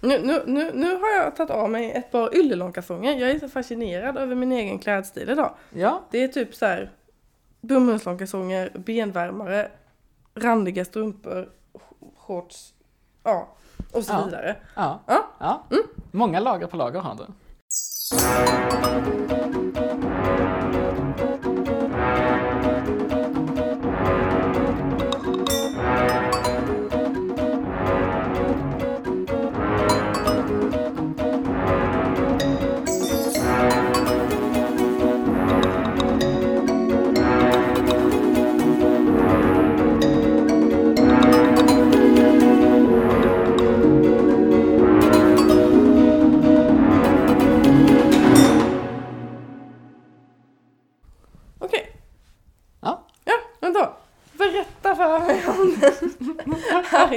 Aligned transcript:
Nu, 0.00 0.18
nu, 0.26 0.42
nu, 0.46 0.70
nu 0.74 0.96
har 0.96 1.08
jag 1.24 1.36
tagit 1.36 1.50
av 1.50 1.70
mig 1.70 1.92
ett 1.92 2.12
par 2.12 2.34
yllelångkalsonger. 2.36 3.12
Jag 3.14 3.30
är 3.30 3.38
så 3.38 3.48
fascinerad 3.48 4.16
över 4.16 4.34
min 4.34 4.52
egen 4.52 4.78
klädstil 4.78 5.30
idag. 5.30 5.54
Ja, 5.70 6.02
Det 6.10 6.24
är 6.24 6.28
typ 6.28 6.54
så 6.54 6.66
här 6.66 6.90
bomullslångkalsonger, 7.60 8.70
benvärmare, 8.74 9.70
randiga 10.34 10.84
strumpor, 10.84 11.48
sh- 11.72 12.14
shorts, 12.16 12.74
ja, 13.22 13.56
och 13.92 14.04
så 14.04 14.12
Ja. 14.12 14.24
vidare. 14.24 14.56
ja, 14.74 15.00
Ja. 15.06 15.26
ja. 15.40 15.62
Många 16.10 16.40
lager 16.40 16.66
på 16.66 16.76
lager 16.76 17.00
har 17.00 17.14
du. 17.14 17.24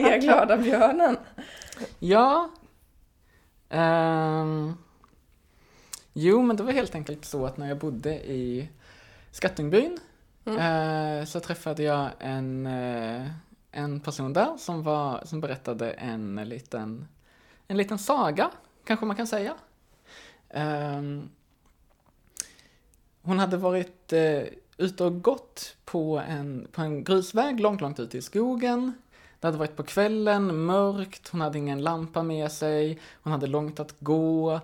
Arga 0.05 0.17
glada 0.17 0.57
björnen. 0.57 1.17
Ja. 1.99 2.49
Ehm. 3.69 4.73
jo, 6.13 6.41
men 6.41 6.55
det 6.55 6.63
var 6.63 6.71
helt 6.71 6.95
enkelt 6.95 7.25
så 7.25 7.45
att 7.45 7.57
när 7.57 7.67
jag 7.67 7.77
bodde 7.77 8.13
i 8.15 8.69
Skattungbyn 9.31 9.99
eh, 10.45 11.25
så 11.25 11.39
träffade 11.39 11.83
jag 11.83 12.09
en, 12.19 12.65
eh, 12.65 13.27
en 13.71 13.99
person 13.99 14.33
där 14.33 14.57
som, 14.57 14.83
var, 14.83 15.21
som 15.25 15.41
berättade 15.41 15.91
en 15.91 16.35
liten, 16.35 17.07
en 17.67 17.77
liten 17.77 17.99
saga, 17.99 18.51
kanske 18.83 19.05
man 19.05 19.15
kan 19.15 19.27
säga. 19.27 19.53
Ehm, 20.49 21.29
hon 23.21 23.39
hade 23.39 23.57
varit 23.57 24.13
eh, 24.13 24.43
ute 24.77 25.03
och 25.03 25.21
gått 25.21 25.75
på 25.85 26.19
en, 26.27 26.67
på 26.71 26.81
en 26.81 27.03
grusväg 27.03 27.59
långt, 27.59 27.81
långt 27.81 27.99
ute 27.99 28.17
i 28.17 28.21
skogen. 28.21 28.93
Det 29.39 29.47
hade 29.47 29.57
varit 29.57 29.75
på 29.75 29.83
kvällen, 29.83 30.65
mörkt, 30.65 31.27
hon 31.27 31.41
hade 31.41 31.57
ingen 31.57 31.81
lampa 31.81 32.23
med 32.23 32.51
sig, 32.51 32.99
hon 33.23 33.31
hade 33.31 33.47
långt 33.47 33.79
att 33.79 33.95
gå. 33.99 34.59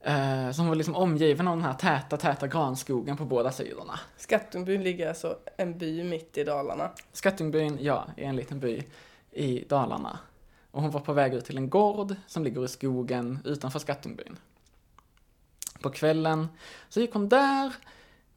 Eh, 0.00 0.50
så 0.50 0.60
hon 0.60 0.68
var 0.68 0.74
liksom 0.74 0.96
omgiven 0.96 1.48
av 1.48 1.56
den 1.56 1.64
här 1.64 1.74
täta, 1.74 2.16
täta 2.16 2.46
granskogen 2.46 3.16
på 3.16 3.24
båda 3.24 3.52
sidorna. 3.52 4.00
Skattungbyn 4.16 4.82
ligger 4.82 5.08
alltså 5.08 5.38
en 5.56 5.78
by 5.78 6.04
mitt 6.04 6.38
i 6.38 6.44
Dalarna. 6.44 6.90
Skattungbyn, 7.12 7.78
ja, 7.80 8.06
är 8.16 8.24
en 8.24 8.36
liten 8.36 8.60
by 8.60 8.82
i 9.30 9.64
Dalarna. 9.68 10.18
Och 10.70 10.82
hon 10.82 10.90
var 10.90 11.00
på 11.00 11.12
väg 11.12 11.34
ut 11.34 11.44
till 11.44 11.56
en 11.56 11.70
gård 11.70 12.14
som 12.26 12.44
ligger 12.44 12.64
i 12.64 12.68
skogen 12.68 13.38
utanför 13.44 13.78
Skattungbyn. 13.78 14.36
På 15.80 15.90
kvällen 15.90 16.48
så 16.88 17.00
gick 17.00 17.12
hon 17.12 17.28
där, 17.28 17.74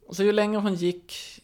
och 0.08 0.16
så 0.16 0.24
ju 0.24 0.32
längre 0.32 0.62
hon 0.62 0.76
gick, 0.76 1.41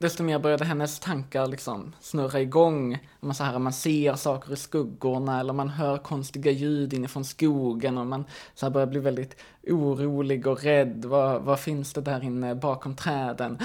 desto 0.00 0.22
mer 0.22 0.38
började 0.38 0.64
hennes 0.64 1.00
tankar 1.00 1.46
liksom 1.46 1.92
snurra 2.00 2.40
igång. 2.40 2.98
Man, 3.20 3.34
så 3.34 3.44
här, 3.44 3.58
man 3.58 3.72
ser 3.72 4.14
saker 4.14 4.52
i 4.52 4.56
skuggorna 4.56 5.40
eller 5.40 5.52
man 5.52 5.68
hör 5.68 5.98
konstiga 5.98 6.50
ljud 6.50 6.92
inifrån 6.92 7.24
skogen 7.24 7.98
och 7.98 8.06
man 8.06 8.24
så 8.54 8.66
här 8.66 8.70
börjar 8.70 8.86
bli 8.86 9.00
väldigt 9.00 9.36
orolig 9.66 10.46
och 10.46 10.62
rädd. 10.62 11.04
Vad, 11.04 11.42
vad 11.42 11.60
finns 11.60 11.92
det 11.92 12.00
där 12.00 12.24
inne 12.24 12.54
bakom 12.54 12.96
träden? 12.96 13.58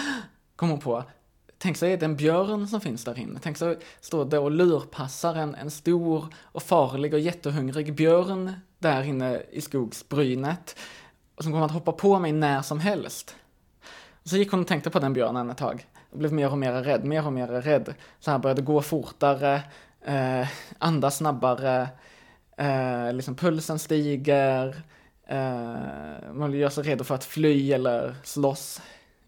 Kom 0.55 0.69
hon 0.69 0.79
på, 0.79 1.03
Tänk 1.57 1.77
så 1.77 1.85
är 1.85 1.97
det 1.97 2.05
en 2.05 2.15
björn 2.15 2.67
som 2.67 2.81
finns 2.81 3.03
där 3.03 3.19
inne. 3.19 3.39
Tänk 3.43 3.57
så 3.57 3.75
står 4.01 4.25
det 4.25 4.39
och 4.39 4.51
lurpassar 4.51 5.35
en, 5.35 5.55
en 5.55 5.71
stor 5.71 6.25
och 6.43 6.63
farlig 6.63 7.13
och 7.13 7.19
jättehungrig 7.19 7.95
björn 7.95 8.53
där 8.79 9.03
inne 9.03 9.41
i 9.51 9.61
skogsbrynet. 9.61 10.79
Och 11.35 11.43
som 11.43 11.51
kommer 11.51 11.65
att 11.65 11.71
hoppa 11.71 11.91
på 11.91 12.19
mig 12.19 12.31
när 12.31 12.61
som 12.61 12.79
helst. 12.79 13.35
Så 14.23 14.37
gick 14.37 14.51
hon 14.51 14.61
och 14.61 14.67
tänkte 14.67 14.89
på 14.89 14.99
den 14.99 15.13
björnen 15.13 15.49
ett 15.49 15.57
tag. 15.57 15.85
Blev 16.15 16.33
mer 16.33 16.51
och 16.51 16.57
mer 16.57 16.71
rädd, 16.71 17.05
mer 17.05 17.25
och 17.25 17.33
mer 17.33 17.47
rädd. 17.47 17.93
Så 18.19 18.31
här 18.31 18.37
började 18.37 18.61
gå 18.61 18.81
fortare, 18.81 19.61
eh, 20.05 20.47
andas 20.77 21.17
snabbare, 21.17 21.87
eh, 22.57 23.13
liksom 23.13 23.35
pulsen 23.35 23.79
stiger. 23.79 24.75
Eh, 25.27 26.33
man 26.33 26.53
gör 26.53 26.69
sig 26.69 26.83
redo 26.83 27.03
för 27.03 27.15
att 27.15 27.23
fly 27.23 27.73
eller 27.73 28.15
slåss. 28.23 28.81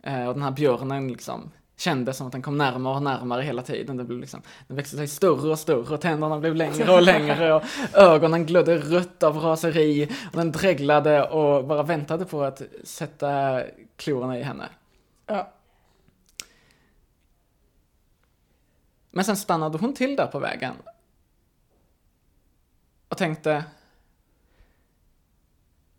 Eh, 0.04 0.28
och 0.28 0.34
den 0.34 0.44
här 0.44 0.52
björnen 0.52 1.08
liksom 1.08 1.52
kändes 1.78 2.18
som 2.18 2.28
att 2.28 2.34
den 2.34 2.42
kom 2.42 2.58
närmare 2.58 2.96
och 2.96 3.04
närmare 3.04 3.42
hela 3.42 3.62
tiden. 3.62 3.98
Det 3.98 4.04
blev 4.04 4.20
liksom, 4.20 4.42
den 4.68 4.78
växte 4.78 4.98
sig 4.98 5.08
större 5.08 5.52
och 5.52 5.60
större 5.60 5.94
och 5.94 6.02
tänderna 6.02 6.40
blev 6.40 6.56
längre 6.56 6.92
och 6.92 7.02
längre 7.02 7.54
och 7.54 7.64
ögonen 7.94 8.46
glödde 8.46 8.78
rött 8.78 9.24
av 9.24 9.38
raseri 9.38 10.10
och 10.32 10.38
den 10.38 10.52
dreglade 10.52 11.24
och 11.24 11.66
bara 11.66 11.84
väntade 11.84 12.26
på 12.26 12.44
att 12.44 12.62
sätta 12.84 13.62
klorna 13.96 14.40
i 14.40 14.44
henne. 14.44 14.70
Ja. 15.28 15.52
Men 19.18 19.26
sen 19.26 19.38
stannade 19.38 19.78
hon 19.78 19.94
till 19.94 20.16
där 20.16 20.28
på 20.28 20.40
vägen. 20.40 20.76
Och 23.08 23.18
tänkte, 23.18 23.66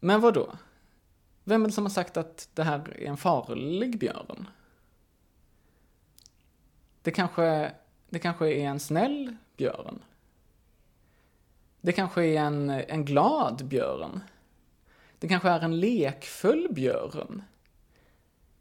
men 0.01 0.21
vad 0.21 0.35
då? 0.35 0.53
Vem 1.45 1.63
är 1.63 1.67
det 1.67 1.73
som 1.73 1.85
har 1.85 1.91
sagt 1.91 2.17
att 2.17 2.49
det 2.55 2.63
här 2.63 2.97
är 2.99 3.07
en 3.07 3.17
farlig 3.17 3.99
björn? 3.99 4.49
Det 7.03 7.11
kanske, 7.11 7.73
det 8.09 8.19
kanske 8.19 8.53
är 8.53 8.65
en 8.65 8.81
snäll 8.81 9.37
björn. 9.57 10.03
Det 11.81 11.93
kanske 11.93 12.25
är 12.25 12.41
en, 12.41 12.71
en 12.71 13.05
glad 13.05 13.67
björn. 13.67 14.21
Det 15.19 15.29
kanske 15.29 15.49
är 15.51 15.61
en 15.61 15.81
lekfull 15.81 16.69
björn. 16.71 17.43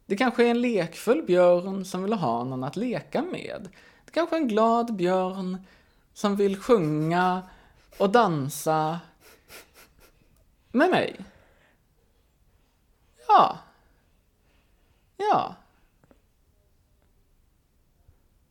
Det 0.06 0.18
kanske 0.18 0.46
är 0.46 0.52
en 0.52 0.62
lekfull 0.62 1.24
björn 1.24 1.86
som 1.86 2.04
vill 2.04 2.14
ha 2.14 2.44
någon 2.44 2.64
att 2.64 2.76
leka 2.76 3.22
med. 3.22 3.70
Det 4.08 4.12
kanske 4.12 4.36
är 4.36 4.42
en 4.42 4.48
glad 4.48 4.96
björn 4.96 5.58
som 6.14 6.36
vill 6.36 6.58
sjunga 6.58 7.44
och 7.98 8.10
dansa 8.10 9.00
med 10.72 10.90
mig. 10.90 11.26
Ja. 13.28 13.58
Ja. 15.18 15.56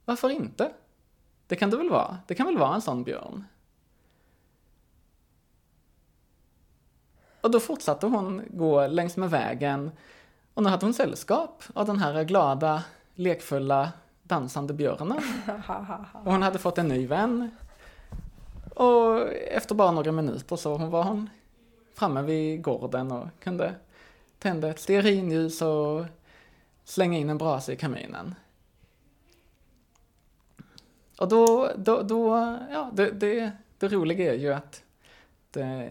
Varför 0.05 0.31
inte? 0.31 0.73
Det 1.47 1.57
kan 1.57 1.71
det 1.71 1.77
väl 1.77 1.91
vara? 1.91 2.19
Det 2.27 2.35
kan 2.35 2.47
väl 2.47 2.59
vara 2.59 2.75
en 2.75 2.83
sån 2.83 3.05
björn? 3.05 3.45
Och 7.41 7.51
då 7.51 7.61
fortsatte 7.61 8.07
hon 8.07 8.43
gå 8.51 8.87
längs 8.87 9.17
med 9.17 9.31
vägen 9.31 9.91
och 10.55 10.63
nu 10.63 10.69
hade 10.69 10.87
hon 10.87 10.95
sällskap 10.95 11.65
av 11.75 11.87
den 11.87 11.99
här 11.99 12.25
glada, 12.25 12.85
lekfulla, 13.15 13.93
dansande 14.29 14.75
björnen. 14.75 15.21
Och 16.25 16.33
hon 16.33 16.43
hade 16.43 16.59
fått 16.59 16.79
en 16.79 16.89
ny 16.89 17.07
vän. 17.07 17.51
Och 18.75 19.33
efter 19.33 19.75
bara 19.75 19.91
några 19.91 20.13
minuter 20.13 20.57
så 20.57 20.77
var 20.77 21.03
hon 21.05 21.31
framme 21.95 22.23
vid 22.23 22.63
gården 22.63 23.13
och 23.13 23.29
kunde 23.41 23.75
tända 24.39 24.69
ett 24.69 24.81
stearinljus 24.81 25.63
och 25.63 26.05
slänga 26.85 27.19
in 27.19 27.31
en 27.31 27.39
brasa 27.39 27.73
i 27.73 27.77
kaminen. 27.77 28.35
Och 31.19 31.29
då, 31.29 31.71
då, 31.77 32.03
då 32.03 32.29
ja, 32.71 32.91
det, 32.93 33.11
det, 33.11 33.53
det 33.79 33.89
roliga 33.89 34.33
är 34.33 34.39
ju 34.39 34.53
att 34.53 34.83
det, 35.51 35.91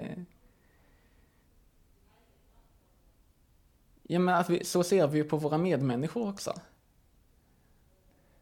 Ja 4.08 4.20
men 4.20 4.36
att 4.36 4.50
vi, 4.50 4.64
så 4.64 4.84
ser 4.84 5.08
vi 5.08 5.18
ju 5.18 5.24
på 5.24 5.38
våra 5.38 5.58
medmänniskor 5.58 6.30
också. 6.30 6.54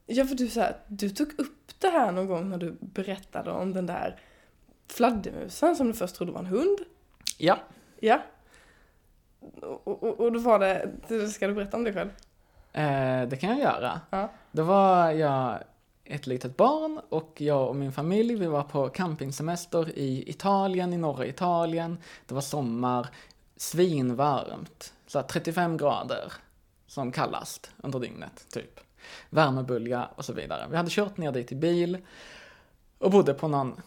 Ja, 0.06 0.26
för 0.26 0.36
du, 0.36 0.48
så 0.48 0.60
här, 0.60 0.78
du 0.88 1.10
tog 1.10 1.40
upp 1.40 1.72
det 1.80 1.88
här 1.88 2.12
någon 2.12 2.28
gång 2.28 2.50
när 2.50 2.58
du 2.58 2.78
berättade 2.80 3.52
om 3.52 3.74
den 3.74 3.86
där 3.86 4.20
fladdermusen 4.88 5.76
som 5.76 5.88
du 5.88 5.94
först 5.94 6.16
trodde 6.16 6.32
var 6.32 6.40
en 6.40 6.46
hund. 6.46 6.78
Ja. 7.38 7.60
Ja. 8.00 8.22
Och, 9.62 10.04
och, 10.04 10.20
och 10.20 10.32
då 10.32 10.40
var 10.40 10.60
det, 10.60 11.30
ska 11.30 11.48
du 11.48 11.54
berätta 11.54 11.78
om 11.78 11.84
det 11.84 11.94
själv? 11.94 12.10
Eh, 12.74 13.28
det 13.28 13.38
kan 13.38 13.50
jag 13.50 13.60
göra. 13.60 14.02
Ja. 14.10 14.30
Då 14.52 14.64
var 14.64 15.12
jag 15.12 15.64
ett 16.06 16.28
litet 16.28 16.58
barn 16.58 17.02
och 17.10 17.42
jag 17.42 17.70
och 17.70 17.76
min 17.76 17.92
familj, 17.92 18.36
vi 18.36 18.46
var 18.46 18.64
på 18.64 18.90
campingsemester 18.90 19.98
i 19.98 20.30
Italien, 20.30 20.94
i 20.94 20.98
norra 20.98 21.26
Italien. 21.26 21.98
Det 22.26 22.34
var 22.34 22.42
sommar, 22.42 23.08
svinvarmt, 23.56 24.94
så 25.08 25.20
här 25.20 25.28
35 25.28 25.78
grader 25.78 26.34
som 26.88 27.12
kallast 27.12 27.72
under 27.78 28.00
dygnet, 28.00 28.46
typ. 28.50 28.80
Värmebölja 29.30 30.10
och 30.16 30.26
så 30.26 30.34
vidare. 30.34 30.68
Vi 30.70 30.78
hade 30.78 30.90
kört 30.90 31.18
ner 31.18 31.32
dit 31.32 31.52
i 31.52 31.56
bil 31.56 31.98
och 32.98 33.12
bodde 33.12 33.34
på 33.34 33.48
någon 33.48 33.82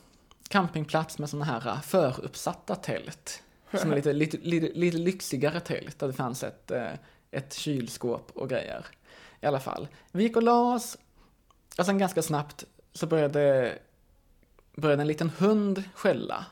campingplats 0.49 1.19
med 1.19 1.31
sådana 1.31 1.45
här 1.45 1.81
föruppsatta 1.81 2.75
tält. 2.75 3.43
Som 3.75 3.93
är 3.93 3.97
lite, 3.97 4.13
lite, 4.13 4.37
lite, 4.37 4.79
lite 4.79 4.99
lyxigare 4.99 5.61
tält 5.61 5.99
där 5.99 6.07
det 6.07 6.13
fanns 6.13 6.45
ett, 6.45 6.71
eh, 6.71 6.93
ett 7.31 7.55
kylskåp 7.55 8.31
och 8.35 8.49
grejer. 8.49 8.87
I 9.41 9.47
alla 9.47 9.61
fall. 9.61 9.89
Vi 10.13 10.23
gick 10.23 10.37
och 10.37 10.43
la 10.43 10.75
oss 10.75 10.99
och 11.79 11.87
sen 11.87 11.99
ganska 11.99 12.23
snabbt 12.23 12.65
så 12.93 13.07
började, 13.07 13.73
började 14.77 15.03
en 15.03 15.09
liten 15.09 15.31
hund 15.39 15.83
skälla. 15.95 16.47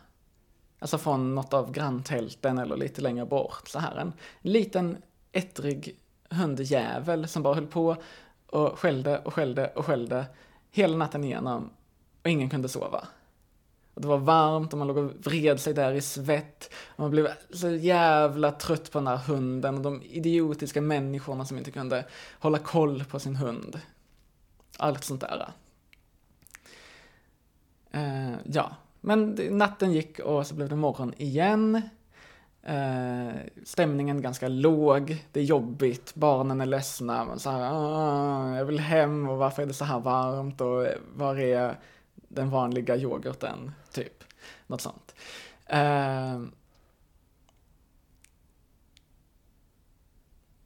Alltså 0.79 0.99
från 0.99 1.35
något 1.35 1.55
av 1.55 1.73
granntälten 1.73 2.59
eller 2.59 2.77
lite 2.77 3.01
längre 3.01 3.27
bort. 3.27 3.69
Så 3.69 3.79
här 3.79 3.97
en 3.97 4.13
liten 4.41 5.03
ettrig 5.33 5.99
hundjävel 6.31 7.29
som 7.29 7.43
bara 7.43 7.55
höll 7.55 7.67
på 7.67 7.97
och 8.55 8.79
skällde 8.79 9.19
och 9.19 9.35
skällde 9.35 9.67
och 9.67 9.87
skällde 9.87 10.27
hela 10.71 10.97
natten 10.97 11.25
igenom 11.25 11.71
och 12.23 12.31
ingen 12.31 12.51
kunde 12.51 12.69
sova. 12.69 13.09
Och 13.95 14.01
det 14.01 14.09
var 14.09 14.19
varmt 14.19 14.73
och 14.73 14.79
man 14.79 14.89
låg 14.89 14.97
och 14.97 15.13
vred 15.25 15.61
sig 15.61 15.75
där 15.75 15.93
i 15.93 16.01
svett. 16.01 16.75
Och 16.87 17.01
man 17.01 17.11
blev 17.11 17.29
så 17.51 17.71
jävla 17.71 18.53
trött 18.53 18.93
på 18.93 18.99
den 18.99 19.07
här 19.07 19.17
hunden 19.17 19.77
och 19.77 19.83
de 19.83 20.03
idiotiska 20.03 20.81
människorna 20.81 21.45
som 21.45 21.59
inte 21.59 21.71
kunde 21.71 22.07
hålla 22.39 22.59
koll 22.59 23.05
på 23.05 23.19
sin 23.19 23.37
hund. 23.37 23.81
Allt 24.79 25.05
sånt 25.05 25.21
där. 25.21 25.53
Uh, 27.95 28.37
ja, 28.45 28.77
men 29.01 29.39
natten 29.51 29.93
gick 29.93 30.19
och 30.19 30.47
så 30.47 30.55
blev 30.55 30.69
det 30.69 30.77
morgon 30.77 31.15
igen. 31.17 31.83
Eh, 32.67 33.35
stämningen 33.65 34.23
ganska 34.23 34.49
låg, 34.49 35.25
det 35.33 35.41
är 35.41 35.45
jobbigt, 35.45 36.15
barnen 36.15 36.61
är 36.61 36.67
ledsna, 36.67 37.25
man 37.25 37.39
så 37.39 37.51
här, 37.51 37.71
ah, 37.73 38.57
jag 38.57 38.65
vill 38.65 38.79
hem 38.79 39.29
och 39.29 39.39
varför 39.39 39.63
är 39.63 39.67
det 39.67 39.75
så 39.75 39.85
här 39.85 40.01
varmt 40.01 40.61
och 40.61 40.87
var 41.15 41.39
är 41.39 41.79
den 42.15 42.51
vanliga 42.51 42.97
yoghurten, 42.97 43.73
typ. 43.93 44.25
Något 44.67 44.81
sånt. 44.81 45.15
Eh, 45.67 46.43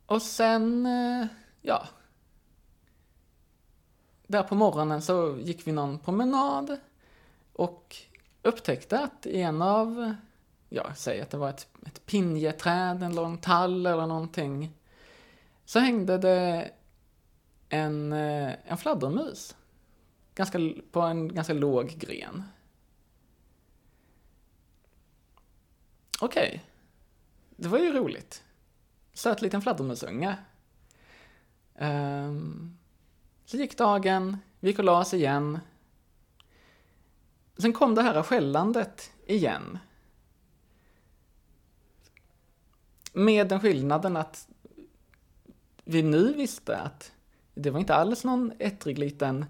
och 0.06 0.22
sen, 0.22 0.86
eh, 0.86 1.26
ja. 1.62 1.86
Där 4.26 4.42
på 4.42 4.54
morgonen 4.54 5.02
så 5.02 5.36
gick 5.40 5.66
vi 5.66 5.72
någon 5.72 5.98
promenad 5.98 6.76
och 7.52 7.96
upptäckte 8.42 8.98
att 8.98 9.26
en 9.26 9.62
av, 9.62 10.14
ja, 10.68 10.94
säg 10.94 11.20
att 11.20 11.30
det 11.30 11.36
var 11.36 11.50
ett, 11.50 11.68
ett 11.86 12.06
pinjeträd, 12.06 13.02
en 13.02 13.14
lång 13.14 13.38
tall 13.38 13.86
eller 13.86 14.06
någonting. 14.06 14.72
Så 15.64 15.78
hängde 15.78 16.18
det 16.18 16.70
en, 17.68 18.12
eh, 18.12 18.52
en 18.64 18.78
fladdermus 18.78 19.56
ganska, 20.34 20.58
på 20.92 21.00
en 21.00 21.34
ganska 21.34 21.52
låg 21.52 21.88
gren. 21.88 22.42
Okej. 26.20 26.48
Okay. 26.48 26.60
Det 27.56 27.68
var 27.68 27.78
ju 27.78 27.92
roligt. 27.92 28.44
Söt 29.12 29.42
liten 29.42 29.62
fladdermusunge. 29.62 30.36
Um, 31.74 32.78
så 33.44 33.56
gick 33.56 33.78
dagen, 33.78 34.38
vi 34.60 34.68
gick 34.68 34.78
och 34.78 34.84
la 34.84 35.00
oss 35.00 35.14
igen. 35.14 35.58
Sen 37.56 37.72
kom 37.72 37.94
det 37.94 38.02
här 38.02 38.22
skällandet 38.22 39.12
igen. 39.26 39.78
Med 43.18 43.48
den 43.48 43.60
skillnaden 43.60 44.16
att 44.16 44.48
vi 45.84 46.02
nu 46.02 46.32
visste 46.32 46.76
att 46.76 47.12
det 47.54 47.70
var 47.70 47.80
inte 47.80 47.94
alls 47.94 48.24
någon 48.24 48.52
ettrig 48.58 48.98
liten 48.98 49.44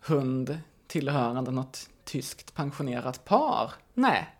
hund 0.00 0.58
tillhörande 0.86 1.50
något 1.50 1.90
tyskt 2.04 2.54
pensionerat 2.54 3.24
par. 3.24 3.72
Nej. 3.94 4.36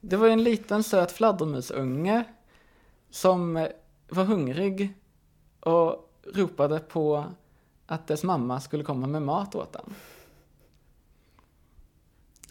Det 0.00 0.16
var 0.16 0.28
en 0.28 0.42
liten 0.42 0.82
söt 0.82 1.12
fladdermusunge 1.12 2.24
som 3.10 3.68
var 4.08 4.24
hungrig 4.24 4.94
och 5.60 6.12
ropade 6.34 6.78
på 6.78 7.24
att 7.86 8.06
dess 8.06 8.22
mamma 8.22 8.60
skulle 8.60 8.84
komma 8.84 9.06
med 9.06 9.22
mat 9.22 9.54
åt 9.54 9.72
den. 9.72 9.94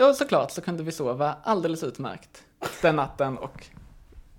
Och 0.08 0.16
såklart 0.16 0.52
så 0.52 0.62
kunde 0.62 0.84
vi 0.84 0.92
sova 0.92 1.38
alldeles 1.44 1.84
utmärkt 1.84 2.44
den 2.82 2.96
natten 2.96 3.38
och 3.38 3.70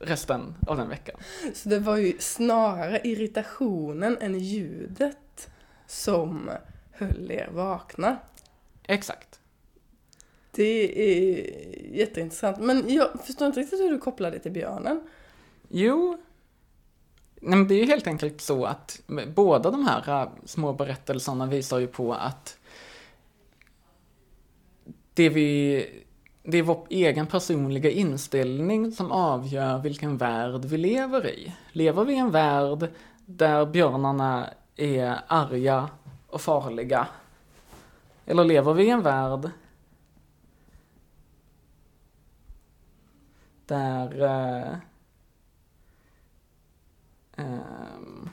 resten 0.00 0.54
av 0.66 0.76
den 0.76 0.88
veckan. 0.88 1.16
Så 1.54 1.68
det 1.68 1.78
var 1.78 1.96
ju 1.96 2.18
snarare 2.18 3.00
irritationen 3.04 4.18
än 4.20 4.38
ljudet 4.38 5.50
som 5.86 6.50
höll 6.92 7.30
er 7.30 7.48
vakna. 7.52 8.16
Exakt. 8.82 9.40
Det 10.50 11.02
är 11.02 11.96
jätteintressant. 11.96 12.58
Men 12.58 12.94
jag 12.94 13.08
förstår 13.24 13.46
inte 13.46 13.60
riktigt 13.60 13.80
hur 13.80 13.90
du 13.90 13.98
kopplar 13.98 14.30
det 14.30 14.38
till 14.38 14.52
björnen. 14.52 15.08
Jo, 15.68 16.18
Nej, 17.42 17.58
men 17.58 17.68
det 17.68 17.74
är 17.74 17.78
ju 17.78 17.86
helt 17.86 18.06
enkelt 18.06 18.40
så 18.40 18.64
att 18.64 19.00
båda 19.34 19.70
de 19.70 19.86
här 19.86 20.22
äh, 20.22 20.28
små 20.44 20.72
berättelserna 20.72 21.46
visar 21.46 21.78
ju 21.78 21.86
på 21.86 22.14
att 22.14 22.58
det, 25.14 25.28
vi, 25.28 25.86
det 26.42 26.58
är 26.58 26.62
vår 26.62 26.86
egen 26.90 27.26
personliga 27.26 27.90
inställning 27.90 28.92
som 28.92 29.12
avgör 29.12 29.78
vilken 29.78 30.16
värld 30.16 30.64
vi 30.64 30.76
lever 30.76 31.26
i. 31.26 31.52
Lever 31.72 32.04
vi 32.04 32.12
i 32.12 32.18
en 32.18 32.30
värld 32.30 32.88
där 33.26 33.66
björnarna 33.66 34.50
är 34.76 35.20
arga 35.26 35.88
och 36.26 36.40
farliga? 36.40 37.08
Eller 38.26 38.44
lever 38.44 38.74
vi 38.74 38.84
i 38.84 38.90
en 38.90 39.02
värld 39.02 39.50
där 43.66 44.22
eh, 44.22 44.74
Um. 47.36 48.30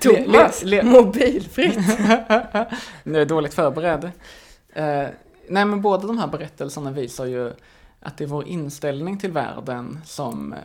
Thomas, 0.00 0.62
le, 0.62 0.82
le, 0.82 0.90
mobilfritt. 0.90 1.76
nu 3.02 3.14
är 3.14 3.18
jag 3.18 3.28
dåligt 3.28 3.54
förberedd. 3.54 4.10
Eh, 4.72 5.08
nej 5.48 5.64
men 5.64 5.80
båda 5.80 6.06
de 6.06 6.18
här 6.18 6.26
berättelserna 6.26 6.90
visar 6.90 7.26
ju 7.26 7.52
att 8.00 8.16
det 8.16 8.24
är 8.24 8.28
vår 8.28 8.46
inställning 8.46 9.18
till 9.18 9.32
världen 9.32 10.00
som 10.04 10.52
eh, 10.52 10.58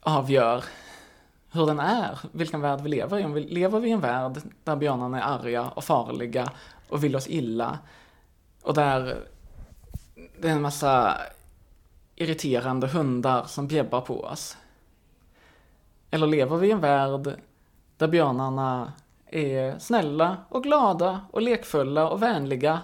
avgör 0.00 0.64
hur 1.52 1.66
den 1.66 1.80
är, 1.80 2.18
vilken 2.32 2.60
värld 2.60 2.80
vi 2.80 2.88
lever 2.88 3.18
i. 3.18 3.24
Om 3.24 3.32
vi 3.32 3.40
lever 3.40 3.80
vi 3.80 3.88
i 3.88 3.92
en 3.92 4.00
värld 4.00 4.40
där 4.64 4.76
björnarna 4.76 5.22
är 5.22 5.38
arga 5.38 5.68
och 5.68 5.84
farliga 5.84 6.52
och 6.88 7.04
vill 7.04 7.16
oss 7.16 7.28
illa 7.28 7.78
och 8.62 8.74
där 8.74 9.16
det 10.40 10.48
är 10.48 10.52
en 10.52 10.62
massa 10.62 11.18
irriterande 12.16 12.86
hundar 12.86 13.44
som 13.44 13.66
bjäbbar 13.66 14.00
på 14.00 14.24
oss? 14.24 14.56
Eller 16.10 16.26
lever 16.26 16.56
vi 16.56 16.68
i 16.68 16.70
en 16.70 16.80
värld 16.80 17.34
där 17.96 18.08
björnarna 18.08 18.92
är 19.34 19.78
snälla 19.78 20.36
och 20.48 20.62
glada 20.62 21.20
och 21.30 21.42
lekfulla 21.42 22.08
och 22.08 22.22
vänliga 22.22 22.80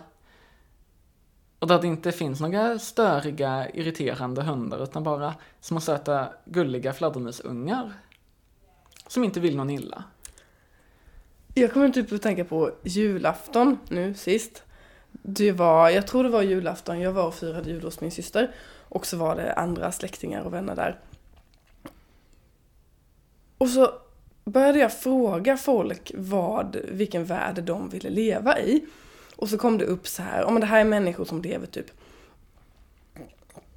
och 1.59 1.67
där 1.67 1.81
det 1.81 1.87
inte 1.87 2.13
finns 2.13 2.41
några 2.41 2.79
störiga, 2.79 3.71
irriterande 3.71 4.43
hundar 4.43 4.83
utan 4.83 5.03
bara 5.03 5.35
små 5.61 5.81
söta, 5.81 6.29
gulliga 6.45 6.93
fladdermusungar 6.93 7.93
som 9.07 9.25
inte 9.25 9.41
vill 9.41 9.57
någon 9.57 9.71
illa. 9.71 10.05
Jag 11.55 11.73
kommer 11.73 11.89
typ 11.89 12.13
att 12.13 12.23
tänka 12.23 12.45
på 12.45 12.71
julafton 12.83 13.79
nu 13.89 14.15
sist. 14.15 14.63
Det 15.13 15.53
var, 15.53 15.91
jag 15.91 16.07
tror 16.07 16.25
det 16.25 16.31
var 16.31 16.43
julafton, 16.43 17.01
jag 17.01 17.13
var 17.13 17.27
och 17.27 17.35
firade 17.35 17.71
jul 17.71 17.83
hos 17.83 18.01
min 18.01 18.11
syster. 18.11 18.55
Och 18.89 19.07
så 19.07 19.17
var 19.17 19.37
det 19.37 19.53
andra 19.53 19.93
släktingar 19.93 20.43
och 20.43 20.55
vänner 20.55 20.77
där. 20.77 21.01
Och 23.59 23.69
så 23.69 23.93
började 24.53 24.79
jag 24.79 24.93
fråga 24.93 25.57
folk 25.57 26.13
vad, 26.15 26.77
vilken 26.89 27.25
värld 27.25 27.63
de 27.63 27.89
ville 27.89 28.11
leva 28.11 28.59
i. 28.59 28.85
Och 29.37 29.49
så 29.49 29.59
kom 29.59 29.79
det 29.79 29.85
upp 29.85 30.09
så 30.09 30.23
här, 30.23 30.45
om 30.45 30.61
det 30.61 30.67
här 30.67 30.81
är 30.81 30.85
människor 30.85 31.25
som 31.25 31.43
lever 31.43 31.67
typ 31.67 31.91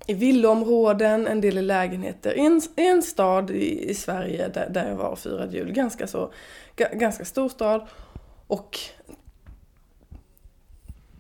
i 0.07 0.13
villaområden, 0.13 1.27
en 1.27 1.41
del 1.41 1.57
i 1.57 1.61
lägenheter, 1.61 2.37
i 2.37 2.45
en, 2.45 2.61
i 2.75 2.87
en 2.87 3.01
stad 3.01 3.51
i, 3.51 3.89
i 3.89 3.93
Sverige 3.93 4.47
där, 4.47 4.69
där 4.69 4.89
jag 4.89 4.95
var 4.95 5.09
och 5.09 5.19
firade 5.19 5.57
jul, 5.57 5.71
ganska 5.71 6.07
så, 6.07 6.31
ganska 6.75 7.25
stor 7.25 7.49
stad. 7.49 7.87
Och 8.47 8.79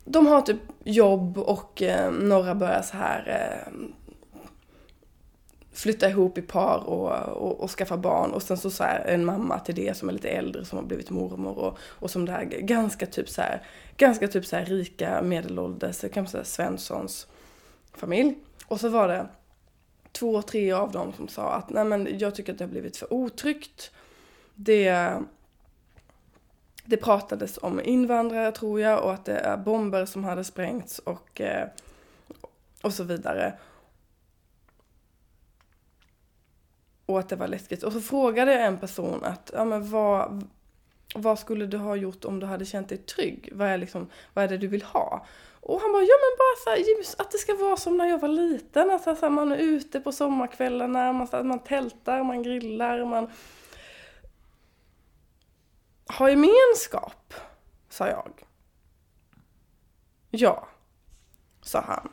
de 0.05 0.27
har 0.27 0.41
typ 0.41 0.61
jobb 0.83 1.37
och 1.37 1.81
eh, 1.81 2.11
några 2.11 2.55
börjar 2.55 2.81
så 2.81 2.97
här 2.97 3.27
eh, 3.27 3.73
flytta 5.73 6.09
ihop 6.09 6.37
i 6.37 6.41
par 6.41 6.77
och, 6.77 7.11
och, 7.37 7.59
och, 7.59 7.71
skaffa 7.71 7.97
barn 7.97 8.31
och 8.31 8.43
sen 8.43 8.57
så, 8.57 8.69
så 8.69 8.83
här, 8.83 9.05
en 9.05 9.25
mamma 9.25 9.59
till 9.59 9.75
det 9.75 9.97
som 9.97 10.09
är 10.09 10.13
lite 10.13 10.29
äldre 10.29 10.65
som 10.65 10.77
har 10.77 10.85
blivit 10.85 11.09
mormor 11.09 11.57
och, 11.57 11.77
och 11.81 12.11
som 12.11 12.25
det 12.25 12.31
här 12.31 12.43
ganska 12.45 13.05
typ 13.05 13.29
så 13.29 13.41
här, 13.41 13.61
ganska 13.97 14.27
typ 14.27 14.45
så 14.45 14.55
här 14.55 14.65
rika 14.65 15.21
medelålders, 15.21 16.01
kan 16.01 16.23
man 16.23 16.27
säga 16.27 16.43
Svenssons 16.43 17.27
familj. 17.93 18.35
Och 18.67 18.79
så 18.79 18.89
var 18.89 19.07
det 19.07 19.27
två, 20.11 20.41
tre 20.41 20.71
av 20.71 20.91
dem 20.91 21.13
som 21.13 21.27
sa 21.27 21.53
att 21.53 21.69
nej 21.69 21.85
men 21.85 22.19
jag 22.19 22.35
tycker 22.35 22.51
att 22.51 22.57
det 22.57 22.63
har 22.63 22.71
blivit 22.71 22.97
för 22.97 23.13
otryggt. 23.13 23.91
Det 24.55 25.17
det 26.85 26.97
pratades 26.97 27.59
om 27.61 27.81
invandrare 27.83 28.51
tror 28.51 28.81
jag 28.81 29.03
och 29.03 29.13
att 29.13 29.25
det 29.25 29.37
är 29.37 29.57
bomber 29.57 30.05
som 30.05 30.23
hade 30.23 30.43
sprängts 30.43 30.99
och, 30.99 31.41
eh, 31.41 31.67
och 32.81 32.93
så 32.93 33.03
vidare. 33.03 33.53
Och 37.13 37.19
att 37.19 37.29
det 37.29 37.35
var 37.35 37.47
läskigt. 37.47 37.83
Och 37.83 37.93
så 37.93 38.01
frågade 38.01 38.53
jag 38.53 38.65
en 38.65 38.77
person 38.77 39.23
att, 39.23 39.51
ja 39.53 39.65
men 39.65 39.89
vad, 39.89 40.47
vad 41.15 41.39
skulle 41.39 41.65
du 41.65 41.77
ha 41.77 41.95
gjort 41.95 42.25
om 42.25 42.39
du 42.39 42.45
hade 42.45 42.65
känt 42.65 42.89
dig 42.89 42.97
trygg? 42.97 43.49
Vad 43.51 43.67
är, 43.67 43.77
liksom, 43.77 44.07
vad 44.33 44.45
är 44.45 44.49
det 44.49 44.57
du 44.57 44.67
vill 44.67 44.83
ha? 44.83 45.25
Och 45.59 45.81
han 45.81 45.91
bara, 45.91 46.03
ja 46.03 46.15
men 46.21 46.37
bara 46.37 46.63
så 46.63 46.69
här, 46.69 47.23
att 47.25 47.31
det 47.31 47.37
ska 47.37 47.55
vara 47.55 47.77
som 47.77 47.97
när 47.97 48.05
jag 48.05 48.17
var 48.17 48.27
liten. 48.27 48.91
Alltså, 48.91 49.15
så 49.15 49.21
här, 49.21 49.29
man 49.29 49.51
är 49.51 49.57
ute 49.57 49.99
på 49.99 50.11
sommarkvällarna, 50.11 51.13
man, 51.13 51.27
så 51.27 51.37
här, 51.37 51.43
man 51.43 51.59
tältar, 51.59 52.23
man 52.23 52.43
grillar, 52.43 53.05
man 53.05 53.31
har 56.07 56.29
gemenskap, 56.29 57.33
sa 57.89 58.07
jag. 58.07 58.31
Ja, 60.29 60.67
sa 61.61 61.81
han. 61.81 62.09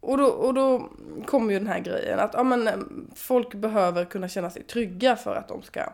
Och 0.00 0.18
då, 0.18 0.26
och 0.26 0.54
då 0.54 0.88
kommer 1.26 1.52
ju 1.52 1.58
den 1.58 1.68
här 1.68 1.80
grejen 1.80 2.18
att 2.18 2.34
ja, 2.34 2.42
men, 2.42 2.68
eh, 2.68 2.78
folk 3.14 3.54
behöver 3.54 4.04
kunna 4.04 4.28
känna 4.28 4.50
sig 4.50 4.62
trygga 4.62 5.16
för 5.16 5.36
att 5.36 5.48
de 5.48 5.62
ska 5.62 5.92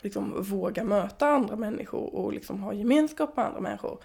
liksom 0.00 0.42
våga 0.42 0.84
möta 0.84 1.28
andra 1.28 1.56
människor 1.56 2.14
och 2.14 2.32
liksom 2.32 2.62
ha 2.62 2.72
gemenskap 2.72 3.36
med 3.36 3.46
andra 3.46 3.60
människor. 3.60 3.98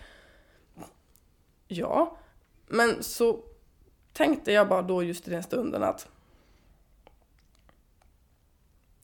Ja, 1.68 2.18
men 2.68 3.04
så 3.04 3.40
tänkte 4.14 4.52
jag 4.52 4.68
bara 4.68 4.82
då 4.82 5.04
just 5.04 5.28
i 5.28 5.32
den 5.32 5.44
stunden 5.44 5.84
att 5.84 6.08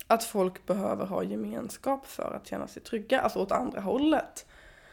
att 0.07 0.23
folk 0.23 0.65
behöver 0.65 1.05
ha 1.05 1.23
gemenskap 1.23 2.05
för 2.05 2.33
att 2.33 2.47
känna 2.47 2.67
sig 2.67 2.81
trygga, 2.83 3.21
alltså 3.21 3.39
åt 3.39 3.51
andra 3.51 3.81
hållet 3.81 4.45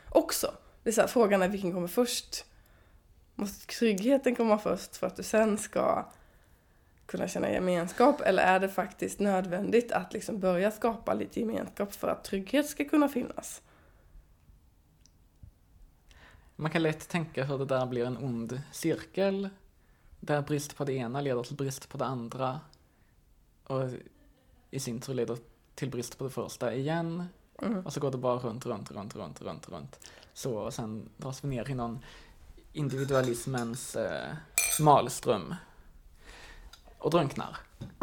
också. 0.09 0.55
Det 0.83 0.91
är 0.91 0.93
så 0.95 1.01
här, 1.01 1.09
frågan 1.09 1.43
är 1.43 1.49
vilken 1.49 1.73
kommer 1.73 1.89
först? 1.89 2.45
Måste 3.41 3.67
tryggheten 3.67 4.37
komma 4.37 4.59
först 4.59 4.97
för 4.97 5.07
att 5.07 5.17
du 5.17 5.23
sen 5.23 5.59
ska 5.59 6.07
kunna 7.07 7.29
känna 7.29 7.51
gemenskap 7.51 8.21
eller 8.21 8.43
är 8.43 8.61
det 8.61 8.69
faktiskt 8.69 9.21
nödvändigt 9.21 9.93
att 9.93 10.13
liksom 10.13 10.41
börja 10.41 10.71
skapa 10.71 11.15
lite 11.15 11.41
gemenskap 11.41 11.95
för 11.95 12.09
att 12.09 12.25
trygghet 12.25 12.69
ska 12.69 12.85
kunna 12.85 13.09
finnas? 13.09 13.63
Man 16.57 16.71
kan 16.71 16.83
lätt 16.83 17.09
tänka 17.09 17.45
hur 17.45 17.59
det 17.59 17.65
där 17.65 17.87
blir 17.87 18.07
en 18.07 18.17
ond 18.17 18.61
cirkel 18.73 19.49
där 20.21 20.43
brist 20.43 20.77
på 20.77 20.85
det 20.85 20.93
ena 20.93 21.21
leder 21.21 21.43
till 21.43 21.57
brist 21.57 21.89
på 21.89 21.99
det 21.99 22.05
andra 22.05 22.61
och 23.67 23.91
i 24.71 24.81
sin 24.81 25.01
tur 25.01 25.15
leder 25.15 25.39
till 25.75 25.91
brist 25.91 26.19
på 26.19 26.25
det 26.25 26.31
första 26.31 26.75
igen 26.75 27.25
mm. 27.63 27.87
och 27.87 27.93
så 27.93 28.01
går 28.01 28.11
det 28.11 28.19
bara 28.19 28.39
runt, 28.39 28.67
runt, 28.67 28.91
runt, 28.91 29.17
runt, 29.17 29.43
runt, 29.43 29.69
runt. 29.69 30.09
Så 30.33 30.55
och 30.55 30.75
sen 30.75 31.09
dras 31.17 31.45
vi 31.45 31.49
ner 31.49 31.71
i 31.71 31.75
någon 31.75 31.99
individualismens 32.73 33.97
eh, 33.97 34.35
malström 34.81 35.55
och 36.99 37.11
drunknar. 37.11 37.57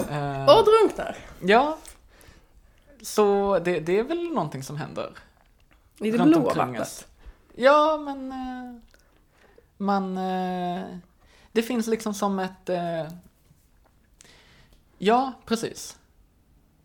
Eh, 0.10 0.58
och 0.58 0.66
drunknar? 0.66 1.18
Ja. 1.42 1.78
Så 3.02 3.60
det, 3.60 3.80
det 3.80 4.00
är 4.00 4.04
väl 4.04 4.30
någonting 4.30 4.64
som 4.64 4.78
händer. 4.78 5.14
I 6.00 6.12
det 6.12 6.24
blåa 6.24 6.54
vattnet? 6.54 7.08
Ja, 7.56 7.98
men 7.98 8.32
eh, 8.32 8.82
man... 9.78 10.18
Eh, 10.18 10.98
det 11.52 11.62
finns 11.62 11.88
liksom 11.88 12.14
som 12.14 12.40
ett... 12.40 12.70
Eh, 12.70 13.08
ja, 14.98 15.34
precis. 15.46 15.98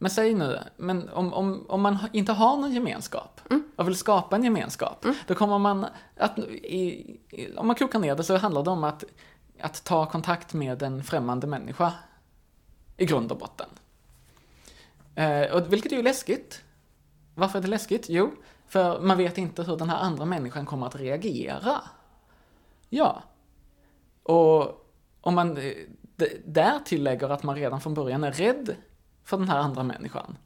Men 0.03 0.11
säg 0.11 0.35
nu, 0.35 0.59
men 0.77 1.09
om, 1.09 1.33
om, 1.33 1.67
om 1.69 1.81
man 1.83 1.99
inte 2.13 2.33
har 2.33 2.57
någon 2.57 2.73
gemenskap 2.73 3.41
mm. 3.51 3.63
och 3.77 3.89
vill 3.89 3.97
skapa 3.97 4.37
en 4.37 4.45
gemenskap, 4.45 5.05
mm. 5.05 5.17
då 5.27 5.35
kommer 5.35 5.59
man 5.59 5.87
att, 6.17 6.39
i, 6.39 7.17
om 7.57 7.67
man 7.67 7.77
krokar 7.77 7.99
ner 7.99 8.17
det 8.17 8.25
så 8.25 8.37
handlar 8.37 8.63
det 8.63 8.71
om 8.71 8.85
att, 8.85 9.05
att 9.61 9.85
ta 9.85 10.07
kontakt 10.07 10.55
med 10.55 10.83
en 10.83 11.05
främmande 11.05 11.47
människa 11.47 11.93
i 12.97 13.07
grund 13.07 13.33
och 13.33 13.39
botten. 13.39 13.69
Eh, 15.15 15.53
och, 15.53 15.73
vilket 15.73 15.93
är 15.93 15.97
ju 15.97 16.03
läskigt. 16.03 16.63
Varför 17.35 17.59
är 17.59 17.63
det 17.63 17.69
läskigt? 17.69 18.09
Jo, 18.09 18.31
för 18.67 19.01
man 19.01 19.19
vet 19.19 19.39
inte 19.39 19.63
hur 19.63 19.77
den 19.77 19.91
här 19.91 19.99
andra 19.99 20.25
människan 20.25 20.67
kommer 20.67 20.87
att 20.87 20.97
reagera. 20.97 21.81
Ja. 22.89 23.23
Och 24.23 24.87
om 25.21 25.35
man 25.35 25.57
eh, 25.57 25.73
där 26.45 26.79
tillägger 26.85 27.29
att 27.29 27.43
man 27.43 27.57
redan 27.57 27.81
från 27.81 27.95
början 27.95 28.25
är 28.25 28.33
rädd 28.33 28.77
för 29.33 29.37
den 29.37 29.49
här 29.49 29.59
andra 29.59 29.83
människan, 29.83 30.37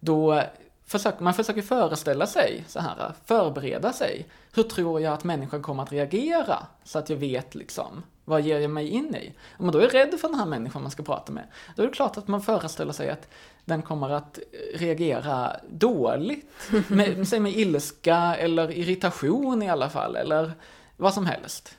då 0.00 0.42
försöker 0.86 1.24
man 1.24 1.34
försöker 1.34 1.62
föreställa 1.62 2.26
sig 2.26 2.64
så 2.68 2.80
här, 2.80 3.12
förbereda 3.24 3.92
sig. 3.92 4.26
Hur 4.54 4.62
tror 4.62 5.00
jag 5.00 5.12
att 5.12 5.24
människan 5.24 5.62
kommer 5.62 5.82
att 5.82 5.92
reagera? 5.92 6.66
Så 6.84 6.98
att 6.98 7.10
jag 7.10 7.16
vet 7.16 7.54
liksom, 7.54 8.02
vad 8.24 8.40
ger 8.40 8.58
jag 8.58 8.70
mig 8.70 8.88
in 8.88 9.14
i? 9.14 9.32
Om 9.58 9.66
man 9.66 9.72
då 9.72 9.78
är 9.78 9.88
rädd 9.88 10.20
för 10.20 10.28
den 10.28 10.38
här 10.38 10.46
människan 10.46 10.82
man 10.82 10.90
ska 10.90 11.02
prata 11.02 11.32
med, 11.32 11.44
då 11.76 11.82
är 11.82 11.86
det 11.86 11.92
klart 11.92 12.16
att 12.16 12.28
man 12.28 12.42
föreställer 12.42 12.92
sig 12.92 13.10
att 13.10 13.28
den 13.64 13.82
kommer 13.82 14.10
att 14.10 14.38
reagera 14.74 15.56
dåligt. 15.70 16.52
Med, 16.88 17.28
säg 17.28 17.40
med 17.40 17.52
ilska 17.52 18.36
eller 18.36 18.70
irritation 18.70 19.62
i 19.62 19.70
alla 19.70 19.88
fall, 19.88 20.16
eller 20.16 20.52
vad 20.96 21.14
som 21.14 21.26
helst. 21.26 21.76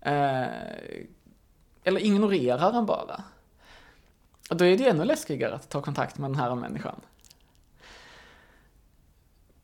Eh, 0.00 0.46
eller 1.84 2.00
ignorerar 2.00 2.72
den 2.72 2.86
bara. 2.86 3.24
Och 4.50 4.56
då 4.56 4.64
är 4.64 4.76
det 4.76 4.82
ju 4.82 4.88
ännu 4.88 5.04
läskigare 5.04 5.54
att 5.54 5.68
ta 5.68 5.82
kontakt 5.82 6.18
med 6.18 6.30
den 6.30 6.38
här 6.38 6.54
människan. 6.54 7.00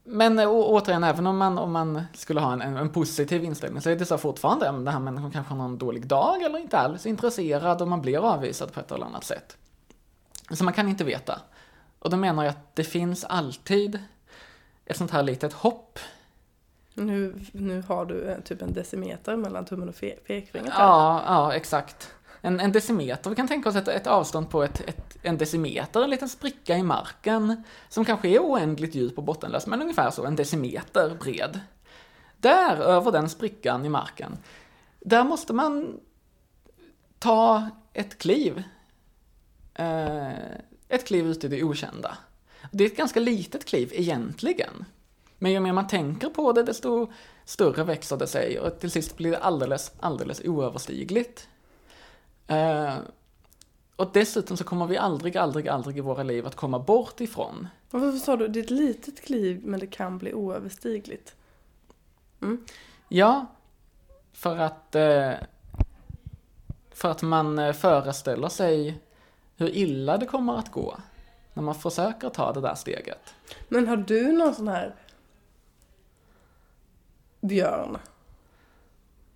Men 0.05 0.39
å, 0.39 0.65
återigen, 0.65 1.05
även 1.05 1.27
om 1.27 1.39
man, 1.39 1.59
om 1.59 1.73
man 1.73 2.03
skulle 2.15 2.41
ha 2.41 2.53
en, 2.53 2.63
en, 2.63 2.89
positiv 2.89 3.45
inställning 3.45 3.83
så 3.83 3.91
är 3.91 3.97
det 3.97 4.07
så 4.07 4.19
fortfarande, 4.19 4.69
att 4.69 4.75
den 4.75 4.89
här 4.89 5.01
människan 5.01 5.31
kanske 5.31 5.53
har 5.53 5.59
någon 5.59 5.79
dålig 5.79 6.07
dag 6.07 6.43
eller 6.43 6.59
inte 6.59 6.79
alls 6.79 7.07
intresserad 7.07 7.83
och 7.83 7.89
man 7.89 8.01
blir 8.01 8.33
avvisad 8.33 8.73
på 8.73 8.81
ett 8.81 8.93
eller 8.93 9.07
annat 9.07 9.25
sätt. 9.25 9.57
Så 10.51 10.65
man 10.65 10.75
kan 10.75 10.89
inte 10.89 11.05
veta. 11.05 11.41
Och 11.99 12.11
då 12.11 12.17
menar 12.17 12.45
jag 12.45 12.51
att 12.51 12.77
det 12.77 12.85
finns 12.85 13.25
alltid 13.25 13.99
ett 14.85 14.97
sånt 14.97 15.11
här 15.11 15.23
litet 15.23 15.53
hopp. 15.53 15.99
Nu, 16.95 17.41
nu 17.53 17.83
har 17.89 18.05
du 18.05 18.41
typ 18.45 18.63
en 18.63 18.73
decimeter 18.73 19.37
mellan 19.37 19.65
tummen 19.65 19.89
och 19.89 19.95
pekfingret. 20.27 20.75
Ja, 20.79 21.23
ja, 21.27 21.55
exakt 21.55 22.15
en, 22.43 22.61
en 22.61 22.73
decimeter. 22.73 23.31
Vi 23.31 23.37
kan 23.37 23.49
tänka 23.49 23.69
oss 23.69 23.77
ett, 23.77 23.89
ett 23.89 24.07
avstånd 24.07 24.51
på 24.51 24.63
ett, 24.63 24.81
ett, 24.81 25.17
en 25.23 25.39
decimeter, 25.39 26.03
en 26.03 26.11
liten 26.11 26.29
spricka 26.29 26.77
i 26.77 26.83
marken 26.83 27.65
som 27.89 28.05
kanske 28.05 28.29
är 28.29 28.39
oändligt 28.39 28.95
djup 28.95 29.19
och 29.19 29.25
bottenlös, 29.25 29.67
men 29.67 29.83
ungefär 29.83 30.11
så, 30.11 30.25
en 30.25 30.37
decimeter 30.37 31.17
bred. 31.21 31.61
Där, 32.37 32.77
över 32.77 33.13
den 33.13 33.29
sprickan 33.29 33.85
i 33.85 33.89
marken, 33.89 34.39
där 35.01 35.25
måste 35.25 35.53
man 35.53 36.01
ta 37.19 37.69
ett 37.93 38.19
kliv. 38.19 38.63
Eh, 39.75 40.33
ett 40.89 41.07
kliv 41.07 41.27
ut 41.27 41.45
i 41.45 41.49
det 41.49 41.63
okända. 41.63 42.19
Det 42.71 42.85
är 42.85 42.89
ett 42.89 42.97
ganska 42.97 43.21
litet 43.21 43.65
kliv 43.65 43.91
egentligen. 43.95 44.85
Men 45.39 45.53
ju 45.53 45.61
mer 45.61 45.73
man 45.73 45.87
tänker 45.87 46.29
på 46.29 46.53
det, 46.53 46.63
desto 46.63 47.13
större 47.45 47.85
växer 47.85 48.17
det 48.17 48.27
sig 48.27 48.61
och 48.61 48.81
till 48.81 48.91
sist 48.91 49.17
blir 49.17 49.31
det 49.31 49.39
alldeles, 49.39 49.93
alldeles 50.01 50.41
oöverstigligt. 50.45 51.49
Eh, 52.53 52.95
och 53.97 54.11
dessutom 54.13 54.57
så 54.57 54.65
kommer 54.65 54.87
vi 54.87 54.97
aldrig, 54.97 55.37
aldrig, 55.37 55.69
aldrig 55.69 55.99
i 55.99 56.01
våra 56.01 56.23
liv 56.23 56.47
att 56.47 56.57
komma 56.57 56.79
bort 56.79 57.21
ifrån. 57.21 57.69
Varför 57.91 58.19
sa 58.19 58.37
du, 58.37 58.49
det 58.49 58.61
är 58.61 58.65
ett 58.65 58.71
litet 58.71 59.25
kliv 59.25 59.61
men 59.65 59.81
det 59.81 59.87
kan 59.87 60.19
bli 60.19 60.35
oöverstigligt? 60.35 61.37
Mm. 62.43 62.65
Ja, 63.09 63.47
för 64.33 64.59
att, 64.59 64.95
eh, 64.95 65.33
för 66.91 67.11
att 67.11 67.23
man 67.23 67.59
eh, 67.59 67.73
föreställer 67.73 68.49
sig 68.49 69.01
hur 69.57 69.69
illa 69.69 70.19
det 70.19 70.27
kommer 70.27 70.59
att 70.59 70.71
gå 70.71 70.97
när 71.55 71.63
man 71.63 71.75
försöker 71.75 72.29
ta 72.29 72.53
det 72.53 72.61
där 72.61 72.75
steget. 72.75 73.35
Men 73.69 73.89
har 73.89 73.97
du 73.97 74.33
någon 74.33 74.55
sån 74.55 74.69
här 74.69 74.95
björn? 77.41 77.99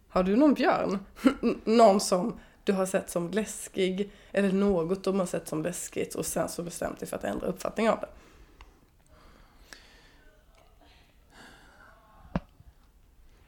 Har 0.09 0.23
du 0.23 0.37
någon 0.37 0.55
björn? 0.55 0.99
någon 1.65 2.01
som 2.01 2.41
du 2.67 2.73
har 2.73 2.87
sett 2.87 3.11
som 3.11 3.31
läskig 3.31 4.11
eller 4.33 4.53
något 4.53 5.05
de 5.05 5.19
har 5.19 5.27
sett 5.27 5.49
som 5.49 5.63
läskigt 5.63 6.15
och 6.15 6.27
sen 6.27 6.49
så 6.49 6.63
bestämt 6.63 6.99
dig 6.99 7.09
för 7.09 7.17
att 7.17 7.25
ändra 7.25 7.47
uppfattning 7.47 7.91
av 7.91 8.01
det. 8.01 8.09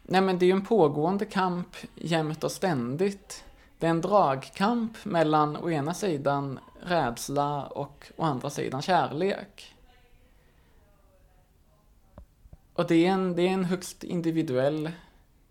Nej 0.03 0.21
men 0.21 0.39
det 0.39 0.45
är 0.45 0.47
ju 0.47 0.53
en 0.53 0.65
pågående 0.65 1.25
kamp 1.25 1.77
jämt 1.95 2.45
och 2.45 2.53
ständigt. 2.53 3.45
Det 3.79 3.87
är 3.87 3.91
en 3.91 4.01
dragkamp 4.01 5.05
mellan 5.05 5.57
å 5.57 5.71
ena 5.71 5.95
sidan 5.95 6.59
rädsla 6.83 7.67
och 7.67 8.13
å 8.17 8.23
andra 8.23 8.51
sidan 8.51 8.83
kärlek. 8.83 9.75
Och 12.73 12.87
det 12.87 13.07
är 13.07 13.11
en, 13.11 13.37
det 13.37 13.43
är 13.43 13.51
en 13.51 13.65
högst 13.65 14.05
individuell 14.05 14.91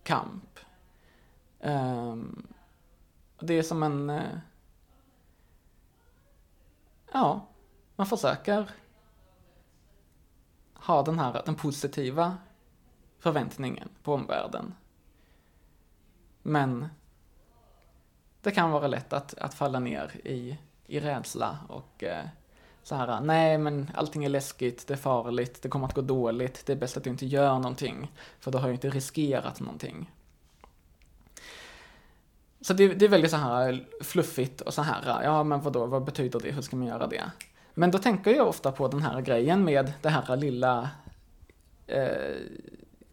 kamp. 0.04 0.60
Um, 1.62 2.48
det 3.40 3.54
är 3.54 3.64
som 3.64 3.84
en... 3.84 4.10
Eh, 4.10 4.38
ja, 7.12 7.48
man 7.96 8.08
försöker 8.08 8.70
ha 10.74 11.04
den 11.04 11.20
här, 11.20 11.42
den 11.46 11.56
positiva 11.56 12.38
förväntningen 13.20 13.90
på 14.04 14.14
omvärlden. 14.14 14.74
Men 16.42 16.88
det 18.42 18.52
kan 18.52 18.72
vara 18.72 18.88
lätt 18.88 19.14
att, 19.14 19.34
att 19.38 19.54
falla 19.54 19.80
ner 19.80 20.12
i, 20.24 20.58
i 20.86 21.00
rädsla 21.00 21.58
och 21.70 22.04
eh, 22.04 22.26
så 22.84 22.96
här, 22.96 23.22
nej 23.22 23.58
men 23.58 23.92
allting 23.96 24.26
är 24.26 24.30
läskigt, 24.30 24.88
det 24.88 24.94
är 24.94 24.98
farligt, 24.98 25.62
det 25.62 25.70
kommer 25.70 25.88
att 25.88 25.94
gå 25.94 26.02
dåligt, 26.02 26.66
det 26.66 26.74
är 26.74 26.78
bäst 26.78 26.98
att 26.98 27.04
du 27.04 27.10
inte 27.10 27.26
gör 27.26 27.54
någonting, 27.54 28.12
för 28.40 28.52
då 28.52 28.58
har 28.58 28.68
jag 28.68 28.76
inte 28.76 28.90
riskerat 28.90 29.60
någonting. 29.60 30.12
Så 32.62 32.74
det, 32.74 32.88
det 32.88 33.06
är 33.06 33.10
väldigt 33.10 33.32
så 33.32 33.38
här 33.38 33.88
fluffigt 34.02 34.62
och 34.62 34.74
så 34.74 34.82
här, 34.82 35.24
ja 35.24 35.44
men 35.44 35.62
vadå, 35.62 35.86
vad 35.86 36.04
betyder 36.04 36.40
det, 36.40 36.52
hur 36.52 36.62
ska 36.62 36.76
man 36.76 36.88
göra 36.88 37.08
det? 37.08 37.32
Men 37.74 37.92
då 37.92 37.98
tänker 37.98 38.32
jag 38.32 38.48
ofta 38.48 38.72
på 38.72 38.88
den 38.88 39.02
här 39.02 39.22
grejen 39.22 39.64
med 39.64 39.94
det 40.02 40.10
här 40.10 40.36
lilla 40.36 40.90
eh, 41.88 42.36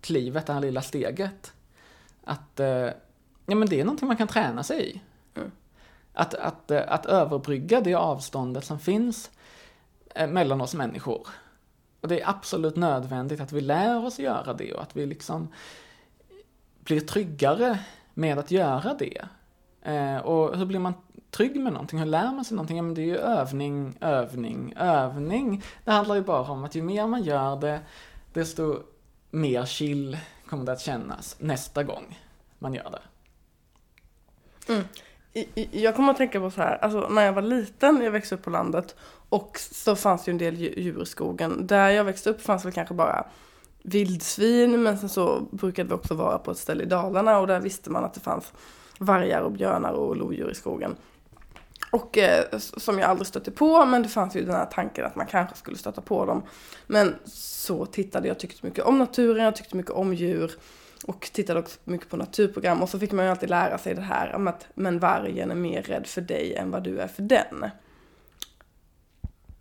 klivet, 0.00 0.46
det 0.46 0.52
här 0.52 0.60
lilla 0.60 0.82
steget. 0.82 1.52
Att, 2.24 2.60
eh, 2.60 2.90
ja 3.46 3.54
men 3.54 3.68
det 3.68 3.80
är 3.80 3.84
någonting 3.84 4.08
man 4.08 4.16
kan 4.16 4.28
träna 4.28 4.62
sig 4.62 4.90
i. 4.90 5.00
Mm. 5.34 5.50
Att, 6.12 6.34
att, 6.34 6.70
eh, 6.70 6.82
att 6.88 7.06
överbrygga 7.06 7.80
det 7.80 7.94
avståndet 7.94 8.64
som 8.64 8.78
finns 8.78 9.30
eh, 10.14 10.28
mellan 10.28 10.60
oss 10.60 10.74
människor. 10.74 11.28
Och 12.00 12.08
det 12.08 12.20
är 12.20 12.28
absolut 12.28 12.76
nödvändigt 12.76 13.40
att 13.40 13.52
vi 13.52 13.60
lär 13.60 14.04
oss 14.06 14.18
göra 14.18 14.52
det 14.52 14.72
och 14.72 14.82
att 14.82 14.96
vi 14.96 15.06
liksom 15.06 15.48
blir 16.80 17.00
tryggare 17.00 17.78
med 18.14 18.38
att 18.38 18.50
göra 18.50 18.94
det. 18.94 19.24
Eh, 19.82 20.16
och 20.16 20.58
hur 20.58 20.66
blir 20.66 20.78
man 20.78 20.94
trygg 21.30 21.60
med 21.60 21.72
någonting? 21.72 21.98
Hur 21.98 22.06
lär 22.06 22.32
man 22.32 22.44
sig 22.44 22.54
någonting? 22.54 22.76
Ja, 22.76 22.82
men 22.82 22.94
det 22.94 23.02
är 23.02 23.06
ju 23.06 23.16
övning, 23.16 23.96
övning, 24.00 24.74
övning. 24.76 25.62
Det 25.84 25.90
handlar 25.90 26.14
ju 26.14 26.22
bara 26.22 26.50
om 26.50 26.64
att 26.64 26.74
ju 26.74 26.82
mer 26.82 27.06
man 27.06 27.22
gör 27.22 27.56
det, 27.56 27.80
desto 28.32 28.82
mer 29.30 29.64
chill 29.64 30.18
kommer 30.46 30.64
det 30.64 30.72
att 30.72 30.80
kännas 30.80 31.36
nästa 31.38 31.82
gång 31.82 32.18
man 32.58 32.74
gör 32.74 32.90
det. 32.90 33.02
Mm. 34.72 34.84
Jag 35.70 35.96
kommer 35.96 36.10
att 36.10 36.16
tänka 36.16 36.40
på 36.40 36.50
så 36.50 36.60
här, 36.60 36.84
alltså 36.84 37.08
när 37.08 37.22
jag 37.22 37.32
var 37.32 37.42
liten, 37.42 38.00
jag 38.02 38.10
växte 38.10 38.34
upp 38.34 38.42
på 38.42 38.50
landet 38.50 38.96
och 39.28 39.58
så 39.58 39.96
fanns 39.96 40.24
det 40.24 40.30
ju 40.30 40.32
en 40.32 40.38
del 40.38 40.56
djur 40.56 41.02
i 41.02 41.06
skogen. 41.06 41.66
Där 41.66 41.88
jag 41.88 42.04
växte 42.04 42.30
upp 42.30 42.40
fanns 42.40 42.64
väl 42.64 42.72
kanske 42.72 42.94
bara 42.94 43.26
vildsvin, 43.84 44.82
men 44.82 44.98
sen 44.98 45.08
så 45.08 45.40
brukade 45.50 45.88
vi 45.88 45.94
också 45.94 46.14
vara 46.14 46.38
på 46.38 46.50
ett 46.50 46.58
ställe 46.58 46.82
i 46.82 46.86
Dalarna 46.86 47.38
och 47.38 47.46
där 47.46 47.60
visste 47.60 47.90
man 47.90 48.04
att 48.04 48.14
det 48.14 48.20
fanns 48.20 48.52
vargar 48.98 49.40
och 49.40 49.52
björnar 49.52 49.92
och 49.92 50.16
lodjur 50.16 50.50
i 50.50 50.54
skogen. 50.54 50.96
Och 51.90 52.18
eh, 52.18 52.58
som 52.58 52.98
jag 52.98 53.10
aldrig 53.10 53.26
stötte 53.26 53.50
på, 53.50 53.84
men 53.84 54.02
det 54.02 54.08
fanns 54.08 54.36
ju 54.36 54.44
den 54.44 54.54
här 54.54 54.66
tanken 54.66 55.04
att 55.04 55.16
man 55.16 55.26
kanske 55.26 55.56
skulle 55.56 55.76
stöta 55.76 56.00
på 56.00 56.24
dem. 56.24 56.42
Men 56.86 57.14
så 57.24 57.86
tittade 57.86 58.28
jag, 58.28 58.38
tyckte 58.38 58.66
mycket 58.66 58.84
om 58.84 58.98
naturen, 58.98 59.44
jag 59.44 59.56
tyckte 59.56 59.76
mycket 59.76 59.92
om 59.92 60.14
djur. 60.14 60.52
Och 61.06 61.30
tittade 61.32 61.60
också 61.60 61.78
mycket 61.84 62.08
på 62.08 62.16
naturprogram 62.16 62.82
och 62.82 62.88
så 62.88 62.98
fick 62.98 63.12
man 63.12 63.24
ju 63.24 63.30
alltid 63.30 63.50
lära 63.50 63.78
sig 63.78 63.94
det 63.94 64.00
här 64.00 64.34
om 64.34 64.48
att 64.48 64.66
men 64.74 64.98
vargen 64.98 65.50
är 65.50 65.54
mer 65.54 65.82
rädd 65.82 66.06
för 66.06 66.20
dig 66.20 66.54
än 66.54 66.70
vad 66.70 66.82
du 66.82 66.98
är 66.98 67.08
för 67.08 67.22
den. 67.22 67.70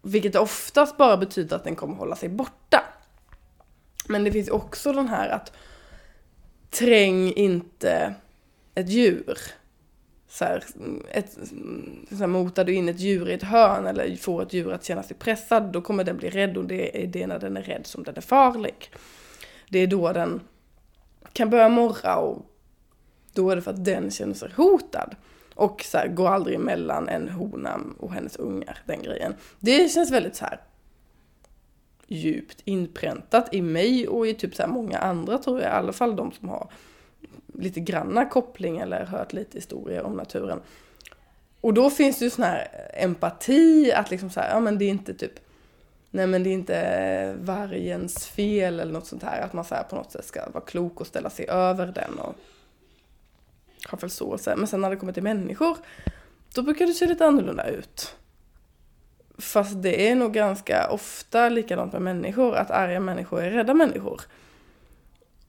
Vilket 0.02 0.36
oftast 0.36 0.98
bara 0.98 1.18
betyder 1.18 1.56
att 1.56 1.64
den 1.64 1.76
kommer 1.76 1.96
hålla 1.96 2.16
sig 2.16 2.30
borta. 2.30 2.84
Men 4.08 4.24
det 4.24 4.32
finns 4.32 4.50
också 4.50 4.94
den 4.94 5.08
här 5.08 5.30
att 5.30 5.52
träng 6.70 7.34
inte 7.34 8.14
ett 8.76 8.90
djur. 8.90 9.38
Så 10.28 10.46
här, 10.46 10.64
ett, 11.12 11.38
så 12.10 12.16
här, 12.16 12.28
motar 12.28 12.64
du 12.64 12.74
in 12.74 12.90
ett 12.90 13.00
djur 13.00 13.30
i 13.30 13.34
ett 13.34 13.44
hörn 13.44 13.86
eller 13.86 14.16
får 14.16 14.42
ett 14.42 14.54
djur 14.54 14.74
att 14.74 14.84
känna 14.84 15.04
sig 15.04 15.18
pressad, 15.18 15.72
då 15.72 15.82
kommer 15.82 16.04
den 16.04 16.18
bli 16.18 16.30
rädd 16.30 16.58
och 16.58 16.66
det 16.66 17.04
är 17.04 17.08
det 17.08 17.28
när 17.28 17.40
den 17.40 17.58
är 17.58 17.62
rädd 17.62 17.88
som 17.88 18.04
den 18.04 18.18
är 18.18 18.22
farlig. 18.22 18.92
Det 19.70 19.80
är 19.80 19.88
då 19.88 20.14
den 20.14 20.42
kan 21.34 21.50
börja 21.50 21.70
morra 21.70 22.16
och 22.16 22.46
då 23.34 23.50
är 23.50 23.56
det 23.56 23.62
för 23.62 23.72
att 23.72 23.86
den 23.86 24.12
känner 24.12 24.34
sig 24.34 24.52
hotad. 24.56 25.16
Och 25.56 25.84
så 25.84 25.98
här, 25.98 26.08
går 26.08 26.28
aldrig 26.28 26.56
emellan 26.56 27.10
en 27.10 27.30
hona 27.30 27.80
och 28.00 28.14
hennes 28.14 28.36
ungar, 28.36 28.78
den 28.86 29.02
grejen. 29.04 29.36
Det 29.60 29.92
känns 29.92 30.12
väldigt 30.12 30.36
så 30.36 30.46
här 30.46 30.60
djupt 32.14 32.62
inpräntat 32.66 33.54
i 33.54 33.62
mig 33.62 34.08
och 34.08 34.28
i 34.28 34.34
typ 34.34 34.56
så 34.56 34.62
här 34.62 34.70
många 34.70 34.98
andra 34.98 35.38
tror 35.38 35.60
jag, 35.60 35.70
i 35.70 35.74
alla 35.74 35.94
fall 35.94 36.16
de 36.16 36.32
som 36.32 36.50
har 36.50 36.70
lite 37.54 37.80
granna 37.80 38.26
koppling 38.26 38.78
eller 38.78 39.06
hört 39.06 39.34
lite 39.34 39.58
historier 39.58 40.04
om 40.04 40.14
naturen. 40.14 40.62
Och 41.62 41.74
då 41.74 41.90
finns 41.90 42.20
det 42.20 42.26
ju 42.26 42.32
sån 42.32 42.44
här 42.46 42.68
empati, 42.94 43.92
att 43.96 44.12
liksom 44.12 44.30
så 44.30 44.40
här, 44.40 44.50
ja 44.50 44.60
men 44.60 44.78
det 44.78 44.86
är 44.86 44.90
inte 44.90 45.14
typ, 45.14 45.34
nej 46.10 46.28
men 46.28 46.44
det 46.44 46.50
är 46.50 46.54
inte 46.54 47.36
vargens 47.40 48.28
fel 48.28 48.80
eller 48.80 48.94
något 48.94 49.08
sånt 49.08 49.24
här, 49.24 49.42
att 49.42 49.54
man 49.54 49.66
så 49.66 49.76
här 49.76 49.84
på 49.84 49.96
något 49.96 50.12
sätt 50.12 50.26
ska 50.26 50.50
vara 50.50 50.64
klok 50.64 51.02
och 51.02 51.08
ställa 51.08 51.30
sig 51.30 51.48
över 51.50 51.88
den 51.88 52.20
och 52.20 52.36
ha 53.92 53.98
förståelse. 53.98 54.56
Men 54.56 54.68
sen 54.68 54.82
när 54.82 54.90
det 54.90 54.96
kommer 54.96 55.14
till 55.14 55.24
människor, 55.24 55.78
då 56.54 56.62
brukar 56.62 56.86
det 56.86 56.94
se 56.94 57.06
lite 57.06 57.26
annorlunda 57.26 57.68
ut. 57.68 58.16
Fast 59.44 59.82
det 59.82 60.10
är 60.10 60.16
nog 60.16 60.34
ganska 60.34 60.90
ofta 60.90 61.50
likadant 61.50 61.94
med 61.94 62.02
människor, 62.02 62.56
att 62.56 62.72
arga 62.72 63.00
människor 63.00 63.44
är 63.44 63.52
rädda 63.52 63.74
människor. 63.74 64.22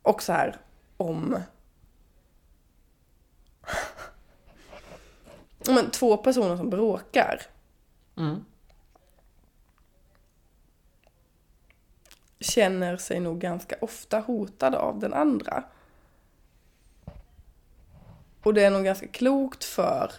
Och 0.03 0.23
så 0.23 0.33
här, 0.33 0.57
om 0.97 1.29
men, 5.67 5.91
två 5.91 6.17
personer 6.17 6.57
som 6.57 6.71
bråkar. 6.71 7.43
Mm. 8.17 8.45
Känner 12.41 12.97
sig 12.97 13.21
nog 13.21 13.39
ganska 13.39 13.77
ofta 13.81 14.21
hotade 14.21 14.79
av 14.79 14.99
den 14.99 15.15
andra. 15.15 15.65
Och 18.43 18.55
det 18.55 18.65
är 18.65 18.71
nog 18.71 18.85
ganska 18.85 19.07
klokt 19.07 19.65
för 19.65 20.13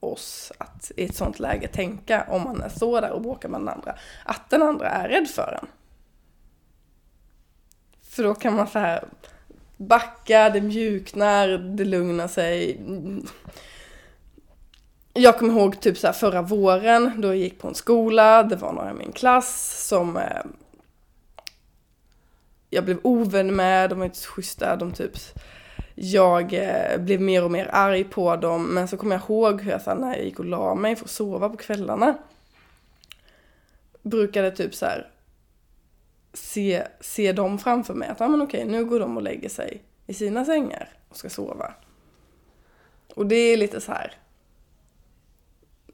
oss 0.00 0.52
att 0.58 0.92
i 0.96 1.04
ett 1.04 1.16
sånt 1.16 1.38
läge 1.38 1.68
tänka, 1.68 2.26
om 2.28 2.42
man 2.42 2.70
står 2.70 3.00
där 3.00 3.10
och 3.10 3.22
bråkar 3.22 3.48
med 3.48 3.60
den 3.60 3.68
andra, 3.68 3.94
att 4.24 4.50
den 4.50 4.62
andra 4.62 4.88
är 4.88 5.08
rädd 5.08 5.28
för 5.28 5.58
en. 5.62 5.68
För 8.10 8.22
då 8.22 8.34
kan 8.34 8.54
man 8.54 8.66
så 8.66 8.78
här 8.78 9.04
backa, 9.76 10.50
det 10.50 10.60
mjuknar, 10.60 11.48
det 11.48 11.84
lugnar 11.84 12.28
sig. 12.28 12.80
Jag 15.12 15.38
kommer 15.38 15.52
ihåg 15.52 15.80
typ 15.80 15.98
så 15.98 16.06
här 16.06 16.14
förra 16.14 16.42
våren 16.42 17.20
då 17.20 17.28
jag 17.28 17.36
gick 17.36 17.58
på 17.58 17.68
en 17.68 17.74
skola, 17.74 18.42
det 18.42 18.56
var 18.56 18.72
några 18.72 18.90
i 18.90 18.94
min 18.94 19.12
klass 19.12 19.86
som 19.88 20.16
eh, 20.16 20.42
jag 22.70 22.84
blev 22.84 22.98
ovän 23.02 23.56
med, 23.56 23.90
de 23.90 23.98
var 23.98 24.06
inte 24.06 24.18
så 24.18 24.30
schyssta, 24.30 24.76
de 24.76 24.92
typ 24.92 25.12
jag 26.02 26.54
eh, 26.54 26.98
blev 26.98 27.20
mer 27.20 27.44
och 27.44 27.50
mer 27.50 27.68
arg 27.72 28.04
på 28.04 28.36
dem, 28.36 28.66
men 28.66 28.88
så 28.88 28.96
kommer 28.96 29.14
jag 29.14 29.22
ihåg 29.22 29.62
hur 29.62 29.70
jag 29.70 29.82
så 29.82 29.94
när 29.94 30.16
jag 30.16 30.24
gick 30.24 30.38
och 30.38 30.44
la 30.44 30.74
mig 30.74 30.96
för 30.96 31.04
att 31.04 31.10
sova 31.10 31.48
på 31.48 31.56
kvällarna 31.56 32.18
brukade 34.02 34.50
typ 34.50 34.74
så 34.74 34.86
här 34.86 35.10
se, 36.32 36.86
se 37.00 37.32
dem 37.32 37.58
framför 37.58 37.94
mig. 37.94 38.08
Att 38.08 38.20
ja, 38.20 38.28
men 38.28 38.42
okej, 38.42 38.64
nu 38.64 38.84
går 38.84 39.00
de 39.00 39.16
och 39.16 39.22
lägger 39.22 39.48
sig 39.48 39.82
i 40.06 40.14
sina 40.14 40.44
sängar 40.44 40.88
och 41.08 41.16
ska 41.16 41.30
sova. 41.30 41.74
Och 43.14 43.26
det 43.26 43.36
är 43.36 43.56
lite 43.56 43.80
så 43.80 43.92
här. 43.92 44.14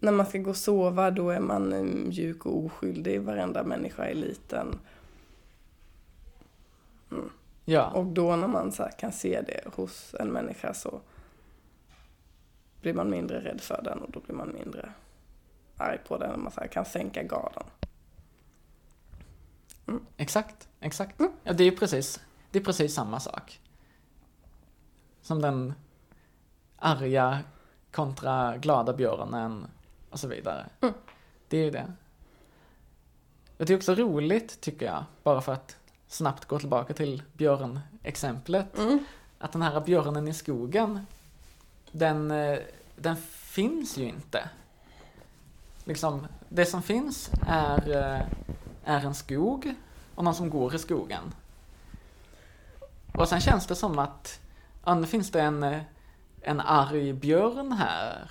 När 0.00 0.12
man 0.12 0.26
ska 0.26 0.38
gå 0.38 0.50
och 0.50 0.56
sova 0.56 1.10
då 1.10 1.30
är 1.30 1.40
man 1.40 1.72
mm, 1.72 2.08
mjuk 2.08 2.46
och 2.46 2.64
oskyldig. 2.64 3.20
Varenda 3.20 3.62
människa 3.62 4.04
är 4.04 4.14
liten. 4.14 4.78
Mm. 7.10 7.30
Ja. 7.68 7.90
Och 7.90 8.07
då 8.07 8.37
när 8.37 8.48
man 8.48 8.72
så 8.72 8.88
kan 8.98 9.12
se 9.12 9.40
det 9.40 9.74
hos 9.74 10.14
en 10.20 10.29
människa 10.29 10.74
så 10.74 11.00
blir 12.81 12.94
man 12.94 13.11
mindre 13.11 13.40
rädd 13.40 13.61
för 13.61 13.81
den 13.85 13.98
och 14.02 14.11
då 14.11 14.20
blir 14.20 14.35
man 14.35 14.52
mindre 14.52 14.92
arg 15.76 15.98
på 16.09 16.18
den. 16.18 16.42
Man 16.42 16.52
så 16.52 16.61
kan 16.61 16.85
sänka 16.85 17.22
garden. 17.22 17.64
Mm. 19.87 20.07
Exakt, 20.16 20.68
exakt. 20.81 21.20
Mm. 21.20 21.33
Ja, 21.42 21.52
det 21.52 21.64
är 21.64 21.70
precis, 21.70 22.20
det 22.50 22.59
är 22.59 22.64
precis 22.64 22.94
samma 22.94 23.20
sak. 23.20 23.61
Som 25.22 25.42
den 25.42 25.74
arga 26.76 27.38
kontra 27.90 28.57
glada 28.57 28.92
björnen 28.92 29.66
och 30.11 30.20
så 30.20 30.29
vidare. 30.29 30.66
Mm. 30.81 30.94
Det 31.48 31.59
är 31.59 31.64
ju 31.64 31.70
det. 31.70 31.92
Det 33.57 33.70
är 33.70 33.76
också 33.76 33.94
roligt, 33.94 34.61
tycker 34.61 34.87
jag, 34.87 35.05
bara 35.22 35.40
för 35.40 35.52
att 35.52 35.76
snabbt 36.08 36.44
gå 36.44 36.58
tillbaka 36.58 36.94
till 36.94 37.22
björnexemplet. 37.32 38.78
Mm. 38.78 39.04
Att 39.38 39.52
den 39.52 39.62
här 39.62 39.80
björnen 39.80 40.28
i 40.28 40.34
skogen, 40.34 41.06
den, 41.92 42.30
eh, 42.30 42.58
den 42.96 43.16
finns 43.26 43.98
ju 43.98 44.04
inte. 44.04 44.48
Liksom, 45.84 46.26
det 46.48 46.66
som 46.66 46.82
finns 46.82 47.30
är, 47.46 47.90
eh, 47.90 48.26
är 48.84 49.06
en 49.06 49.14
skog 49.14 49.74
och 50.14 50.24
någon 50.24 50.34
som 50.34 50.50
går 50.50 50.74
i 50.74 50.78
skogen. 50.78 51.34
Och 53.14 53.28
sen 53.28 53.40
känns 53.40 53.66
det 53.66 53.74
som 53.74 53.98
att, 53.98 54.40
ja, 54.84 54.94
nu 54.94 55.06
finns 55.06 55.30
det 55.30 55.40
en, 55.40 55.62
eh, 55.62 55.80
en 56.40 56.60
arg 56.60 57.12
björn 57.12 57.72
här. 57.72 58.30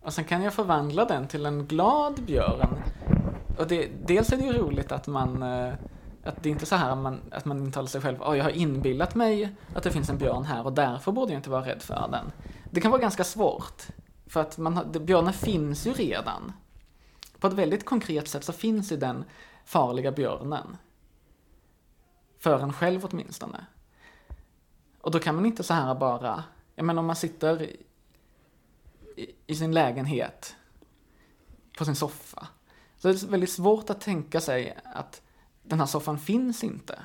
Och 0.00 0.12
sen 0.12 0.24
kan 0.24 0.42
jag 0.42 0.54
förvandla 0.54 1.04
den 1.04 1.28
till 1.28 1.46
en 1.46 1.66
glad 1.66 2.22
björn. 2.22 2.82
Och 3.58 3.66
det, 3.66 3.90
dels 4.06 4.32
är 4.32 4.36
det 4.36 4.44
ju 4.44 4.52
roligt 4.52 4.92
att 4.92 5.06
man 5.06 5.42
att 6.28 6.42
det 6.42 6.48
är 6.48 6.50
inte 6.50 6.66
så 6.66 6.76
här 6.76 6.94
man, 6.94 7.20
att 7.30 7.44
man 7.44 7.58
intalar 7.58 7.88
sig 7.88 8.00
själv, 8.00 8.22
oh, 8.22 8.36
jag 8.36 8.44
har 8.44 8.50
inbillat 8.50 9.14
mig 9.14 9.54
att 9.74 9.82
det 9.82 9.90
finns 9.90 10.10
en 10.10 10.18
björn 10.18 10.44
här 10.44 10.66
och 10.66 10.72
därför 10.72 11.12
borde 11.12 11.32
jag 11.32 11.38
inte 11.38 11.50
vara 11.50 11.66
rädd 11.66 11.82
för 11.82 12.08
den. 12.10 12.32
Det 12.70 12.80
kan 12.80 12.90
vara 12.90 13.00
ganska 13.00 13.24
svårt, 13.24 13.82
för 14.26 14.40
att 14.40 14.58
man, 14.58 14.92
björnen 14.92 15.32
finns 15.32 15.86
ju 15.86 15.92
redan. 15.92 16.52
På 17.38 17.46
ett 17.46 17.52
väldigt 17.52 17.84
konkret 17.84 18.28
sätt 18.28 18.44
så 18.44 18.52
finns 18.52 18.92
ju 18.92 18.96
den 18.96 19.24
farliga 19.64 20.12
björnen. 20.12 20.76
För 22.38 22.60
en 22.60 22.72
själv 22.72 23.04
åtminstone. 23.04 23.66
Och 25.00 25.10
då 25.10 25.18
kan 25.18 25.34
man 25.34 25.46
inte 25.46 25.62
så 25.62 25.74
här 25.74 25.94
bara, 25.94 26.44
jag 26.74 26.86
menar 26.86 27.00
om 27.00 27.06
man 27.06 27.16
sitter 27.16 27.62
i, 27.62 27.76
i 29.46 29.56
sin 29.56 29.72
lägenhet 29.72 30.56
på 31.78 31.84
sin 31.84 31.96
soffa. 31.96 32.48
Så 32.98 33.08
det 33.08 33.22
väldigt 33.22 33.52
svårt 33.52 33.90
att 33.90 34.00
tänka 34.00 34.40
sig 34.40 34.78
att 34.84 35.22
den 35.68 35.78
här 35.78 35.86
soffan 35.86 36.18
finns 36.18 36.64
inte. 36.64 36.98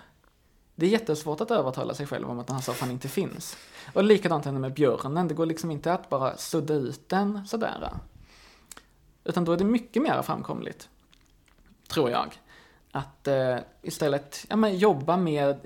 Det 0.75 0.85
är 0.85 0.89
jättesvårt 0.89 1.41
att 1.41 1.51
övertala 1.51 1.93
sig 1.93 2.07
själv 2.07 2.29
om 2.29 2.39
att 2.39 2.47
den 2.47 2.55
här 2.55 2.63
soffan 2.63 2.91
inte 2.91 3.07
finns. 3.07 3.57
Och 3.93 4.03
likadant 4.03 4.45
är 4.45 4.51
det 4.51 4.59
med 4.59 4.73
björnen, 4.73 5.27
det 5.27 5.33
går 5.33 5.45
liksom 5.45 5.71
inte 5.71 5.93
att 5.93 6.09
bara 6.09 6.37
sudda 6.37 6.73
ut 6.73 7.09
den 7.09 7.47
sådär. 7.47 7.89
Utan 9.23 9.45
då 9.45 9.51
är 9.51 9.57
det 9.57 9.63
mycket 9.63 10.01
mer 10.01 10.21
framkomligt, 10.21 10.89
tror 11.87 12.09
jag, 12.09 12.33
att 12.91 13.27
eh, 13.27 13.57
istället 13.81 14.45
ja, 14.49 14.55
men 14.55 14.77
jobba, 14.77 15.17
med, 15.17 15.59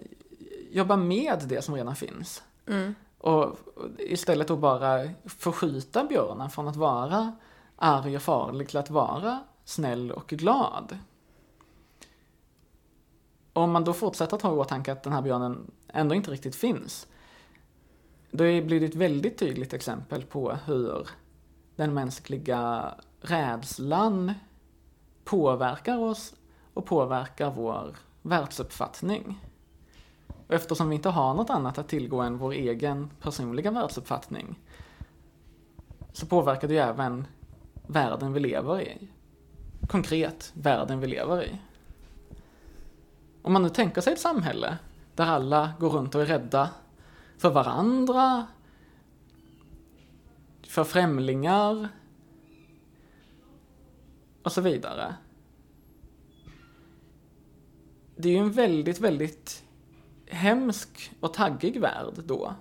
jobba 0.71 0.95
med 0.95 1.43
det 1.47 1.61
som 1.61 1.75
redan 1.75 1.95
finns. 1.95 2.43
Mm. 2.67 2.95
Och 3.17 3.57
istället 3.97 4.47
då 4.47 4.55
bara 4.55 5.09
förskjuta 5.25 6.03
björnen 6.03 6.49
från 6.49 6.67
att 6.67 6.75
vara 6.75 7.35
arg 7.75 8.15
och 8.15 8.21
farlig 8.21 8.67
till 8.67 8.77
att 8.77 8.89
vara 8.89 9.39
snäll 9.65 10.11
och 10.11 10.27
glad. 10.27 10.97
Om 13.57 13.71
man 13.71 13.83
då 13.83 13.93
fortsätter 13.93 14.35
att 14.35 14.41
ha 14.41 14.53
i 14.53 14.57
åtanke 14.57 14.91
att 14.91 15.03
den 15.03 15.13
här 15.13 15.21
björnen 15.21 15.71
ändå 15.87 16.15
inte 16.15 16.31
riktigt 16.31 16.55
finns, 16.55 17.07
då 18.31 18.43
blir 18.43 18.79
det 18.79 18.85
ett 18.85 18.95
väldigt 18.95 19.37
tydligt 19.37 19.73
exempel 19.73 20.23
på 20.23 20.57
hur 20.65 21.07
den 21.75 21.93
mänskliga 21.93 22.93
rädslan 23.21 24.33
påverkar 25.23 25.97
oss 25.97 26.33
och 26.73 26.85
påverkar 26.85 27.51
vår 27.51 27.95
världsuppfattning. 28.21 29.39
Och 30.47 30.53
eftersom 30.53 30.89
vi 30.89 30.95
inte 30.95 31.09
har 31.09 31.33
något 31.33 31.49
annat 31.49 31.77
att 31.77 31.87
tillgå 31.87 32.21
än 32.21 32.37
vår 32.37 32.51
egen 32.51 33.09
personliga 33.21 33.71
världsuppfattning 33.71 34.59
så 36.13 36.25
påverkar 36.25 36.67
det 36.67 36.73
ju 36.73 36.79
även 36.79 37.27
världen 37.87 38.33
vi 38.33 38.39
lever 38.39 38.81
i. 38.81 39.07
Konkret, 39.87 40.51
världen 40.55 40.99
vi 40.99 41.07
lever 41.07 41.43
i. 41.43 41.59
Om 43.47 43.53
man 43.53 43.63
nu 43.63 43.69
tänker 43.69 44.01
sig 44.01 44.13
ett 44.13 44.19
samhälle 44.19 44.77
där 45.15 45.25
alla 45.25 45.73
går 45.79 45.89
runt 45.89 46.15
och 46.15 46.21
är 46.21 46.25
rädda 46.25 46.69
för 47.37 47.49
varandra, 47.49 48.47
för 50.67 50.83
främlingar 50.83 51.89
och 54.43 54.51
så 54.51 54.61
vidare. 54.61 55.15
Det 58.15 58.29
är 58.29 58.33
ju 58.33 58.39
en 58.39 58.51
väldigt, 58.51 58.99
väldigt 58.99 59.63
hemsk 60.25 61.11
och 61.19 61.33
taggig 61.33 61.81
värld 61.81 62.13
då. 62.25 62.53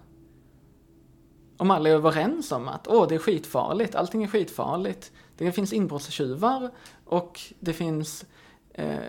Om 1.56 1.70
alla 1.70 1.88
är 1.88 1.94
överens 1.94 2.52
om 2.52 2.68
att 2.68 2.88
åh, 2.88 3.08
det 3.08 3.14
är 3.14 3.18
skitfarligt, 3.18 3.94
allting 3.94 4.24
är 4.24 4.28
skitfarligt. 4.28 5.12
Det 5.36 5.52
finns 5.52 5.72
inbrottstjuvar 5.72 6.70
och 7.04 7.40
det 7.60 7.72
finns 7.72 8.24
eh, 8.72 9.00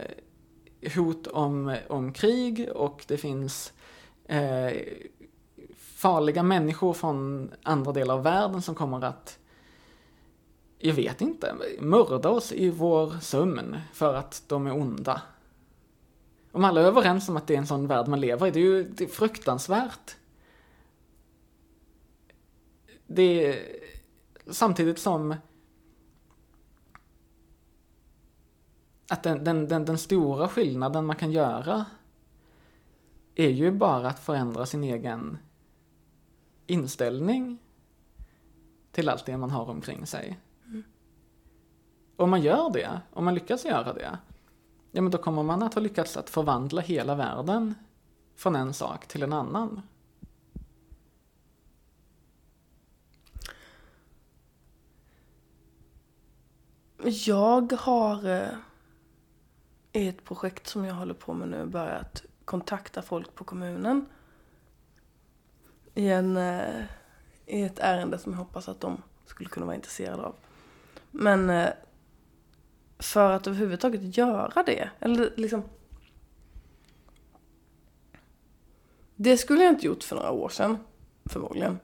hot 0.96 1.28
om, 1.28 1.78
om 1.90 2.13
krig 2.13 2.70
och 2.76 3.06
det 3.08 3.18
finns 3.18 3.74
eh, 4.26 4.72
farliga 5.98 6.44
människor 6.44 6.94
från 6.94 7.50
andra 7.63 7.92
delar 7.92 8.13
av 8.13 8.24
världen 8.24 8.62
som 8.62 8.76
kommer 8.76 9.06
att, 9.06 9.40
jag 10.80 10.94
vet 10.94 11.22
inte, 11.22 11.56
mörda 11.80 12.30
oss 12.30 12.52
i 12.52 12.70
vår 12.70 13.20
sömn 13.22 13.78
för 13.94 14.13
att 14.13 14.44
de 14.48 14.68
är 14.68 14.74
onda. 14.74 15.22
Om 16.52 16.66
alla 16.66 16.82
är 16.82 16.86
överens 16.86 17.30
om 17.30 17.38
att 17.38 17.48
det 17.48 17.54
är 17.54 17.58
en 17.58 17.68
sån 17.68 17.88
värld 17.88 18.08
man 18.08 18.22
lever 18.22 18.48
i, 18.48 18.52
det 18.52 18.60
är 18.60 18.63
ju 18.63 18.84
det 18.84 19.04
är 19.04 19.08
fruktansvärt. 19.08 20.16
Det 23.08 23.46
är 23.46 23.66
samtidigt 24.52 25.00
som 25.00 25.36
att 29.10 29.24
den, 29.24 29.43
den, 29.43 29.67
den, 29.67 29.86
den 29.86 29.98
stora 29.98 30.48
skillnaden 30.48 31.06
man 31.06 31.15
kan 31.15 31.32
göra 31.32 31.86
är 33.36 33.50
ju 33.50 33.72
bara 33.72 34.08
att 34.08 34.20
förändra 34.20 34.65
sin 34.65 34.84
egen 34.84 35.38
inställning 36.67 37.58
till 38.91 39.10
allt 39.10 39.26
det 39.26 39.38
man 39.38 39.52
har 39.52 39.70
omkring 39.70 40.06
sig. 40.06 40.39
Mm. 40.65 40.84
Om 42.15 42.30
man 42.30 42.41
gör 42.41 42.70
det, 42.70 43.02
om 43.13 43.26
man 43.26 43.34
lyckas 43.34 43.65
göra 43.65 43.93
det, 43.93 44.17
ja 44.91 45.02
men 45.02 45.12
då 45.12 45.17
kommer 45.17 45.43
man 45.43 45.63
att 45.63 45.74
ha 45.74 45.82
lyckats 45.82 46.17
att 46.17 46.30
förvandla 46.30 46.82
hela 46.82 47.15
världen 47.15 47.76
från 48.36 48.56
en 48.56 48.74
sak 48.74 49.08
till 49.08 49.24
en 49.24 49.34
annan. 49.34 49.82
Jag 57.04 57.74
har 57.74 58.30
eh, 58.30 58.48
i 59.98 60.08
ett 60.08 60.24
projekt 60.24 60.68
som 60.68 60.86
jag 60.86 60.96
håller 60.96 61.14
på 61.14 61.34
med 61.34 61.48
nu 61.50 61.66
börjat 61.66 62.26
kontakta 62.46 63.02
folk 63.02 63.36
på 63.36 63.44
kommunen. 63.44 64.06
I, 65.94 66.10
en, 66.10 66.38
eh, 66.38 66.84
i 67.46 67.62
ett 67.62 67.80
ärende 67.80 68.18
som 68.18 68.32
jag 68.32 68.40
hoppas 68.40 68.70
att 68.70 68.82
de 68.82 69.02
skulle 69.26 69.50
kunna 69.50 69.66
vara 69.66 69.76
intresserade 69.76 70.24
av. 70.24 70.36
Men 71.12 71.50
eh, 71.50 71.70
för 73.00 73.32
att 73.32 73.48
överhuvudtaget 73.48 74.18
göra 74.18 74.64
det, 74.64 74.90
eller 75.00 75.34
liksom 75.38 75.64
Det 79.16 79.38
skulle 79.38 79.64
jag 79.64 79.74
inte 79.74 79.86
gjort 79.86 80.04
för 80.04 80.16
några 80.16 80.32
år 80.32 80.50
sedan, 80.50 80.78
förmodligen. 81.26 81.80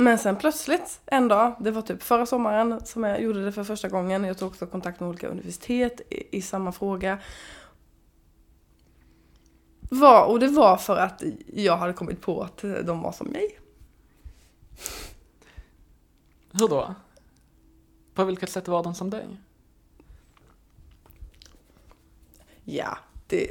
Men 0.00 0.18
sen 0.18 0.36
plötsligt 0.36 1.00
en 1.06 1.28
dag, 1.28 1.54
det 1.60 1.70
var 1.70 1.82
typ 1.82 2.02
förra 2.02 2.26
sommaren 2.26 2.80
som 2.86 3.04
jag 3.04 3.22
gjorde 3.22 3.44
det 3.44 3.52
för 3.52 3.64
första 3.64 3.88
gången. 3.88 4.24
Jag 4.24 4.38
tog 4.38 4.48
också 4.48 4.66
kontakt 4.66 5.00
med 5.00 5.08
olika 5.08 5.28
universitet 5.28 6.00
i, 6.10 6.38
i 6.38 6.42
samma 6.42 6.72
fråga. 6.72 7.18
Var, 9.80 10.24
och 10.24 10.40
det 10.40 10.48
var 10.48 10.76
för 10.76 10.96
att 10.96 11.22
jag 11.46 11.76
hade 11.76 11.92
kommit 11.92 12.20
på 12.20 12.42
att 12.42 12.56
de 12.84 13.02
var 13.02 13.12
som 13.12 13.26
mig. 13.26 13.58
Hur 16.52 16.68
då? 16.68 16.94
På 18.14 18.24
vilket 18.24 18.50
sätt 18.50 18.68
var 18.68 18.82
de 18.82 18.94
som 18.94 19.10
dig? 19.10 19.26
Ja, 22.64 22.98
det, 23.26 23.50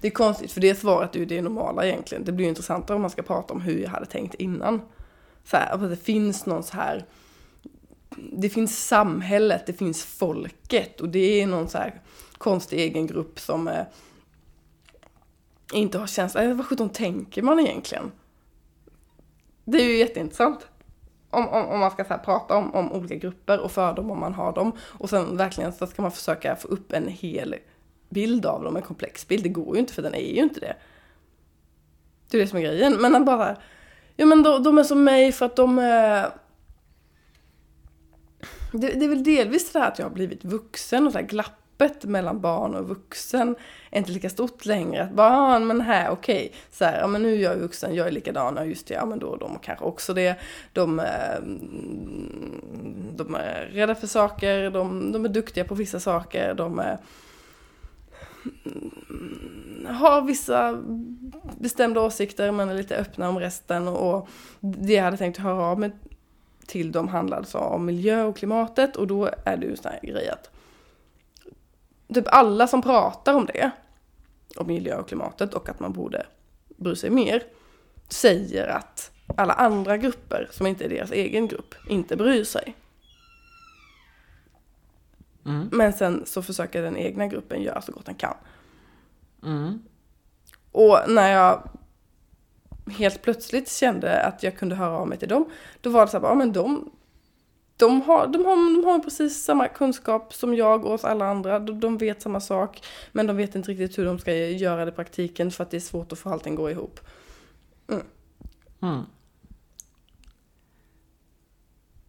det 0.00 0.06
är 0.06 0.10
konstigt 0.10 0.52
för 0.52 0.60
det 0.60 0.74
svaret 0.74 1.14
är 1.14 1.18
ju 1.18 1.26
det 1.26 1.42
normala 1.42 1.86
egentligen. 1.86 2.24
Det 2.24 2.32
blir 2.32 2.44
ju 2.44 2.48
intressantare 2.48 2.94
om 2.94 3.02
man 3.02 3.10
ska 3.10 3.22
prata 3.22 3.54
om 3.54 3.60
hur 3.60 3.78
jag 3.78 3.90
hade 3.90 4.06
tänkt 4.06 4.34
innan 4.34 4.80
så 5.44 5.56
här, 5.56 5.74
att 5.74 5.90
det 5.90 5.96
finns 5.96 6.46
någon 6.46 6.62
så 6.62 6.76
här 6.76 7.04
det 8.16 8.48
finns 8.48 8.86
samhället, 8.86 9.66
det 9.66 9.72
finns 9.72 10.04
folket 10.04 11.00
och 11.00 11.08
det 11.08 11.42
är 11.42 11.46
någon 11.46 11.68
så 11.68 11.78
här 11.78 12.00
konstig 12.38 12.80
egen 12.80 13.06
grupp 13.06 13.40
som 13.40 13.68
eh, 13.68 13.84
inte 15.72 15.98
har 15.98 16.06
känsla. 16.06 16.42
Eh, 16.42 16.54
vad 16.54 16.66
sjutton 16.66 16.88
tänker 16.88 17.42
man 17.42 17.60
egentligen? 17.60 18.12
Det 19.64 19.78
är 19.78 19.84
ju 19.84 19.96
jätteintressant. 19.96 20.66
Om, 21.30 21.48
om, 21.48 21.66
om 21.66 21.80
man 21.80 21.90
ska 21.90 22.04
så 22.04 22.18
prata 22.24 22.56
om, 22.56 22.74
om 22.74 22.92
olika 22.92 23.14
grupper 23.14 23.60
och 23.60 23.72
fördomar 23.72 24.14
om 24.14 24.20
man 24.20 24.34
har 24.34 24.52
dem. 24.52 24.72
Och 24.80 25.10
sen 25.10 25.36
verkligen 25.36 25.72
så 25.72 25.86
ska 25.86 26.02
man 26.02 26.12
försöka 26.12 26.56
få 26.56 26.68
upp 26.68 26.92
en 26.92 27.08
hel 27.08 27.54
bild 28.08 28.46
av 28.46 28.64
dem, 28.64 28.76
en 28.76 28.82
komplex 28.82 29.28
bild. 29.28 29.42
Det 29.42 29.48
går 29.48 29.74
ju 29.74 29.80
inte 29.80 29.92
för 29.92 30.02
den 30.02 30.14
är 30.14 30.34
ju 30.34 30.42
inte 30.42 30.60
det. 30.60 30.76
Det 32.30 32.36
är 32.36 32.40
det 32.40 32.46
som 32.46 32.58
är 32.58 32.62
grejen. 32.62 32.92
Men 33.00 33.14
att 33.14 33.26
bara 33.26 33.56
Ja 34.16 34.26
men 34.26 34.42
de, 34.42 34.62
de 34.62 34.78
är 34.78 34.82
som 34.82 35.04
mig 35.04 35.32
för 35.32 35.46
att 35.46 35.56
de 35.56 35.78
är... 35.78 36.30
Det, 38.72 38.88
det, 38.88 39.04
är 39.04 39.08
väl 39.08 39.24
delvis 39.24 39.72
det 39.72 39.78
här 39.78 39.88
att 39.88 39.98
jag 39.98 40.06
har 40.06 40.14
blivit 40.14 40.44
vuxen 40.44 41.06
och 41.06 41.12
så 41.12 41.18
här 41.18 41.26
glappet 41.26 42.04
mellan 42.04 42.40
barn 42.40 42.74
och 42.74 42.88
vuxen 42.88 43.56
är 43.90 43.98
inte 43.98 44.12
lika 44.12 44.30
stort 44.30 44.66
längre. 44.66 45.02
Att 45.02 45.12
bara, 45.12 45.36
ah, 45.36 45.58
men 45.58 45.80
här, 45.80 46.10
okej, 46.10 46.46
okay. 46.46 46.58
så 46.70 46.84
här, 46.84 47.00
ja 47.00 47.06
men 47.06 47.22
nu 47.22 47.34
är 47.34 47.38
jag 47.38 47.56
vuxen, 47.56 47.94
jag 47.94 48.06
är 48.06 48.10
likadan, 48.10 48.54
ja 48.56 48.64
just 48.64 48.86
det, 48.86 48.94
ja 48.94 49.06
men 49.06 49.18
då 49.18 49.36
de 49.36 49.58
kanske 49.62 49.84
också 49.84 50.14
det. 50.14 50.36
De, 50.72 51.00
eh, 51.00 51.40
de 53.16 53.34
är 53.34 53.70
rädda 53.72 53.94
för 53.94 54.06
saker, 54.06 54.70
de, 54.70 55.12
de 55.12 55.24
är 55.24 55.28
duktiga 55.28 55.64
på 55.64 55.74
vissa 55.74 56.00
saker, 56.00 56.54
de 56.54 56.78
är 56.78 56.98
har 59.86 60.22
vissa 60.22 60.82
bestämda 61.58 62.00
åsikter 62.00 62.52
men 62.52 62.68
är 62.68 62.74
lite 62.74 62.96
öppna 62.96 63.28
om 63.28 63.38
resten 63.38 63.88
och 63.88 64.28
det 64.60 64.92
jag 64.92 65.04
hade 65.04 65.16
tänkt 65.16 65.38
höra 65.38 65.64
av 65.64 65.80
mig 65.80 65.90
till 66.66 66.92
dem 66.92 67.08
handlade 67.08 67.46
så 67.46 67.58
om 67.58 67.84
miljö 67.84 68.22
och 68.22 68.36
klimatet 68.36 68.96
och 68.96 69.06
då 69.06 69.30
är 69.44 69.56
det 69.56 69.66
ju 69.66 69.76
sån 69.76 69.92
här 69.92 70.00
grej 70.02 70.28
att 70.28 70.50
typ 72.14 72.24
alla 72.28 72.66
som 72.66 72.82
pratar 72.82 73.34
om 73.34 73.46
det, 73.46 73.70
om 74.56 74.66
miljö 74.66 74.96
och 74.96 75.08
klimatet 75.08 75.54
och 75.54 75.68
att 75.68 75.80
man 75.80 75.92
borde 75.92 76.26
bry 76.76 76.96
sig 76.96 77.10
mer, 77.10 77.42
säger 78.08 78.68
att 78.68 79.10
alla 79.36 79.52
andra 79.52 79.96
grupper 79.96 80.48
som 80.50 80.66
inte 80.66 80.84
är 80.84 80.88
deras 80.88 81.10
egen 81.10 81.48
grupp 81.48 81.74
inte 81.88 82.16
bryr 82.16 82.44
sig. 82.44 82.76
Mm. 85.46 85.68
Men 85.72 85.92
sen 85.92 86.22
så 86.26 86.42
försöker 86.42 86.82
den 86.82 86.96
egna 86.96 87.26
gruppen 87.26 87.62
göra 87.62 87.82
så 87.82 87.92
gott 87.92 88.06
den 88.06 88.14
kan. 88.14 88.34
Mm. 89.42 89.82
Och 90.72 90.98
när 91.08 91.32
jag 91.32 91.68
helt 92.90 93.22
plötsligt 93.22 93.70
kände 93.70 94.22
att 94.22 94.42
jag 94.42 94.58
kunde 94.58 94.74
höra 94.74 94.98
av 94.98 95.08
mig 95.08 95.18
till 95.18 95.28
dem, 95.28 95.50
då 95.80 95.90
var 95.90 96.06
det 96.06 96.10
så 96.10 96.18
här, 96.20 96.26
ja 96.26 96.34
men 96.34 96.52
de, 96.52 96.90
de, 97.76 98.02
har, 98.02 98.26
de, 98.26 98.44
har, 98.44 98.82
de 98.82 98.84
har 98.84 98.98
precis 98.98 99.44
samma 99.44 99.68
kunskap 99.68 100.34
som 100.34 100.54
jag 100.54 100.84
och 100.84 100.92
oss 100.92 101.04
alla 101.04 101.26
andra. 101.26 101.58
De, 101.58 101.80
de 101.80 101.98
vet 101.98 102.22
samma 102.22 102.40
sak, 102.40 102.82
men 103.12 103.26
de 103.26 103.36
vet 103.36 103.54
inte 103.54 103.70
riktigt 103.70 103.98
hur 103.98 104.04
de 104.04 104.18
ska 104.18 104.34
göra 104.34 104.84
det 104.84 104.88
i 104.88 104.94
praktiken 104.94 105.50
för 105.50 105.62
att 105.64 105.70
det 105.70 105.76
är 105.76 105.80
svårt 105.80 106.12
att 106.12 106.18
få 106.18 106.30
allting 106.30 106.54
gå 106.54 106.70
ihop. 106.70 107.00
Mm. 108.82 109.02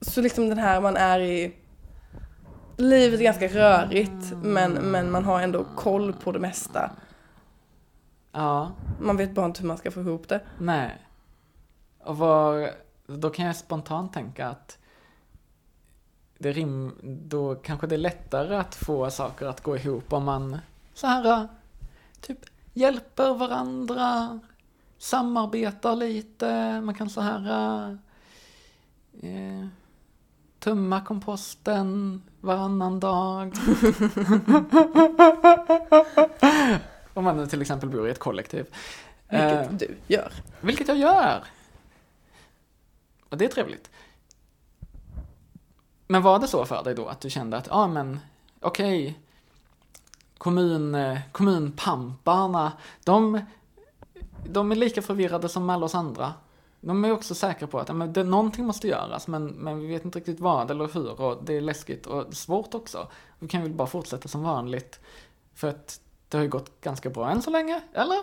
Så 0.02 0.22
liksom 0.22 0.50
den 0.50 0.58
här 0.58 0.82
man 0.82 0.98
är 0.98 1.20
i... 1.20 1.54
Livet 2.78 3.20
är 3.20 3.24
ganska 3.24 3.48
rörigt, 3.48 4.34
men, 4.44 4.72
men 4.74 5.12
man 5.12 5.24
har 5.24 5.42
ändå 5.42 5.66
koll 5.76 6.14
på 6.14 6.32
det 6.32 6.40
mesta. 6.40 6.92
Ja, 8.36 8.72
Man 9.00 9.18
vet 9.18 9.36
bara 9.36 9.46
inte 9.46 9.62
hur 9.62 9.68
man 9.68 9.78
ska 9.78 9.92
få 9.92 10.00
ihop 10.00 10.30
det. 10.30 10.42
nej. 10.60 10.98
Och 12.00 12.18
var, 12.18 12.70
då 13.08 13.30
kan 13.30 13.46
jag 13.46 13.56
spontant 13.56 14.14
tänka 14.14 14.48
att 14.48 14.78
det 16.38 16.52
rim, 16.52 16.92
då 17.04 17.56
kanske 17.56 17.88
det 17.88 17.96
är 17.96 18.00
lättare 18.00 18.56
att 18.56 18.76
få 18.76 19.12
saker 19.12 19.46
att 19.46 19.62
gå 19.62 19.78
ihop 19.78 20.14
om 20.14 20.24
man 20.24 20.58
så 20.94 21.08
här 21.08 21.48
typ 22.22 22.40
hjälper 22.74 23.34
varandra, 23.34 24.40
samarbetar 24.98 25.96
lite, 25.96 26.82
man 26.82 26.96
kan 26.96 27.10
så 27.10 27.22
här 27.22 27.98
eh, 29.22 29.68
tömma 30.60 31.02
komposten 31.02 32.22
varannan 32.42 33.00
dag. 33.00 33.54
om 37.14 37.24
man 37.24 37.38
nu 37.38 37.48
till 37.48 37.62
exempel 37.62 37.90
bor 37.90 38.08
i 38.08 38.12
ett 38.12 38.20
kollektiv. 38.20 38.66
Vilket 39.30 39.72
Eh, 39.72 39.72
du 39.72 39.98
gör. 40.08 40.34
vilket 40.62 40.88
jag 40.88 40.98
gör. 40.98 41.44
Och 43.30 43.38
det 43.38 43.46
är 43.46 43.50
trevligt. 43.50 43.90
Men 46.08 46.22
var 46.22 46.40
det 46.40 46.48
så 46.48 46.66
för 46.66 46.84
dig 46.84 46.96
då 46.96 47.08
att 47.08 47.22
du 47.22 47.30
kände 47.30 47.58
att, 47.58 47.68
ja 47.68 47.74
ah, 47.76 47.88
men 47.88 48.20
okej, 48.60 49.20
kommun, 50.38 50.96
eh, 50.96 51.20
kommunpamparna, 51.32 52.72
de, 53.04 53.42
de 54.46 54.72
är 54.72 54.76
lika 54.76 55.02
förvirrade 55.02 55.50
som 55.50 55.70
alla 55.70 55.86
oss 55.86 55.96
andra. 55.96 56.34
De 56.82 57.06
är 57.06 57.12
också 57.12 57.36
säkra 57.36 57.68
på 57.68 57.80
att 57.80 57.88
ja, 57.88 57.94
men 57.94 58.14
det, 58.14 58.24
någonting 58.24 58.66
måste 58.66 58.88
göras, 58.88 59.28
men, 59.28 59.46
men 59.46 59.80
vi 59.80 59.88
vet 59.88 60.06
inte 60.06 60.20
riktigt 60.20 60.40
vad 60.40 60.72
eller 60.72 60.88
hur 60.94 61.22
och 61.22 61.44
det 61.44 61.54
är 61.54 61.62
läskigt 61.62 62.06
och 62.06 62.34
svårt 62.34 62.74
också. 62.74 63.08
Vi 63.40 63.48
kan 63.48 63.62
väl 63.62 63.74
bara 63.74 63.88
fortsätta 63.88 64.28
som 64.28 64.44
vanligt, 64.44 65.00
för 65.56 65.68
att 65.70 66.00
det 66.38 66.38
har 66.38 66.44
ju 66.44 66.50
gått 66.50 66.82
ganska 66.82 67.10
bra 67.10 67.30
än 67.30 67.42
så 67.42 67.50
länge, 67.50 67.82
eller? 67.94 68.18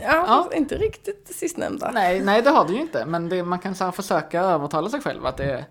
Ja, 0.00 0.24
fast 0.26 0.54
inte 0.54 0.76
riktigt 0.76 1.26
det 1.26 1.34
sistnämnda. 1.34 1.90
Nej, 1.90 2.20
nej 2.20 2.42
det 2.42 2.50
har 2.50 2.66
det 2.66 2.72
ju 2.72 2.80
inte. 2.80 3.06
Men 3.06 3.28
det, 3.28 3.42
man 3.42 3.58
kan 3.58 3.74
så 3.74 3.92
försöka 3.92 4.40
övertala 4.40 4.88
sig 4.88 5.00
själv 5.00 5.26
att 5.26 5.36
det 5.36 5.44
är... 5.44 5.64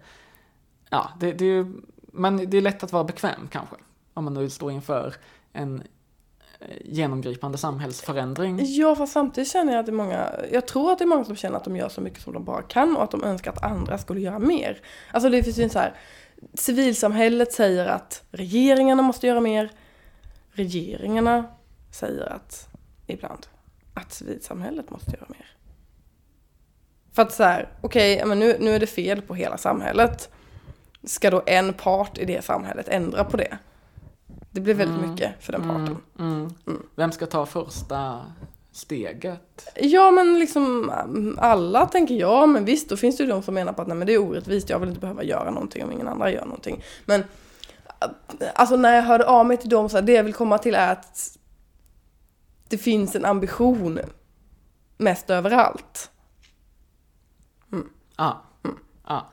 Ja, 0.90 1.10
det, 1.20 1.32
det 1.32 1.46
är 1.46 1.50
ju... 1.50 1.82
Men 1.96 2.50
det 2.50 2.58
är 2.58 2.62
lätt 2.62 2.84
att 2.84 2.92
vara 2.92 3.04
bekväm 3.04 3.48
kanske. 3.52 3.76
Om 4.14 4.24
man 4.24 4.34
nu 4.34 4.50
står 4.50 4.72
inför 4.72 5.16
en 5.54 5.84
eh, 6.60 6.68
genomgripande 6.86 7.58
samhällsförändring. 7.58 8.60
Ja, 8.62 8.96
fast 8.96 9.14
samtidigt 9.14 9.52
känner 9.52 9.74
jag 9.74 9.80
att 9.80 9.86
det 9.86 9.92
är 9.92 9.94
många, 9.94 10.30
jag 10.52 10.68
tror 10.68 10.92
att 10.92 10.98
det 10.98 11.04
är 11.04 11.08
många 11.08 11.26
som 11.26 11.36
känner 11.36 11.58
att 11.58 11.64
de 11.64 11.76
gör 11.76 11.90
så 11.90 12.02
mycket 12.02 12.22
som 12.22 12.34
de 12.34 12.44
bara 12.44 12.62
kan 12.62 12.98
och 12.98 13.04
att 13.04 13.12
de 13.12 13.24
önskar 13.24 13.52
att 13.52 13.64
andra 13.64 13.98
skulle 13.98 14.22
göra 14.22 14.40
mer. 14.40 14.82
Alltså 15.12 15.30
det 15.30 15.44
finns 15.44 15.60
ju 15.60 15.64
en 15.64 15.70
så 15.70 15.80
här, 15.80 15.94
civilsamhället 16.54 17.54
säger 17.54 17.86
att 17.86 18.24
regeringarna 18.32 19.02
måste 19.02 19.28
göra 19.28 19.42
mer. 19.42 19.72
Regeringarna 20.54 21.46
säger 21.92 22.34
att, 22.34 22.68
ibland, 23.08 23.48
att 23.94 24.14
civilsamhället 24.14 24.90
måste 24.90 25.12
göra 25.12 25.26
mer. 25.28 25.48
För 27.12 27.22
att 27.22 27.34
så 27.34 27.44
här, 27.44 27.70
okej, 27.82 28.16
ja, 28.18 28.26
men 28.26 28.40
nu, 28.40 28.58
nu 28.60 28.76
är 28.76 28.80
det 28.80 28.88
fel 28.88 29.22
på 29.22 29.36
hela 29.36 29.58
samhället. 29.58 30.30
Ska 31.04 31.30
då 31.32 31.44
en 31.46 31.74
part 31.74 32.18
i 32.18 32.26
det 32.26 32.46
samhället 32.46 32.88
ändra 32.90 33.24
på 33.24 33.38
det? 33.38 33.58
Det 34.52 34.62
blir 34.62 34.74
väldigt 34.74 34.98
Mm. 34.98 35.12
mycket 35.12 35.32
för 35.40 35.52
den 35.52 35.62
parten. 35.62 35.98
Mm, 36.20 36.54
mm. 36.68 36.82
Vem 36.96 37.12
ska 37.12 37.26
ta 37.26 37.46
första 37.46 38.26
steget? 38.72 39.68
Ja 39.76 40.12
men 40.12 40.40
liksom 40.40 40.90
mm, 40.90 41.38
alla 41.42 41.86
tänker 41.86 42.16
jag, 42.16 42.50
men 42.50 42.66
visst 42.66 42.90
då 42.90 42.98
finns 42.98 43.18
det 43.18 43.24
ju 43.24 43.30
de 43.30 43.44
som 43.44 43.54
menar 43.54 43.74
på 43.74 43.82
att 43.82 43.88
nej 43.88 43.98
men 43.98 44.08
det 44.08 44.14
är 44.14 44.22
orättvist, 44.22 44.70
jag 44.70 44.80
vill 44.80 44.90
inte 44.90 45.02
behöva 45.02 45.24
göra 45.24 45.52
någonting 45.52 45.84
om 45.84 45.92
ingen 45.92 46.08
andra 46.08 46.32
gör 46.32 46.46
någonting. 46.46 46.84
Men 47.06 47.24
alltså 48.56 48.76
när 48.76 48.96
jag 48.96 49.04
hörde 49.04 49.26
av 49.26 49.46
mig 49.46 49.58
till 49.58 49.70
dem 49.70 49.90
så 49.90 49.98
här, 49.98 50.02
det 50.02 50.14
jag 50.14 50.24
vill 50.24 50.34
komma 50.34 50.58
till 50.58 50.76
är 50.76 50.92
att 50.92 51.38
det 52.70 52.78
finns 52.78 53.16
en 53.16 53.26
ambition 53.26 54.00
mest 54.98 55.30
överallt. 55.30 56.12
Ja. 58.18 58.42
Ja. 59.08 59.28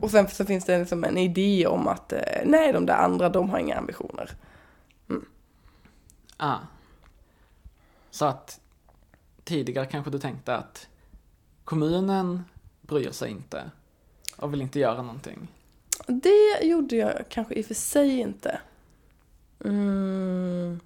Och 0.00 0.10
sen 0.10 0.28
så 0.28 0.44
finns 0.44 0.64
det 0.64 0.78
liksom 0.78 1.04
en 1.04 1.18
idé 1.18 1.66
om 1.66 1.88
att 1.88 2.12
eh, 2.12 2.20
nej 2.44 2.72
de 2.72 2.86
där 2.86 2.96
andra 2.96 3.28
de 3.28 3.50
har 3.50 3.58
inga 3.58 3.78
ambitioner. 3.78 4.30
Ja. 6.38 6.58
Så 8.10 8.24
att 8.24 8.60
tidigare 9.44 9.86
kanske 9.86 10.10
du 10.10 10.18
tänkte 10.18 10.56
att 10.56 10.88
kommunen 11.64 12.44
bryr 12.80 13.10
sig 13.10 13.30
inte 13.30 13.70
och 14.36 14.52
vill 14.52 14.62
inte 14.62 14.78
göra 14.78 15.02
någonting. 15.02 15.48
Det 16.06 16.62
gjorde 16.62 16.96
jag 16.96 17.24
kanske 17.28 17.54
i 17.54 17.62
och 17.62 17.66
för 17.66 17.74
sig 17.74 18.20
inte. 18.20 18.58
Mm. 19.64 20.80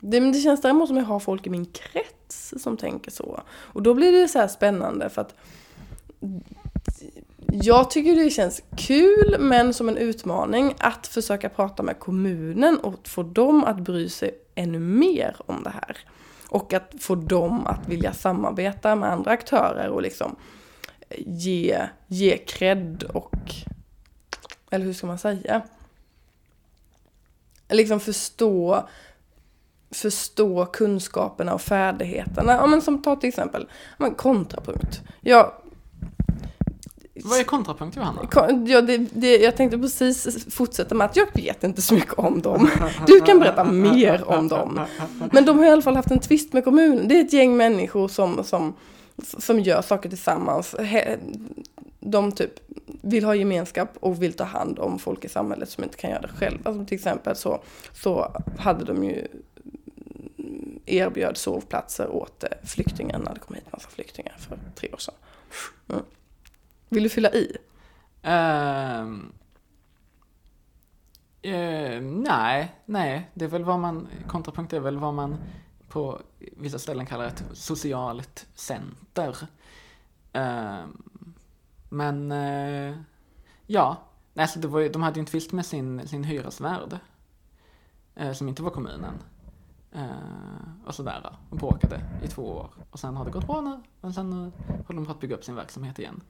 Det, 0.00 0.20
men 0.20 0.32
det 0.32 0.38
känns 0.38 0.60
däremot 0.60 0.88
som 0.88 0.96
jag 0.96 1.04
har 1.04 1.20
folk 1.20 1.46
i 1.46 1.50
min 1.50 1.66
krets 1.66 2.54
som 2.56 2.76
tänker 2.76 3.10
så. 3.10 3.42
Och 3.50 3.82
då 3.82 3.94
blir 3.94 4.12
det 4.12 4.28
så 4.28 4.38
här 4.38 4.48
spännande 4.48 5.10
för 5.10 5.20
att 5.20 5.34
jag 7.52 7.90
tycker 7.90 8.16
det 8.16 8.30
känns 8.30 8.62
kul 8.76 9.36
men 9.40 9.74
som 9.74 9.88
en 9.88 9.96
utmaning 9.96 10.74
att 10.78 11.06
försöka 11.06 11.48
prata 11.48 11.82
med 11.82 11.98
kommunen 11.98 12.78
och 12.78 13.08
få 13.08 13.22
dem 13.22 13.64
att 13.64 13.80
bry 13.80 14.08
sig 14.08 14.38
ännu 14.54 14.78
mer 14.78 15.36
om 15.46 15.62
det 15.62 15.70
här. 15.70 15.96
Och 16.48 16.72
att 16.72 16.94
få 17.00 17.14
dem 17.14 17.66
att 17.66 17.88
vilja 17.88 18.12
samarbeta 18.12 18.96
med 18.96 19.12
andra 19.12 19.30
aktörer 19.30 19.88
och 19.88 20.02
liksom 20.02 20.36
ge, 21.18 21.78
ge 22.06 22.36
cred 22.36 23.02
och 23.02 23.36
eller 24.70 24.84
hur 24.86 24.92
ska 24.92 25.06
man 25.06 25.18
säga? 25.18 25.62
Liksom 27.68 28.00
förstå, 28.00 28.88
förstå 29.90 30.66
kunskaperna 30.66 31.54
och 31.54 31.60
färdigheterna. 31.62 32.52
Ja, 32.52 32.66
men 32.66 32.82
som 32.82 33.02
ta 33.02 33.16
till 33.16 33.28
exempel 33.28 33.68
men 33.98 34.14
kontrapunkt. 34.14 35.00
Jag, 35.20 35.52
Vad 37.24 37.38
är 37.38 37.44
kontrapunkt 37.44 37.96
Johanna? 37.96 38.26
kon- 38.26 38.66
ja, 38.66 38.80
det, 38.80 38.96
det, 38.98 39.36
jag 39.36 39.56
tänkte 39.56 39.78
precis 39.78 40.44
fortsätta 40.54 40.94
med 40.94 41.04
att 41.04 41.16
jag 41.16 41.26
vet 41.34 41.64
inte 41.64 41.82
så 41.82 41.94
mycket 41.94 42.14
om 42.14 42.42
dem. 42.42 42.70
Du 43.06 43.20
kan 43.20 43.38
berätta 43.38 43.64
mer 43.64 44.28
om 44.28 44.48
dem. 44.48 44.80
Men 45.32 45.44
de 45.44 45.58
har 45.58 45.66
i 45.66 45.70
alla 45.70 45.82
fall 45.82 45.96
haft 45.96 46.10
en 46.10 46.20
tvist 46.20 46.52
med 46.52 46.64
kommunen. 46.64 47.08
Det 47.08 47.16
är 47.20 47.24
ett 47.24 47.32
gäng 47.32 47.56
människor 47.56 48.08
som, 48.08 48.44
som, 48.44 48.74
som 49.38 49.60
gör 49.60 49.82
saker 49.82 50.08
tillsammans. 50.08 50.74
He- 50.78 51.18
de 52.00 52.32
typ 52.32 52.52
vill 53.02 53.24
ha 53.24 53.34
gemenskap 53.34 53.88
och 54.00 54.22
vill 54.22 54.32
ta 54.32 54.44
hand 54.44 54.78
om 54.78 54.98
folk 54.98 55.24
i 55.24 55.28
samhället 55.28 55.68
som 55.68 55.84
inte 55.84 55.96
kan 55.96 56.10
göra 56.10 56.22
det 56.22 56.28
själva. 56.28 56.60
Alltså 56.64 56.84
till 56.84 56.94
exempel 56.94 57.36
så, 57.36 57.62
så 57.92 58.42
hade 58.58 58.84
de 58.84 59.04
ju 59.04 59.28
erbjöd 60.86 61.36
sovplatser 61.36 62.08
åt 62.08 62.44
eh, 62.44 62.50
flyktingar 62.64 63.18
när 63.18 63.34
det 63.34 63.40
kom 63.40 63.54
hit 63.54 63.72
massa 63.72 63.88
flyktingar 63.88 64.36
för 64.38 64.58
tre 64.74 64.92
år 64.92 64.98
sedan. 64.98 65.14
Mm. 65.88 66.02
Vill 66.88 67.02
du 67.02 67.08
fylla 67.08 67.30
i? 67.32 67.56
Um, 68.22 69.32
uh, 71.46 72.00
nej, 72.02 72.74
nej, 72.84 73.30
det 73.34 73.44
är 73.44 73.48
väl 73.48 73.64
vad 73.64 73.78
man, 73.78 74.08
kontrapunkt 74.28 74.72
är 74.72 74.80
väl 74.80 74.98
vad 74.98 75.14
man 75.14 75.36
på 75.88 76.20
vissa 76.38 76.78
ställen 76.78 77.06
kallar 77.06 77.24
ett 77.24 77.44
socialt 77.52 78.46
center. 78.54 79.36
Um, 80.32 81.09
men, 81.92 82.32
eh, 82.32 82.96
ja, 83.66 83.96
nej, 84.34 84.48
så 84.48 84.58
det 84.58 84.68
var, 84.68 84.88
de 84.88 85.02
hade 85.02 85.16
ju 85.16 85.20
en 85.20 85.26
tvist 85.26 85.52
med 85.52 85.66
sin, 85.66 86.08
sin 86.08 86.24
hyresvärd, 86.24 86.98
eh, 88.14 88.32
som 88.32 88.48
inte 88.48 88.62
var 88.62 88.70
kommunen. 88.70 89.14
Eh, 89.92 90.86
och 90.86 90.94
sådär, 90.94 91.36
och 91.50 91.56
bråkade 91.56 92.00
i 92.22 92.28
två 92.28 92.42
år. 92.42 92.70
Och 92.90 93.00
sen 93.00 93.16
har 93.16 93.24
det 93.24 93.30
gått 93.30 93.46
bra 93.46 93.60
nu, 93.60 93.80
men 94.00 94.14
sen 94.14 94.30
nu 94.30 94.52
håller 94.86 95.00
de 95.00 95.06
på 95.06 95.12
att 95.12 95.20
bygga 95.20 95.36
upp 95.36 95.44
sin 95.44 95.54
verksamhet 95.54 95.98
igen. 95.98 96.20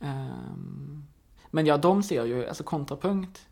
Ehm, 0.00 1.04
men 1.50 1.66
ja, 1.66 1.76
de 1.76 2.02
ser 2.02 2.24
ju, 2.24 2.46
alltså 2.46 2.64
kontrapunkt 2.64 3.48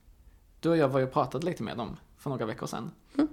du 0.61 0.69
och 0.69 0.77
jag 0.77 0.89
var 0.89 1.01
ju 1.01 1.07
pratade 1.07 1.47
lite 1.47 1.63
med 1.63 1.77
dem 1.77 1.97
för 2.17 2.31
några 2.31 2.47
veckor 2.47 2.67
sedan. 2.67 2.91
Mm. 3.15 3.29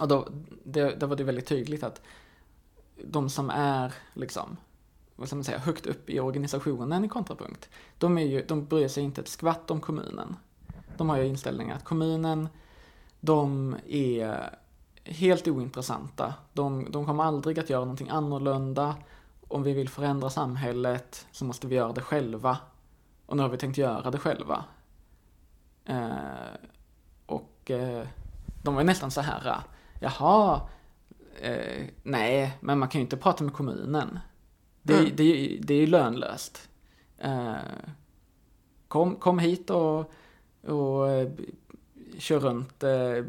Och 0.00 0.08
då, 0.08 0.28
det, 0.64 0.94
då 0.94 1.06
var 1.06 1.16
det 1.16 1.24
väldigt 1.24 1.46
tydligt 1.46 1.82
att 1.82 2.02
de 3.04 3.30
som 3.30 3.50
är 3.50 3.94
liksom, 4.14 4.56
vad 5.20 5.28
ska 5.28 5.36
man 5.36 5.44
säga, 5.44 5.58
högt 5.58 5.86
upp 5.86 6.10
i 6.10 6.20
organisationen 6.20 7.04
i 7.04 7.08
Kontrapunkt, 7.08 7.68
de, 7.98 8.18
är 8.18 8.22
ju, 8.22 8.44
de 8.48 8.64
bryr 8.64 8.88
sig 8.88 9.02
inte 9.02 9.20
ett 9.20 9.28
skvatt 9.28 9.70
om 9.70 9.80
kommunen. 9.80 10.36
De 10.96 11.08
har 11.08 11.16
ju 11.16 11.26
inställningen 11.26 11.76
att 11.76 11.84
kommunen, 11.84 12.48
de 13.20 13.76
är 13.86 14.50
helt 15.04 15.48
ointressanta. 15.48 16.34
De, 16.52 16.86
de 16.90 17.06
kommer 17.06 17.24
aldrig 17.24 17.58
att 17.58 17.70
göra 17.70 17.80
någonting 17.80 18.08
annorlunda. 18.08 18.96
Om 19.48 19.62
vi 19.62 19.72
vill 19.72 19.88
förändra 19.88 20.30
samhället 20.30 21.26
så 21.32 21.44
måste 21.44 21.66
vi 21.66 21.74
göra 21.74 21.92
det 21.92 22.00
själva. 22.00 22.58
Och 23.26 23.36
nu 23.36 23.42
har 23.42 23.50
vi 23.50 23.58
tänkt 23.58 23.78
göra 23.78 24.10
det 24.10 24.18
själva. 24.18 24.64
Eh, 25.84 26.10
och 27.26 27.70
eh, 27.70 28.06
de 28.62 28.74
var 28.74 28.84
nästan 28.84 29.10
så 29.10 29.20
här, 29.20 29.60
jaha, 30.00 30.60
eh, 31.40 31.86
nej, 32.02 32.58
men 32.60 32.78
man 32.78 32.88
kan 32.88 32.98
ju 32.98 33.02
inte 33.02 33.16
prata 33.16 33.44
med 33.44 33.52
kommunen. 33.52 34.18
Det, 34.82 34.94
Mm. 34.98 35.10
det, 35.16 35.58
det 35.62 35.74
är 35.74 35.78
ju 35.80 35.86
lönlöst. 35.86 36.68
Eh, 37.18 37.54
kom, 38.88 39.16
kom 39.16 39.38
hit 39.38 39.70
och, 39.70 40.12
och 40.66 41.10
eh, 41.10 41.28
kör 42.18 42.40
runt 42.40 42.82
eh, 42.82 43.24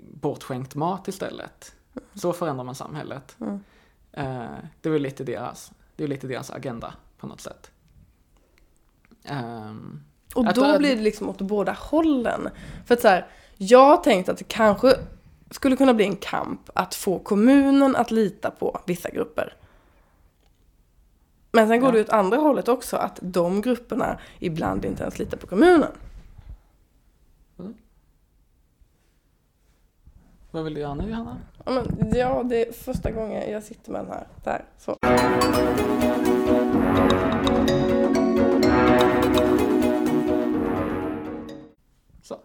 bortskänkt 0.00 0.74
mat 0.74 1.08
istället. 1.08 1.74
Så 2.14 2.32
förändrar 2.32 2.64
man 2.64 2.74
samhället. 2.74 3.36
Mm. 3.40 3.58
Det 4.80 4.88
är 4.88 4.98
lite 4.98 5.24
deras, 5.24 5.72
det 5.96 6.04
är 6.04 6.08
lite 6.08 6.26
deras 6.26 6.50
agenda 6.50 6.94
på 7.18 7.26
något 7.26 7.40
sätt. 7.40 7.70
Och 10.34 10.54
då 10.54 10.64
att- 10.64 10.78
blir 10.78 10.96
det 10.96 11.02
liksom 11.02 11.28
åt 11.28 11.38
båda 11.40 11.72
hållen. 11.72 12.48
För 12.86 12.94
att 12.94 13.00
så 13.00 13.08
här, 13.08 13.26
jag 13.56 14.04
tänkt 14.04 14.28
att 14.28 14.38
det 14.38 14.44
kanske 14.48 14.98
skulle 15.50 15.76
kunna 15.76 15.94
bli 15.94 16.04
en 16.04 16.16
kamp 16.16 16.70
att 16.74 16.94
få 16.94 17.18
kommunen 17.18 17.96
att 17.96 18.10
lita 18.10 18.50
på 18.50 18.80
vissa 18.86 19.10
grupper. 19.10 19.56
Men 21.52 21.68
sen 21.68 21.80
går 21.80 21.88
Ja. 21.88 21.92
det 21.94 22.00
åt 22.00 22.10
andra 22.10 22.36
hållet 22.36 22.68
också, 22.68 22.96
att 22.96 23.18
de 23.22 23.60
grupperna 23.60 24.18
ibland 24.38 24.84
inte 24.84 25.02
ens 25.02 25.18
litar 25.18 25.36
på 25.38 25.46
kommunen. 25.46 25.92
vad 30.50 30.64
vill 30.64 30.74
du 30.74 30.80
göra 30.80 30.94
nu 30.94 31.08
Johanna? 31.10 31.36
Ja, 31.64 31.72
men, 31.72 32.12
ja, 32.14 32.42
det 32.42 32.68
är 32.68 32.72
första 32.72 33.10
gången 33.10 33.50
jag 33.50 33.62
sitter 33.62 33.92
med 33.92 34.00
den 34.04 34.12
här. 34.12 34.26
Där, 34.44 34.64
så. 34.78 34.96
Så. 42.22 42.38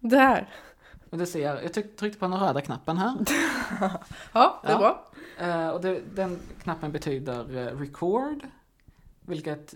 Där. 0.00 0.48
Och 1.12 1.18
du 1.18 1.26
ser, 1.26 1.62
jag 1.62 1.72
tryck, 1.72 1.96
tryckte 1.96 2.18
på 2.18 2.26
den 2.26 2.38
röda 2.40 2.60
knappen 2.60 2.98
här. 2.98 3.14
Ja, 4.32 4.60
det 4.62 4.68
är 4.68 4.72
Ja. 4.72 4.78
bra. 4.78 5.06
Eh, 5.46 5.68
och 5.68 5.80
det, 5.80 6.00
den 6.14 6.38
knappen 6.62 6.92
betyder 6.92 7.56
eh, 7.56 7.78
record, 7.78 8.46
vilket 9.20 9.74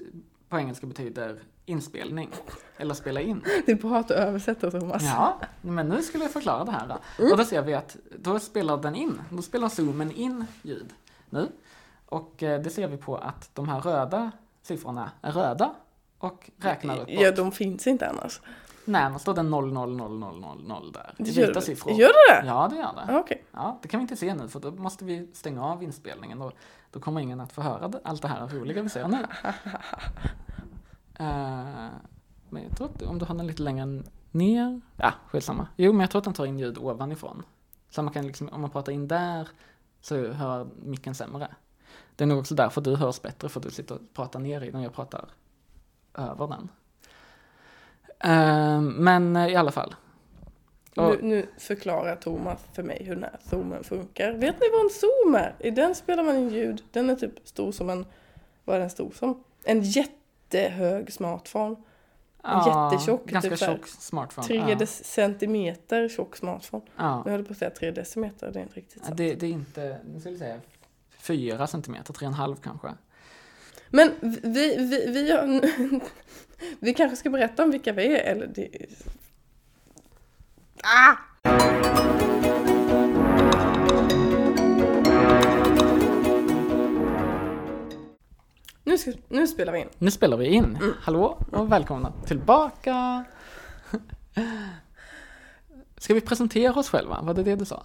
på 0.48 0.58
engelska 0.58 0.86
betyder 0.86 1.38
inspelning. 1.66 2.30
Eller 2.76 2.94
spela 2.94 3.20
in. 3.20 3.42
Det 3.66 3.72
är 3.72 3.76
bra 3.76 3.98
att 3.98 4.08
du 4.08 4.14
översätter 4.14 4.70
Thomas. 4.70 5.02
Ja, 5.04 5.40
men 5.60 5.88
nu 5.88 6.02
skulle 6.02 6.24
jag 6.24 6.32
förklara 6.32 6.64
det 6.64 6.70
här. 6.72 6.88
Då. 6.88 7.30
Och 7.30 7.36
då 7.36 7.44
ser 7.44 7.62
vi 7.62 7.74
att 7.74 7.96
då 8.18 8.38
spelar 8.38 8.76
den 8.76 8.94
in, 8.94 9.20
då 9.30 9.42
spelar 9.42 9.68
zoomen 9.68 10.10
in 10.12 10.44
ljud 10.62 10.92
nu. 11.30 11.48
Och 12.06 12.42
eh, 12.42 12.60
det 12.62 12.70
ser 12.70 12.88
vi 12.88 12.96
på 12.96 13.16
att 13.16 13.50
de 13.54 13.68
här 13.68 13.80
röda 13.80 14.30
siffrorna 14.62 15.10
är 15.22 15.32
röda 15.32 15.74
och 16.18 16.50
räknar 16.58 16.94
uppåt. 16.96 17.08
Ja, 17.08 17.30
de 17.32 17.52
finns 17.52 17.86
inte 17.86 18.08
annars. 18.08 18.40
Nej, 18.86 19.12
då 19.12 19.18
står 19.18 19.34
det 19.34 19.42
0, 19.42 19.72
0, 19.72 19.96
0, 19.96 20.18
0, 20.18 20.40
0, 20.40 20.62
0 20.66 20.92
där. 20.92 21.14
I 21.18 21.22
Gör, 21.30 21.46
vita 21.46 21.60
siffror. 21.60 21.92
gör 21.92 22.08
det 22.08 22.40
det? 22.42 22.46
Ja, 22.46 22.68
det 22.70 22.76
gör 22.76 22.92
det. 22.94 23.04
Ja, 23.12 23.18
Okej. 23.20 23.44
Ja, 23.52 23.78
det 23.82 23.88
kan 23.88 24.00
vi 24.00 24.02
inte 24.02 24.16
se 24.16 24.34
nu 24.34 24.48
för 24.48 24.60
då 24.60 24.70
måste 24.70 25.04
vi 25.04 25.28
stänga 25.32 25.64
av 25.64 25.82
inspelningen 25.82 26.42
och 26.42 26.52
då 26.90 27.00
kommer 27.00 27.20
ingen 27.20 27.40
att 27.40 27.52
få 27.52 27.62
höra 27.62 27.88
det- 27.88 28.00
allt 28.04 28.22
det 28.22 28.28
här 28.28 28.48
roliga 28.48 28.82
vi 28.82 28.88
säger 28.88 29.08
nu. 29.08 29.26
Eh, 31.18 31.88
men 32.50 32.62
jag 32.62 32.76
tror 32.76 32.86
att 32.88 33.02
om 33.02 33.18
du 33.18 33.24
har 33.24 33.34
den 33.34 33.46
lite 33.46 33.62
längre 33.62 34.02
ner, 34.30 34.80
ja 34.96 35.12
skitsamma. 35.28 35.66
Jo 35.76 35.92
men 35.92 36.00
jag 36.00 36.10
tror 36.10 36.18
att 36.18 36.24
den 36.24 36.34
tar 36.34 36.46
in 36.46 36.58
ljud 36.58 36.78
ovanifrån. 36.78 37.42
Så 37.90 38.02
man 38.02 38.12
kan 38.14 38.26
liksom, 38.26 38.48
om 38.48 38.60
man 38.60 38.70
pratar 38.70 38.92
in 38.92 39.08
där 39.08 39.48
så 40.00 40.32
hör 40.32 40.66
micken 40.82 41.14
sämre. 41.14 41.48
Det 42.16 42.24
är 42.24 42.28
nog 42.28 42.38
också 42.38 42.54
därför 42.54 42.80
du 42.80 42.96
hörs 42.96 43.22
bättre 43.22 43.48
för 43.48 43.60
du 43.60 43.70
sitter 43.70 43.94
och 43.94 44.00
pratar 44.14 44.40
ner 44.40 44.60
i 44.60 44.70
den 44.70 44.82
jag 44.82 44.92
pratar 44.94 45.24
över 46.14 46.46
den. 46.46 46.68
Eh, 48.20 48.80
men 48.80 49.36
eh, 49.36 49.48
i 49.48 49.56
alla 49.56 49.72
fall. 49.72 49.94
Och- 50.96 51.02
Nu, 51.04 51.18
nu 51.22 51.46
förklarar 51.58 52.16
Thomas 52.16 52.60
för 52.72 52.82
mig 52.82 53.02
hur 53.04 53.14
den 53.14 53.24
här 53.24 53.38
zoomen 53.50 53.84
funkar. 53.84 54.32
Vet 54.32 54.60
ni 54.60 54.66
vad 54.72 54.80
en 54.84 54.90
zoom 54.90 55.34
är? 55.34 55.54
I 55.58 55.70
den 55.70 55.94
spelar 55.94 56.22
man 56.22 56.36
in 56.36 56.48
ljud. 56.50 56.82
Den 56.92 57.10
är 57.10 57.14
typ 57.16 57.48
stor 57.48 57.72
som 57.72 57.90
en, 57.90 58.06
vad 58.64 58.76
är 58.76 58.80
den 58.80 58.90
stor 58.90 59.10
som? 59.10 59.44
En 59.64 59.82
jättehög 59.82 61.12
smartphone. 61.12 61.76
Ja, 62.42 62.90
jättetjock, 62.92 63.26
Ganska 63.26 63.50
typ 63.50 63.58
så 63.58 63.64
här 63.64 63.76
tjock 63.76 63.86
smartphone. 63.88 64.46
Tre 64.46 64.76
ja. 64.80 64.86
centimeter 64.86 66.08
tjock 66.08 66.36
smartphone. 66.36 66.82
Ja. 66.96 67.22
Jag 67.24 67.32
höll 67.32 67.44
på 67.44 67.52
att 67.52 67.58
säga 67.58 67.70
tre 67.70 67.90
decimeter, 67.90 68.50
det 68.52 68.58
är 68.58 68.62
inte 68.62 68.74
riktigt 68.76 68.98
Ja, 69.00 69.06
sant. 69.06 69.16
Det, 69.16 69.34
det 69.34 69.46
är 69.46 69.50
inte, 69.50 69.98
jag 70.12 70.20
skulle 70.20 70.38
säga 70.38 70.60
fyra 71.18 71.66
centimeter, 71.66 72.12
tre 72.12 72.26
och 72.26 72.32
en 72.32 72.34
halv 72.38 72.56
kanske. 72.56 72.88
Men 73.90 74.10
vi, 74.20 74.76
vi, 74.76 75.10
vi, 75.12 75.32
har, 75.32 75.46
vi 76.80 76.94
kanske 76.94 77.16
ska 77.16 77.30
berätta 77.30 77.64
om 77.64 77.70
vilka 77.70 77.92
vi 77.92 78.06
är, 78.06 78.32
eller 78.32 78.46
det... 78.46 78.68
Ah! 80.82 81.16
Nu, 88.84 88.98
ska, 88.98 89.12
nu 89.28 89.46
spelar 89.46 89.72
vi 89.72 89.78
in. 89.78 89.88
Nu 89.98 90.10
spelar 90.10 90.36
vi 90.36 90.46
in. 90.46 90.64
Mm. 90.64 90.94
Hallå 91.00 91.38
och 91.52 91.72
välkomna 91.72 92.12
tillbaka. 92.26 93.24
Ska 95.98 96.14
vi 96.14 96.20
presentera 96.20 96.74
oss 96.74 96.88
själva? 96.88 97.22
Var 97.22 97.34
det 97.34 97.42
det 97.42 97.56
du 97.56 97.64
sa? 97.64 97.82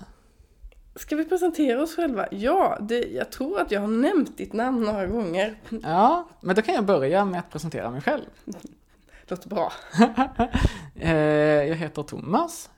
Ska 0.96 1.16
vi 1.16 1.26
presentera 1.26 1.84
oss 1.84 1.96
själva? 1.96 2.28
Ja, 2.32 2.78
det, 2.82 3.00
jag 3.00 3.32
tror 3.32 3.60
att 3.60 3.72
jag 3.72 3.82
har 3.82 3.88
nämnt 3.88 4.38
ditt 4.38 4.54
namn 4.54 4.84
några 4.84 5.08
gånger. 5.08 5.62
Ja, 5.84 6.30
men 6.42 6.56
då 6.56 6.62
kan 6.62 6.76
jag 6.76 6.86
börja 6.86 7.26
med 7.26 7.40
att 7.40 7.50
presentera 7.50 7.92
mig 7.92 8.02
själv. 8.02 8.26
Låter 9.28 9.50
bra. 9.50 9.72
Eh, 10.96 11.64
jag 11.64 11.76
heter 11.76 12.04
Thomas. 12.04 12.70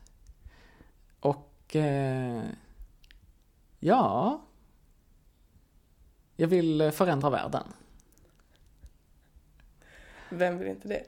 Och 1.19 1.75
eh, 1.75 2.43
ja, 3.79 4.41
jag 6.35 6.47
vill 6.47 6.91
förändra 6.91 7.29
världen. 7.29 7.63
Vem 10.29 10.57
vill 10.57 10.67
inte 10.67 10.87
det? 10.87 11.03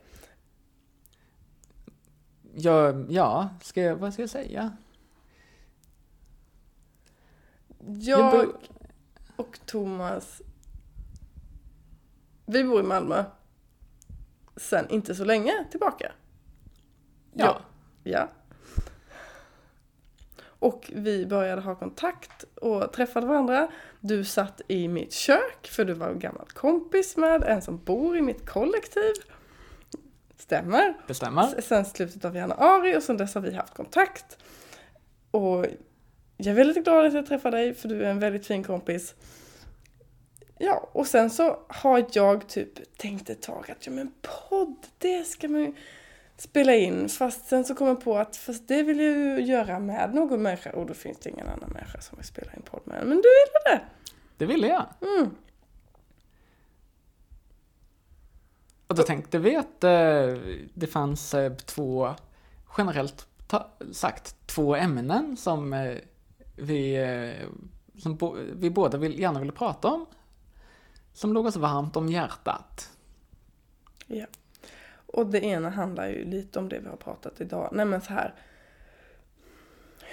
Jag, 2.53 3.05
ja, 3.11 3.49
ska 3.61 3.81
jag, 3.81 3.95
vad 3.95 4.13
ska 4.13 4.21
jag 4.21 4.29
säga? 4.29 4.77
Jag 7.87 8.47
och 9.35 9.59
Thomas, 9.65 10.41
vi 12.45 12.63
bor 12.63 12.79
i 12.79 12.83
Malmö 12.83 13.23
sen 14.57 14.89
inte 14.89 15.15
så 15.15 15.25
länge 15.25 15.51
tillbaka. 15.71 16.11
Ja. 17.33 17.59
Ja. 18.03 18.27
Och 20.59 20.91
vi 20.95 21.25
började 21.25 21.61
ha 21.61 21.75
kontakt 21.75 22.43
och 22.55 22.93
träffade 22.93 23.27
varandra. 23.27 23.67
Du 23.99 24.25
satt 24.25 24.61
i 24.67 24.87
mitt 24.87 25.13
kök 25.13 25.67
för 25.67 25.85
du 25.85 25.93
var 25.93 26.09
en 26.09 26.19
gammal 26.19 26.45
kompis 26.47 27.17
med 27.17 27.43
en 27.43 27.61
som 27.61 27.77
bor 27.83 28.17
i 28.17 28.21
mitt 28.21 28.49
kollektiv. 28.49 29.13
Stämmer. 30.37 30.93
Det 31.07 31.13
stämmer. 31.13 31.53
S- 31.57 31.65
Sen 31.67 31.85
slutet 31.85 32.25
av 32.25 32.35
januari 32.35 32.97
och 32.97 33.03
sen 33.03 33.17
dess 33.17 33.35
har 33.35 33.41
vi 33.41 33.53
haft 33.55 33.73
kontakt. 33.73 34.37
Och 35.31 35.65
jag 36.37 36.47
är 36.47 36.53
väldigt 36.53 36.83
glad 36.83 37.05
att 37.05 37.13
jag 37.13 37.25
träffade 37.25 37.57
dig 37.57 37.73
för 37.73 37.89
du 37.89 38.05
är 38.05 38.09
en 38.09 38.19
väldigt 38.19 38.47
fin 38.47 38.63
kompis. 38.63 39.15
Ja, 40.57 40.89
och 40.91 41.07
sen 41.07 41.29
så 41.29 41.59
har 41.67 42.05
jag 42.11 42.47
typ 42.47 42.97
tänkt 42.97 43.29
ett 43.29 43.41
tag 43.41 43.71
att 43.71 43.85
ja 43.85 43.91
men 43.91 44.11
podd, 44.49 44.75
det 44.97 45.23
ska 45.23 45.47
man 45.47 45.61
ju 45.61 45.73
spela 46.37 46.75
in. 46.75 47.09
Fast 47.09 47.45
sen 47.45 47.65
så 47.65 47.75
kom 47.75 47.87
jag 47.87 48.03
på 48.03 48.17
att 48.17 48.37
fast 48.37 48.67
det 48.67 48.83
vill 48.83 48.99
jag 48.99 49.17
ju 49.17 49.41
göra 49.41 49.79
med 49.79 50.15
någon 50.15 50.41
människa 50.41 50.71
och 50.71 50.85
då 50.85 50.93
finns 50.93 51.19
det 51.19 51.29
ingen 51.29 51.47
annan 51.47 51.69
människa 51.69 52.01
som 52.01 52.17
vill 52.17 52.25
spela 52.25 52.53
in 52.53 52.61
podd 52.61 52.81
med 52.83 53.01
en. 53.01 53.07
Men 53.07 53.17
du 53.17 53.23
ville 53.23 53.77
det! 53.77 53.81
Det 54.37 54.45
ville 54.45 54.67
jag. 54.67 54.85
Mm. 55.01 55.35
Och 58.87 58.95
då 58.95 59.03
tänkte 59.03 59.39
vi 59.39 59.55
att 59.55 59.83
eh, 59.83 60.37
det 60.73 60.87
fanns 60.87 61.33
eh, 61.33 61.53
två, 61.53 62.15
generellt 62.77 63.27
sagt, 63.91 64.35
två 64.47 64.75
ämnen 64.75 65.37
som 65.37 65.73
eh, 65.73 65.97
vi, 66.55 66.95
eh, 66.95 67.47
som 68.01 68.15
bo- 68.15 68.37
vi 68.55 68.69
båda 68.69 68.97
vill, 68.97 69.19
gärna 69.19 69.39
ville 69.39 69.51
prata 69.51 69.87
om. 69.87 70.05
Som 71.13 71.33
låg 71.33 71.45
oss 71.45 71.55
varmt 71.55 71.95
om 71.95 72.09
hjärtat. 72.09 72.91
Ja. 74.07 74.25
och 75.07 75.27
det 75.27 75.39
ena 75.45 75.69
handlar 75.69 76.07
ju 76.07 76.25
lite 76.25 76.59
om 76.59 76.69
det 76.69 76.79
vi 76.79 76.87
har 76.87 76.95
pratat 76.95 77.41
idag. 77.41 77.69
Nej 77.73 77.85
men 77.85 78.01
så 78.01 78.13
här. 78.13 78.33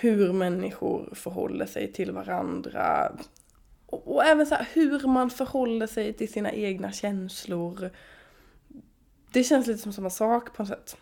Hur 0.00 0.32
människor 0.32 1.12
förhåller 1.14 1.66
sig 1.66 1.92
till 1.92 2.12
varandra. 2.12 3.12
Och, 3.86 4.14
och 4.14 4.24
även 4.24 4.46
så 4.46 4.54
här 4.54 4.68
hur 4.72 5.06
man 5.08 5.30
förhåller 5.30 5.86
sig 5.86 6.12
till 6.12 6.32
sina 6.32 6.52
egna 6.52 6.92
känslor. 6.92 7.90
Det 9.32 9.44
känns 9.44 9.66
lite 9.66 9.78
som 9.82 9.92
samma 9.92 10.10
sak 10.10 10.54
på 10.54 10.62
något 10.62 10.68
sätt. 10.68 10.96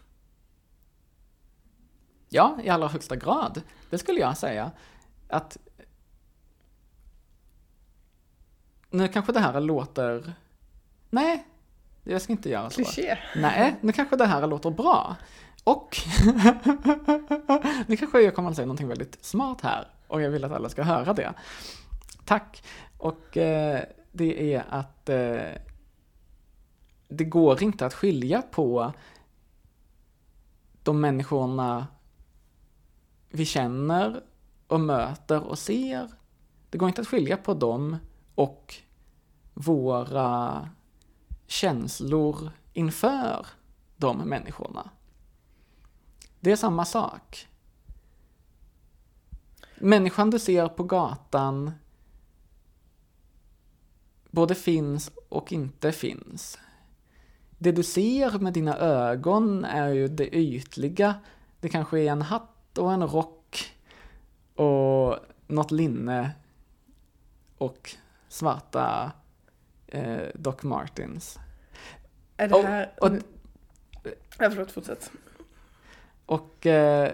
Ja, 2.28 2.58
i 2.64 2.68
allra 2.68 2.88
högsta 2.88 3.16
grad. 3.16 3.62
Det 3.90 3.98
skulle 3.98 4.20
jag 4.20 4.36
säga. 4.38 4.70
Att 5.30 5.58
nu 8.90 9.08
kanske 9.08 9.32
det 9.32 9.40
här 9.40 9.60
låter... 9.60 10.32
Nej, 11.10 11.46
jag 12.04 12.22
ska 12.22 12.32
inte 12.32 12.50
göra 12.50 12.70
så. 12.70 12.84
Kliché. 12.84 13.18
Nej, 13.36 13.76
nu 13.80 13.92
kanske 13.92 14.16
det 14.16 14.26
här 14.26 14.46
låter 14.46 14.70
bra. 14.70 15.16
Och 15.64 15.96
nu 17.86 17.96
kanske 17.96 18.20
jag 18.20 18.34
kommer 18.34 18.50
att 18.50 18.56
säga 18.56 18.66
någonting 18.66 18.88
väldigt 18.88 19.24
smart 19.24 19.60
här 19.60 19.88
och 20.06 20.22
jag 20.22 20.30
vill 20.30 20.44
att 20.44 20.52
alla 20.52 20.68
ska 20.68 20.82
höra 20.82 21.12
det. 21.12 21.34
Tack. 22.24 22.62
Och 22.98 23.36
eh, 23.36 23.82
det 24.12 24.54
är 24.54 24.64
att 24.68 25.08
eh, 25.08 25.60
det 27.08 27.24
går 27.24 27.62
inte 27.62 27.86
att 27.86 27.94
skilja 27.94 28.42
på 28.42 28.92
de 30.82 31.00
människorna 31.00 31.86
vi 33.28 33.46
känner 33.46 34.22
och 34.70 34.80
möter 34.80 35.42
och 35.42 35.58
ser. 35.58 36.08
Det 36.70 36.78
går 36.78 36.88
inte 36.88 37.00
att 37.00 37.08
skilja 37.08 37.36
på 37.36 37.54
dem 37.54 37.96
och 38.34 38.74
våra 39.54 40.68
känslor 41.46 42.50
inför 42.72 43.46
de 43.96 44.18
människorna. 44.18 44.90
Det 46.40 46.52
är 46.52 46.56
samma 46.56 46.84
sak. 46.84 47.48
Människan 49.78 50.30
du 50.30 50.38
ser 50.38 50.68
på 50.68 50.82
gatan 50.82 51.72
både 54.30 54.54
finns 54.54 55.10
och 55.28 55.52
inte 55.52 55.92
finns. 55.92 56.58
Det 57.58 57.72
du 57.72 57.82
ser 57.82 58.38
med 58.38 58.52
dina 58.52 58.76
ögon 58.78 59.64
är 59.64 59.88
ju 59.88 60.08
det 60.08 60.36
ytliga. 60.36 61.14
Det 61.60 61.68
kanske 61.68 62.00
är 62.00 62.12
en 62.12 62.22
hatt 62.22 62.78
och 62.78 62.92
en 62.92 63.06
rock 63.06 63.39
och 64.60 65.18
något 65.46 65.70
linne 65.70 66.30
och 67.58 67.94
svarta 68.28 69.12
eh, 69.86 70.28
Doc 70.34 70.62
Martens. 70.62 71.38
Är 72.36 72.48
det 72.48 72.62
här... 72.62 72.92
Och, 73.00 73.06
och, 73.06 73.16
ja, 74.38 74.50
förlåt, 74.50 74.70
fortsätt. 74.70 75.10
och 76.26 76.66
eh, 76.66 77.12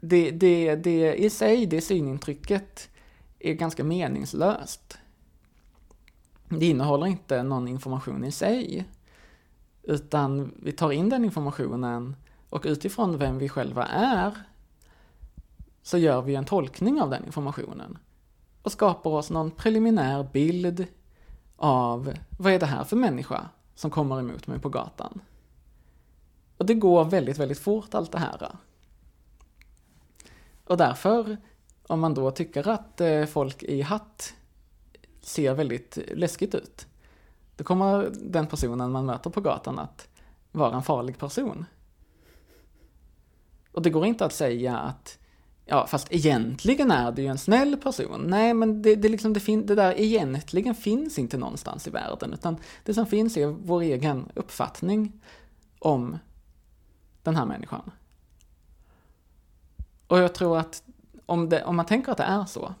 det, 0.00 0.30
det, 0.30 0.76
det 0.76 1.14
i 1.14 1.30
sig, 1.30 1.66
det 1.66 1.80
synintrycket, 1.80 2.90
är 3.38 3.54
ganska 3.54 3.84
meningslöst. 3.84 4.98
Det 6.48 6.66
innehåller 6.66 7.06
inte 7.06 7.42
någon 7.42 7.68
information 7.68 8.24
i 8.24 8.32
sig. 8.32 8.88
Utan 9.82 10.54
vi 10.62 10.72
tar 10.72 10.92
in 10.92 11.08
den 11.08 11.24
informationen 11.24 12.16
och 12.48 12.62
utifrån 12.64 13.18
vem 13.18 13.38
vi 13.38 13.48
själva 13.48 13.86
är 13.86 14.49
så 15.82 15.98
gör 15.98 16.22
vi 16.22 16.34
en 16.34 16.44
tolkning 16.44 17.02
av 17.02 17.10
den 17.10 17.24
informationen 17.24 17.98
och 18.62 18.72
skapar 18.72 19.10
oss 19.10 19.30
någon 19.30 19.50
preliminär 19.50 20.28
bild 20.32 20.86
av 21.56 22.12
vad 22.38 22.52
är 22.52 22.58
det 22.58 22.66
här 22.66 22.84
för 22.84 22.96
människa 22.96 23.48
som 23.74 23.90
kommer 23.90 24.18
emot 24.18 24.46
mig 24.46 24.58
på 24.58 24.68
gatan. 24.68 25.20
Och 26.56 26.66
det 26.66 26.74
går 26.74 27.04
väldigt, 27.04 27.38
väldigt 27.38 27.58
fort 27.58 27.94
allt 27.94 28.12
det 28.12 28.18
här. 28.18 28.56
Och 30.64 30.76
därför, 30.76 31.36
om 31.86 32.00
man 32.00 32.14
då 32.14 32.30
tycker 32.30 32.68
att 32.68 33.00
eh, 33.00 33.24
folk 33.24 33.62
i 33.62 33.82
hatt 33.82 34.34
ser 35.20 35.54
väldigt 35.54 35.98
läskigt 36.14 36.54
ut, 36.54 36.86
då 37.56 37.64
kommer 37.64 38.10
den 38.20 38.46
personen 38.46 38.92
man 38.92 39.06
möter 39.06 39.30
på 39.30 39.40
gatan 39.40 39.78
att 39.78 40.08
vara 40.52 40.76
en 40.76 40.82
farlig 40.82 41.18
person. 41.18 41.64
Och 43.72 43.82
det 43.82 43.90
går 43.90 44.06
inte 44.06 44.24
att 44.24 44.32
säga 44.32 44.78
att 44.78 45.18
Ja, 45.72 45.86
fast 45.86 46.06
egentligen 46.10 46.90
är 46.90 47.12
det 47.12 47.22
ju 47.22 47.28
en 47.28 47.38
snäll 47.38 47.76
person. 47.76 48.24
Nej, 48.26 48.54
men 48.54 48.82
det, 48.82 48.96
det, 48.96 49.08
liksom, 49.08 49.32
det, 49.32 49.40
fin- 49.40 49.66
det 49.66 49.74
där 49.74 50.00
egentligen 50.00 50.74
finns 50.74 51.18
inte 51.18 51.38
någonstans 51.38 51.86
i 51.86 51.90
världen, 51.90 52.32
utan 52.32 52.56
det 52.84 52.94
som 52.94 53.06
finns 53.06 53.36
är 53.36 53.46
vår 53.46 53.80
egen 53.80 54.28
uppfattning 54.34 55.20
om 55.78 56.18
den 57.22 57.36
här 57.36 57.46
människan. 57.46 57.90
Och 60.06 60.18
jag 60.18 60.34
tror 60.34 60.58
att 60.58 60.82
om, 61.26 61.48
det, 61.48 61.64
om 61.64 61.76
man 61.76 61.86
tänker 61.86 62.12
att 62.12 62.18
det 62.18 62.24
är 62.24 62.44
så, 62.44 62.74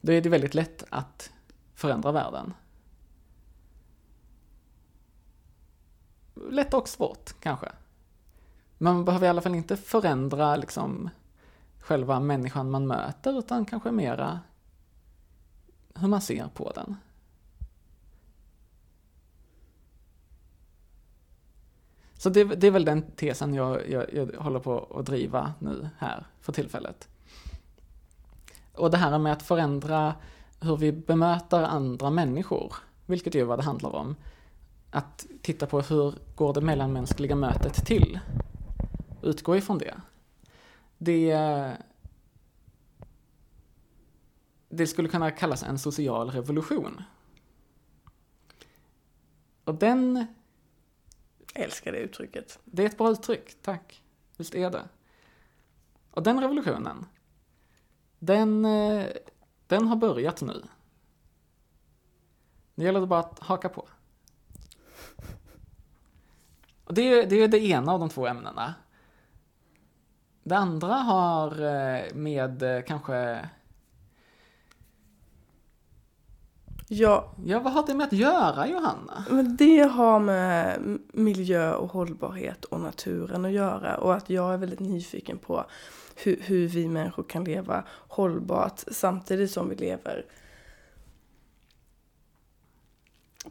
då 0.00 0.12
är 0.12 0.20
det 0.20 0.28
väldigt 0.28 0.54
lätt 0.54 0.84
att 0.90 1.30
förändra 1.74 2.12
världen. 2.12 2.54
Lätt 6.50 6.74
och 6.74 6.88
svårt, 6.88 7.40
kanske. 7.40 7.72
Men 8.78 8.94
man 8.94 9.04
behöver 9.04 9.26
i 9.26 9.30
alla 9.30 9.40
fall 9.42 9.54
inte 9.54 9.76
förändra 9.76 10.56
liksom 10.56 11.10
själva 11.80 12.20
människan 12.20 12.70
man 12.70 12.86
möter, 12.86 13.38
utan 13.38 13.64
kanske 13.64 13.90
mera 13.90 14.40
hur 15.94 16.08
man 16.08 16.20
ser 16.20 16.48
på 16.54 16.72
den. 16.74 16.96
Så 22.14 22.30
det, 22.30 22.44
det 22.44 22.66
är 22.66 22.70
väl 22.70 22.84
den 22.84 23.02
tesen 23.02 23.54
jag, 23.54 23.90
jag, 23.90 24.14
jag 24.14 24.26
håller 24.26 24.60
på 24.60 24.96
att 24.98 25.06
driva 25.06 25.54
nu 25.58 25.88
här 25.98 26.26
för 26.40 26.52
tillfället. 26.52 27.08
Och 28.74 28.90
det 28.90 28.96
här 28.96 29.18
med 29.18 29.32
att 29.32 29.42
förändra 29.42 30.14
hur 30.60 30.76
vi 30.76 30.92
bemöter 30.92 31.62
andra 31.62 32.10
människor, 32.10 32.74
vilket 33.06 33.34
ju 33.34 33.40
är 33.40 33.44
vad 33.44 33.58
det 33.58 33.62
handlar 33.62 33.96
om. 33.96 34.16
Att 34.90 35.26
titta 35.42 35.66
på 35.66 35.80
hur 35.80 36.14
går 36.34 36.54
det 36.54 36.60
mellanmänskliga 36.60 37.34
mötet 37.34 37.86
till? 37.86 38.20
Utgå 39.22 39.56
ifrån 39.56 39.78
det 39.78 39.94
det, 41.00 41.36
det 44.68 44.86
skulle 44.86 45.08
kunna 45.08 45.30
kallas 45.30 45.62
en 45.62 45.78
social 45.78 46.30
revolution. 46.30 47.02
Och 49.64 49.74
den... 49.74 50.26
Jag 51.54 51.64
älskar 51.64 51.92
det 51.92 51.98
uttrycket. 51.98 52.58
Det 52.64 52.82
är 52.82 52.86
ett 52.86 52.98
bra 52.98 53.10
uttryck, 53.10 53.62
tack. 53.62 54.02
Visst 54.36 54.54
är 54.54 54.70
det. 54.70 54.88
Och 56.10 56.22
den 56.22 56.40
revolutionen, 56.40 57.06
den, 58.18 58.62
den 59.66 59.88
har 59.88 59.96
börjat 59.96 60.42
nu. 60.42 60.62
Det 62.74 62.84
gäller 62.84 63.06
bara 63.06 63.20
att 63.20 63.38
haka 63.38 63.68
på. 63.68 63.88
Och 66.84 66.94
det, 66.94 67.24
det 67.24 67.36
är 67.36 67.48
det 67.48 67.58
ena 67.58 67.92
av 67.92 68.00
de 68.00 68.08
två 68.08 68.26
ämnena. 68.26 68.74
Det 70.42 70.56
andra 70.56 70.94
har 70.94 71.62
eh, 71.62 72.14
med 72.14 72.62
eh, 72.62 72.82
kanske... 72.82 73.48
Ja. 76.88 77.34
Ja, 77.44 77.60
vad 77.60 77.72
har 77.72 77.86
det 77.86 77.94
med 77.94 78.06
att 78.06 78.12
göra, 78.12 78.68
Johanna? 78.68 79.24
Men 79.30 79.56
det 79.56 79.80
har 79.80 80.20
med 80.20 80.80
miljö 81.12 81.72
och 81.72 81.92
hållbarhet 81.92 82.64
och 82.64 82.80
naturen 82.80 83.44
att 83.44 83.52
göra 83.52 83.96
och 83.96 84.14
att 84.14 84.30
jag 84.30 84.54
är 84.54 84.58
väldigt 84.58 84.80
nyfiken 84.80 85.38
på 85.38 85.64
hur, 86.16 86.40
hur 86.42 86.68
vi 86.68 86.88
människor 86.88 87.22
kan 87.22 87.44
leva 87.44 87.84
hållbart 88.08 88.84
samtidigt 88.90 89.50
som 89.50 89.68
vi 89.68 89.76
lever 89.76 90.26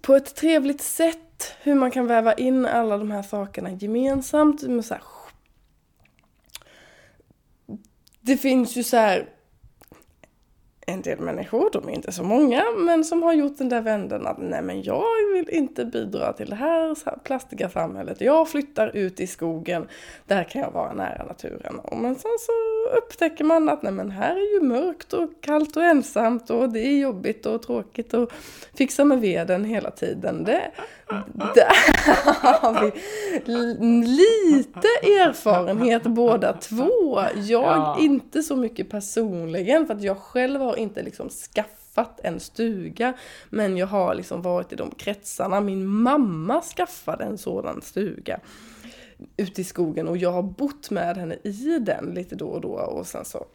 på 0.01 0.15
ett 0.15 0.35
trevligt 0.35 0.81
sätt. 0.81 1.53
Hur 1.61 1.75
man 1.75 1.91
kan 1.91 2.07
väva 2.07 2.33
in 2.33 2.65
alla 2.65 2.97
de 2.97 3.11
här 3.11 3.23
sakerna 3.23 3.71
gemensamt 3.71 4.61
med 4.61 4.85
så 4.85 4.93
här 4.93 5.03
det 8.29 8.37
finns 8.37 8.75
ju 8.75 8.83
så 8.83 8.97
här 8.97 9.25
en 10.89 11.01
del 11.01 11.19
människor, 11.19 11.69
de 11.73 11.89
är 11.89 11.93
inte 11.93 12.11
så 12.11 12.23
många, 12.23 12.63
men 12.77 13.03
som 13.03 13.23
har 13.23 13.33
gjort 13.33 13.57
den 13.57 13.69
där 13.69 13.81
vändan 13.81 14.27
att 14.27 14.37
nej 14.37 14.61
men 14.61 14.83
jag 14.83 15.03
vill 15.33 15.49
inte 15.49 15.85
bidra 15.85 16.33
till 16.33 16.49
det 16.49 16.55
här 16.55 16.95
plastiga 17.23 17.69
samhället. 17.69 18.21
Jag 18.21 18.49
flyttar 18.49 18.95
ut 18.95 19.19
i 19.19 19.27
skogen, 19.27 19.87
där 20.25 20.43
kan 20.43 20.61
jag 20.61 20.71
vara 20.71 20.93
nära 20.93 21.23
naturen. 21.23 21.79
Och 21.79 21.97
men 21.97 22.15
sen 22.15 22.31
så 22.39 22.51
upptäcker 22.97 23.43
man 23.43 23.69
att 23.69 23.83
nej 23.83 23.93
men 23.93 24.11
här 24.11 24.35
är 24.35 24.53
ju 24.53 24.61
mörkt 24.61 25.13
och 25.13 25.29
kallt 25.41 25.77
och 25.77 25.83
ensamt 25.83 26.49
och 26.49 26.69
det 26.69 26.79
är 26.79 26.99
jobbigt 26.99 27.45
och 27.45 27.61
tråkigt 27.63 28.13
och 28.13 28.31
fixa 28.73 29.05
med 29.05 29.21
veden 29.21 29.65
hela 29.65 29.91
tiden. 29.91 30.43
Det, 30.43 30.71
där 31.55 31.73
har 32.61 32.81
vi 32.81 32.91
lite 34.05 34.87
erfarenhet 35.21 36.03
båda 36.03 36.53
två. 36.53 37.21
Jag 37.35 37.63
ja. 37.63 37.97
inte 37.99 38.43
så 38.43 38.55
mycket 38.55 38.89
personligen 38.89 39.87
för 39.87 39.93
att 39.93 40.03
jag 40.03 40.17
själv 40.17 40.61
har 40.61 40.78
inte 40.79 41.03
liksom 41.03 41.29
skaffat 41.29 42.19
en 42.23 42.39
stuga. 42.39 43.13
Men 43.49 43.77
jag 43.77 43.87
har 43.87 44.15
liksom 44.15 44.41
varit 44.41 44.73
i 44.73 44.75
de 44.75 44.91
kretsarna. 44.91 45.61
Min 45.61 45.85
mamma 45.87 46.61
skaffade 46.61 47.23
en 47.23 47.37
sådan 47.37 47.81
stuga. 47.81 48.39
ute 49.37 49.61
i 49.61 49.63
skogen 49.63 50.07
och 50.07 50.17
jag 50.17 50.31
har 50.31 50.43
bott 50.43 50.89
med 50.89 51.17
henne 51.17 51.35
i 51.43 51.79
den 51.79 52.05
lite 52.05 52.35
då 52.35 52.47
och 52.47 52.61
då 52.61 52.69
och 52.69 53.07
sen 53.07 53.25
så 53.25 53.45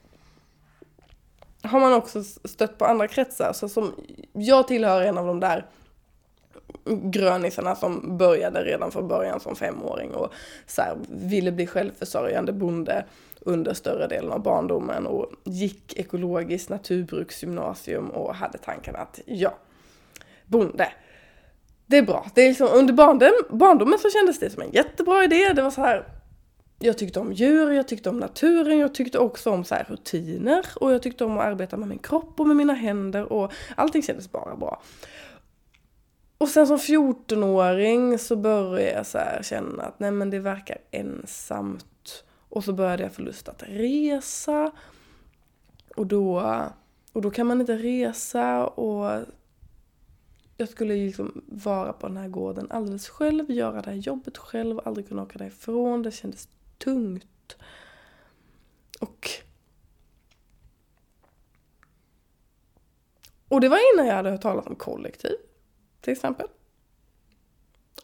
har 1.63 1.81
man 1.81 1.93
också 1.93 2.25
stött 2.25 2.79
på 2.79 2.85
andra 2.85 3.09
kretsar. 3.09 3.53
Så 3.53 3.69
som 3.69 3.93
jag 4.33 4.69
tillhör 4.69 5.03
en 5.03 5.19
av 5.19 5.27
de 5.27 5.41
där 5.41 5.67
grönisarna 6.85 7.75
som 7.75 8.19
började 8.19 8.65
redan 8.65 8.91
från 8.91 9.09
början 9.09 9.41
som 9.41 9.57
femåring 9.57 10.15
och 10.15 10.33
så 10.67 10.83
här, 10.83 10.97
ville 11.09 11.53
bli 11.53 11.67
självförsörjande 11.67 12.53
bonde 12.53 13.05
under 13.41 13.75
större 13.75 14.07
delen 14.07 14.33
av 14.33 14.43
barndomen 14.43 15.07
och 15.07 15.31
gick 15.45 15.99
ekologiskt 15.99 16.71
naturbruksgymnasium 16.71 18.11
och 18.11 18.35
hade 18.35 18.59
tanken 18.59 18.97
att 18.97 19.21
ja, 19.27 19.55
bonde, 20.47 20.89
det 21.87 21.99
är 21.99 22.03
bra. 22.03 22.27
Det 22.35 22.43
är 22.43 22.49
liksom, 22.49 22.69
under 22.73 22.95
barndom, 22.95 23.31
barndomen 23.51 23.99
så 23.99 24.11
kändes 24.11 24.39
det 24.39 24.51
som 24.51 24.63
en 24.63 24.73
jättebra 24.73 25.25
idé. 25.25 25.53
Det 25.53 25.63
var 25.63 25.71
så 25.71 25.81
här, 25.81 26.05
jag 26.79 26.99
tyckte 26.99 27.21
om 27.21 27.33
djur, 27.33 27.73
jag 27.73 27.89
tyckte 27.89 28.09
om 28.11 28.19
naturen, 28.19 28.79
jag 28.79 28.95
tyckte 28.95 29.19
också 29.19 29.51
om 29.51 29.65
så 29.65 29.75
rutiner 29.89 30.67
och 30.77 30.93
jag 30.93 31.03
tyckte 31.03 31.25
om 31.25 31.39
att 31.39 31.45
arbeta 31.45 31.77
med 31.77 31.89
min 31.89 31.99
kropp 31.99 32.41
och 32.41 32.47
med 32.47 32.57
mina 32.57 32.73
händer 32.73 33.33
och 33.33 33.53
allting 33.77 34.03
kändes 34.03 34.33
bara 34.33 34.57
bra. 34.57 34.83
Och 36.45 36.51
sen 36.51 36.67
som 36.67 36.77
14-åring 36.77 38.19
så 38.19 38.37
började 38.37 38.91
jag 38.91 39.07
så 39.07 39.19
känna 39.43 39.83
att 39.83 40.01
nej 40.01 40.11
men 40.11 40.31
det 40.31 40.39
verkar 40.39 40.79
ensamt. 40.91 42.25
Och 42.49 42.65
så 42.65 42.73
började 42.73 43.03
jag 43.03 43.13
få 43.13 43.23
lust 43.23 43.49
att 43.49 43.63
resa. 43.67 44.71
Och 45.97 46.07
då, 46.07 46.61
och 47.13 47.23
då 47.23 47.31
kan 47.31 47.47
man 47.47 47.61
inte 47.61 47.77
resa 47.77 48.67
och 48.67 49.25
jag 50.57 50.69
skulle 50.69 50.95
liksom 50.95 51.45
vara 51.47 51.93
på 51.93 52.09
den 52.09 52.17
här 52.17 52.29
gården 52.29 52.67
alldeles 52.71 53.09
själv, 53.09 53.51
göra 53.51 53.83
det 53.83 53.91
här 53.91 53.97
jobbet 53.97 54.39
själv, 54.39 54.81
aldrig 54.85 55.09
kunna 55.09 55.23
åka 55.23 55.39
därifrån. 55.39 56.03
Det 56.03 56.11
kändes 56.11 56.49
tungt. 56.79 57.57
Och 59.01 59.29
Och 63.49 63.61
det 63.61 63.69
var 63.69 63.95
innan 63.95 64.07
jag 64.07 64.15
hade 64.15 64.31
hört 64.31 64.43
talas 64.43 64.67
om 64.67 64.77
kollektiv, 64.77 65.37
till 66.05 66.13
exempel. 66.13 66.47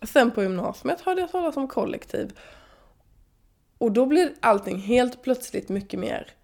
Sen 0.02 0.30
på 0.30 0.42
gymnasiet 0.42 1.00
hörde 1.00 1.20
jag 1.20 1.30
talas 1.30 1.56
om 1.56 1.68
kollektiv. 1.68 2.38
Och 3.78 3.92
då 3.92 4.06
blir 4.06 4.34
allting 4.40 4.78
helt 4.78 5.22
plötsligt 5.22 5.68
mycket 5.68 6.00
mer 6.00 6.34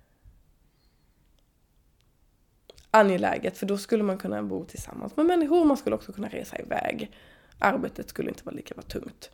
angeläget 2.91 3.59
för 3.59 3.67
då 3.67 3.79
skulle 3.79 4.03
man 4.03 4.19
kunna 4.19 4.43
bo 4.43 4.65
tillsammans 4.65 5.17
med 5.17 5.27
människor, 5.27 5.65
man 5.65 5.77
skulle 5.77 5.97
också 5.97 6.13
kunna 6.13 6.29
resa 6.29 6.59
iväg. 6.59 7.13
Arbetet 7.59 8.09
skulle 8.09 8.29
inte 8.29 8.45
vara 8.45 8.55
lika 8.55 8.75
vara 8.75 8.87
tungt. 8.87 9.31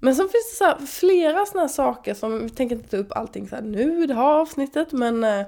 Men 0.00 0.14
sen 0.14 0.28
finns 0.28 0.58
det 0.58 0.78
så 0.80 0.86
flera 0.86 1.46
sådana 1.46 1.68
saker 1.68 2.14
som, 2.14 2.42
vi 2.42 2.50
tänker 2.50 2.76
inte 2.76 2.88
ta 2.88 2.96
upp 2.96 3.12
allting 3.12 3.48
så 3.48 3.60
nu 3.60 4.04
i 4.04 4.06
det 4.06 4.14
här 4.14 4.40
avsnittet, 4.40 4.92
men 4.92 5.24
eh, 5.24 5.46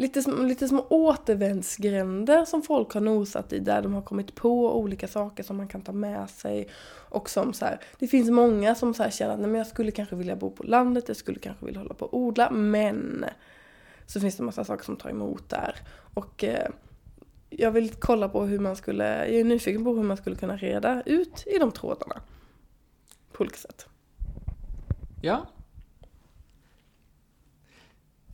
lite, 0.00 0.30
lite 0.30 0.68
små 0.68 0.86
återvändsgränder 0.90 2.44
som 2.44 2.62
folk 2.62 2.92
har 2.92 3.00
nosat 3.00 3.52
i 3.52 3.58
där 3.58 3.82
de 3.82 3.94
har 3.94 4.02
kommit 4.02 4.34
på 4.34 4.78
olika 4.78 5.08
saker 5.08 5.42
som 5.42 5.56
man 5.56 5.68
kan 5.68 5.82
ta 5.82 5.92
med 5.92 6.30
sig. 6.30 6.68
Och 7.08 7.30
som 7.30 7.52
så 7.52 7.64
här, 7.64 7.80
det 7.98 8.06
finns 8.06 8.30
många 8.30 8.74
som 8.74 8.94
så 8.94 9.10
känner 9.10 9.34
att 9.34 9.40
nej, 9.40 9.48
men 9.48 9.58
jag 9.58 9.66
skulle 9.66 9.90
kanske 9.90 10.16
vilja 10.16 10.36
bo 10.36 10.50
på 10.50 10.62
landet, 10.62 11.04
jag 11.08 11.16
skulle 11.16 11.38
kanske 11.38 11.66
vilja 11.66 11.80
hålla 11.80 11.94
på 11.94 12.04
och 12.04 12.18
odla, 12.18 12.50
men 12.50 13.24
så 14.06 14.20
finns 14.20 14.36
det 14.36 14.42
massa 14.42 14.64
saker 14.64 14.84
som 14.84 14.96
tar 14.96 15.10
emot 15.10 15.48
där. 15.48 15.76
Och 16.14 16.44
eh, 16.44 16.68
jag 17.50 17.70
vill 17.70 17.90
kolla 17.90 18.28
på 18.28 18.44
hur 18.44 18.58
man 18.58 18.76
skulle, 18.76 19.04
jag 19.04 19.40
är 19.40 19.44
nyfiken 19.44 19.84
på 19.84 19.94
hur 19.94 20.02
man 20.02 20.16
skulle 20.16 20.36
kunna 20.36 20.56
reda 20.56 21.02
ut 21.06 21.44
i 21.46 21.58
de 21.58 21.72
trådarna. 21.72 22.20
På 23.32 23.42
olika 23.42 23.56
sätt. 23.56 23.86
Ja. 25.22 25.46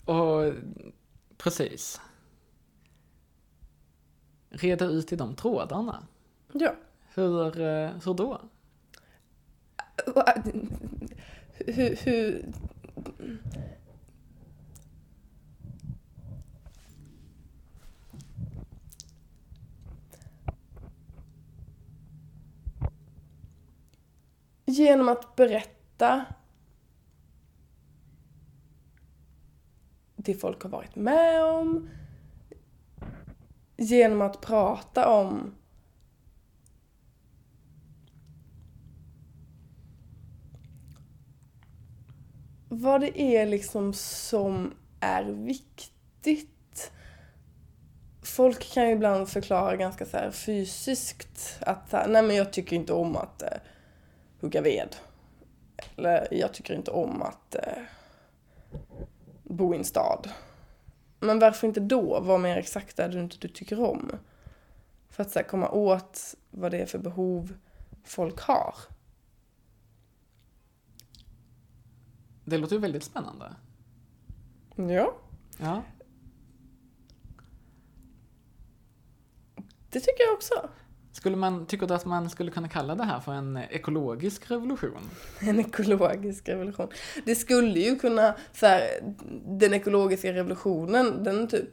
Och 0.04 0.52
precis. 1.38 2.00
Reda 4.50 4.84
ut 4.84 5.12
i 5.12 5.16
de 5.16 5.36
trådarna. 5.36 6.06
Ja. 6.52 6.74
Hur, 7.14 7.60
eh, 7.60 7.90
hur 8.04 8.14
då? 8.14 8.40
Hur, 11.58 11.96
hur, 11.96 12.52
genom 24.66 25.08
att 25.08 25.36
berätta 25.36 26.24
det 30.26 30.34
folk 30.34 30.62
har 30.62 30.70
varit 30.70 30.96
med 30.96 31.44
om. 31.44 31.88
Genom 33.76 34.22
att 34.22 34.40
prata 34.40 35.08
om 35.08 35.54
vad 42.68 43.00
det 43.00 43.20
är 43.20 43.46
liksom 43.46 43.92
som 43.92 44.74
är 45.00 45.24
viktigt. 45.24 46.92
Folk 48.22 48.72
kan 48.72 48.86
ju 48.86 48.92
ibland 48.92 49.28
förklara 49.28 49.76
ganska 49.76 50.04
så 50.06 50.32
fysiskt 50.32 51.58
att 51.60 51.92
nej 51.92 52.22
men 52.22 52.36
jag 52.36 52.52
tycker 52.52 52.76
inte 52.76 52.92
om 52.92 53.16
att 53.16 53.42
eh, 53.42 53.58
hugga 54.40 54.60
ved. 54.60 54.96
Eller 55.96 56.28
jag 56.30 56.54
tycker 56.54 56.74
inte 56.74 56.90
om 56.90 57.22
att 57.22 57.54
eh, 57.54 57.82
bo 59.48 59.74
i 59.74 59.76
en 59.76 59.84
stad. 59.84 60.30
Men 61.20 61.38
varför 61.38 61.66
inte 61.66 61.80
då 61.80 62.20
vara 62.20 62.38
mer 62.38 62.56
exakt 62.56 62.96
där 62.96 63.08
du 63.08 63.20
inte 63.20 63.36
du 63.40 63.48
tycker 63.48 63.80
om? 63.80 64.12
För 65.08 65.22
att 65.22 65.30
så 65.30 65.38
här, 65.38 65.46
komma 65.46 65.70
åt 65.70 66.34
vad 66.50 66.70
det 66.70 66.78
är 66.78 66.86
för 66.86 66.98
behov 66.98 67.54
folk 68.04 68.40
har. 68.40 68.74
Det 72.44 72.58
låter 72.58 72.74
ju 72.76 72.80
väldigt 72.80 73.04
spännande. 73.04 73.54
Ja. 74.76 75.14
Ja. 75.58 75.82
Det 79.90 80.00
tycker 80.00 80.24
jag 80.24 80.34
också. 80.34 80.70
Skulle 81.16 81.36
man, 81.36 81.66
tycker 81.66 81.86
du 81.86 81.94
att 81.94 82.04
man 82.04 82.30
skulle 82.30 82.50
kunna 82.50 82.68
kalla 82.68 82.94
det 82.94 83.04
här 83.04 83.20
för 83.20 83.32
en 83.32 83.56
ekologisk 83.70 84.50
revolution? 84.50 85.10
En 85.40 85.60
ekologisk 85.60 86.48
revolution. 86.48 86.88
Det 87.24 87.34
skulle 87.34 87.80
ju 87.80 87.96
kunna, 87.96 88.34
så 88.52 88.66
här, 88.66 88.82
den 89.46 89.74
ekologiska 89.74 90.32
revolutionen, 90.32 91.24
den 91.24 91.48
typ, 91.48 91.68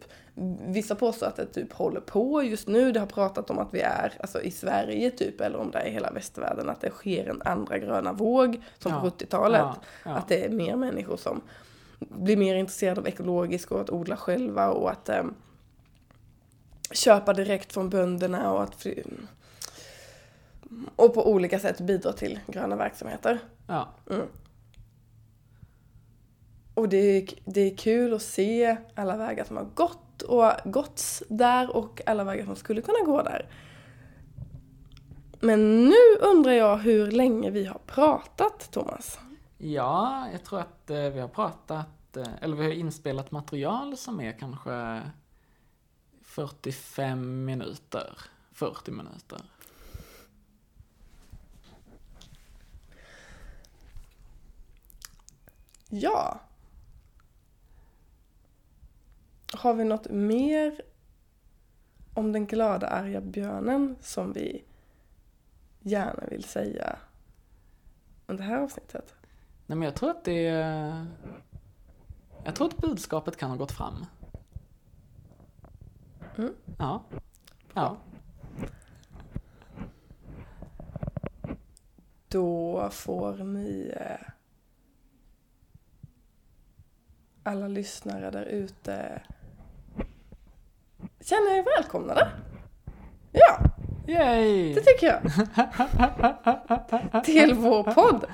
vissa 0.68 0.96
påstår 0.96 1.28
att 1.28 1.36
det 1.36 1.46
typ 1.46 1.74
håller 1.74 2.02
på 2.02 2.44
just 2.44 2.68
nu. 2.68 2.92
Det 2.92 3.00
har 3.00 3.08
pratat 3.08 3.50
om 3.50 3.60
att 3.60 3.70
vi 3.72 3.80
är, 3.80 4.14
alltså 4.20 4.42
i 4.42 4.52
Sverige 4.52 5.12
typ, 5.12 5.42
eller 5.42 5.58
om 5.58 5.72
det 5.72 5.78
är 5.78 5.86
i 5.86 5.92
hela 5.92 6.12
västvärlden, 6.12 6.70
att 6.70 6.82
det 6.82 6.90
sker 6.90 7.30
en 7.30 7.42
andra 7.46 7.78
gröna 7.78 8.14
våg, 8.14 8.62
som 8.78 8.92
ja. 8.92 9.02
på 9.02 9.08
70-talet. 9.08 9.62
Ja. 9.62 9.76
Ja. 10.06 10.12
Att 10.12 10.28
det 10.28 10.46
är 10.46 10.50
mer 10.50 10.76
människor 10.76 11.18
som 11.18 11.42
blir 12.00 12.38
mer 12.38 12.56
intresserade 12.56 13.02
av 13.02 13.08
ekologiskt 13.08 13.72
och 13.72 13.82
att 13.82 13.90
odla 13.90 14.18
själva 14.18 14.70
och 14.70 14.92
att 14.92 15.10
um, 15.10 15.36
köpa 16.94 17.34
direkt 17.34 17.74
från 17.74 17.90
bönderna 17.90 18.52
och 18.54 18.64
att 18.64 18.88
och 20.96 21.14
på 21.14 21.32
olika 21.32 21.60
sätt 21.60 21.82
bidra 21.82 22.14
till 22.14 22.40
gröna 22.48 22.76
verksamheter. 22.76 23.40
Ja. 23.68 23.90
Mm. 24.10 24.28
Och 26.74 26.90
det 26.90 26.98
är, 26.98 27.30
det 27.46 27.62
är 27.62 27.78
kul 27.78 28.14
att 28.14 28.22
se 28.22 28.78
alla 28.96 29.18
vägar 29.18 29.44
som 29.44 29.58
har 29.58 29.66
gått 29.76 30.22
och 30.22 30.52
gåtts 30.66 31.24
där 31.30 31.76
och 31.76 32.02
alla 32.06 32.24
vägar 32.24 32.46
som 32.46 32.56
skulle 32.56 32.82
kunna 32.82 33.00
gå 33.06 33.22
där. 33.22 33.50
Men 35.40 35.86
nu 35.86 36.16
undrar 36.22 36.52
jag 36.52 36.78
hur 36.78 37.12
länge 37.12 37.50
vi 37.50 37.66
har 37.66 37.80
pratat, 37.86 38.72
Thomas? 38.72 39.20
Ja, 39.58 40.28
jag 40.32 40.44
tror 40.44 40.60
att 40.60 40.90
eh, 40.90 40.98
vi 40.98 41.20
har 41.20 41.28
pratat, 41.28 42.18
eh, 42.18 42.28
eller 42.42 42.56
vi 42.56 42.64
har 42.64 42.72
inspelat 42.72 43.32
material 43.32 43.98
som 43.98 44.22
är 44.22 44.40
kanske 44.40 45.02
45 46.34 47.46
minuter, 47.46 48.18
40 48.52 48.92
minuter. 48.92 49.42
Ja. 55.90 56.40
Har 59.54 59.74
vi 59.74 59.84
något 59.84 60.10
mer 60.10 60.82
om 62.14 62.32
den 62.32 62.46
glada 62.46 62.88
arga 62.88 63.22
björnen 63.22 63.96
som 64.02 64.34
vi 64.34 64.64
gärna 65.82 66.24
vill 66.30 66.44
säga 66.44 66.96
under 68.28 68.44
det 68.44 68.50
här 68.50 68.62
avsnittet? 68.62 69.14
Nej 69.66 69.78
men 69.78 69.86
jag 69.86 69.96
tror 69.96 70.10
att 70.10 70.24
det 70.24 70.42
Jag 72.46 72.56
tror 72.56 72.68
att 72.68 72.78
budskapet 72.78 73.38
kan 73.38 73.50
ha 73.50 73.58
gått 73.58 73.72
fram. 73.72 74.06
Mm. 76.38 76.54
Ja. 76.78 77.04
Ja. 77.74 77.98
då 82.34 82.90
får 82.92 83.34
ni 83.34 83.94
eh, 83.96 84.28
alla 87.44 87.68
lyssnare 87.68 88.32
där 88.32 88.46
ute 88.46 89.22
känna 91.20 91.58
er 91.58 91.78
välkomnade. 91.78 92.32
Ja, 93.32 93.60
Yay! 94.08 94.74
det 94.74 94.82
tycker 94.82 95.08
jag. 95.08 95.22
Till 97.26 97.54
vår 97.54 97.84
podd. 97.84 98.26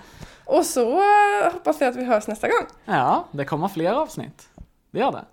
Och 0.45 0.65
så 0.65 0.91
eh, 0.91 1.53
hoppas 1.53 1.81
jag 1.81 1.89
att 1.89 1.95
vi 1.95 2.05
hörs 2.05 2.27
nästa 2.27 2.47
gång. 2.47 2.67
Ja, 2.85 3.25
det 3.31 3.45
kommer 3.45 3.67
fler 3.67 3.93
avsnitt. 3.93 4.49
Det 4.91 4.99
gör 4.99 5.11
det. 5.11 5.25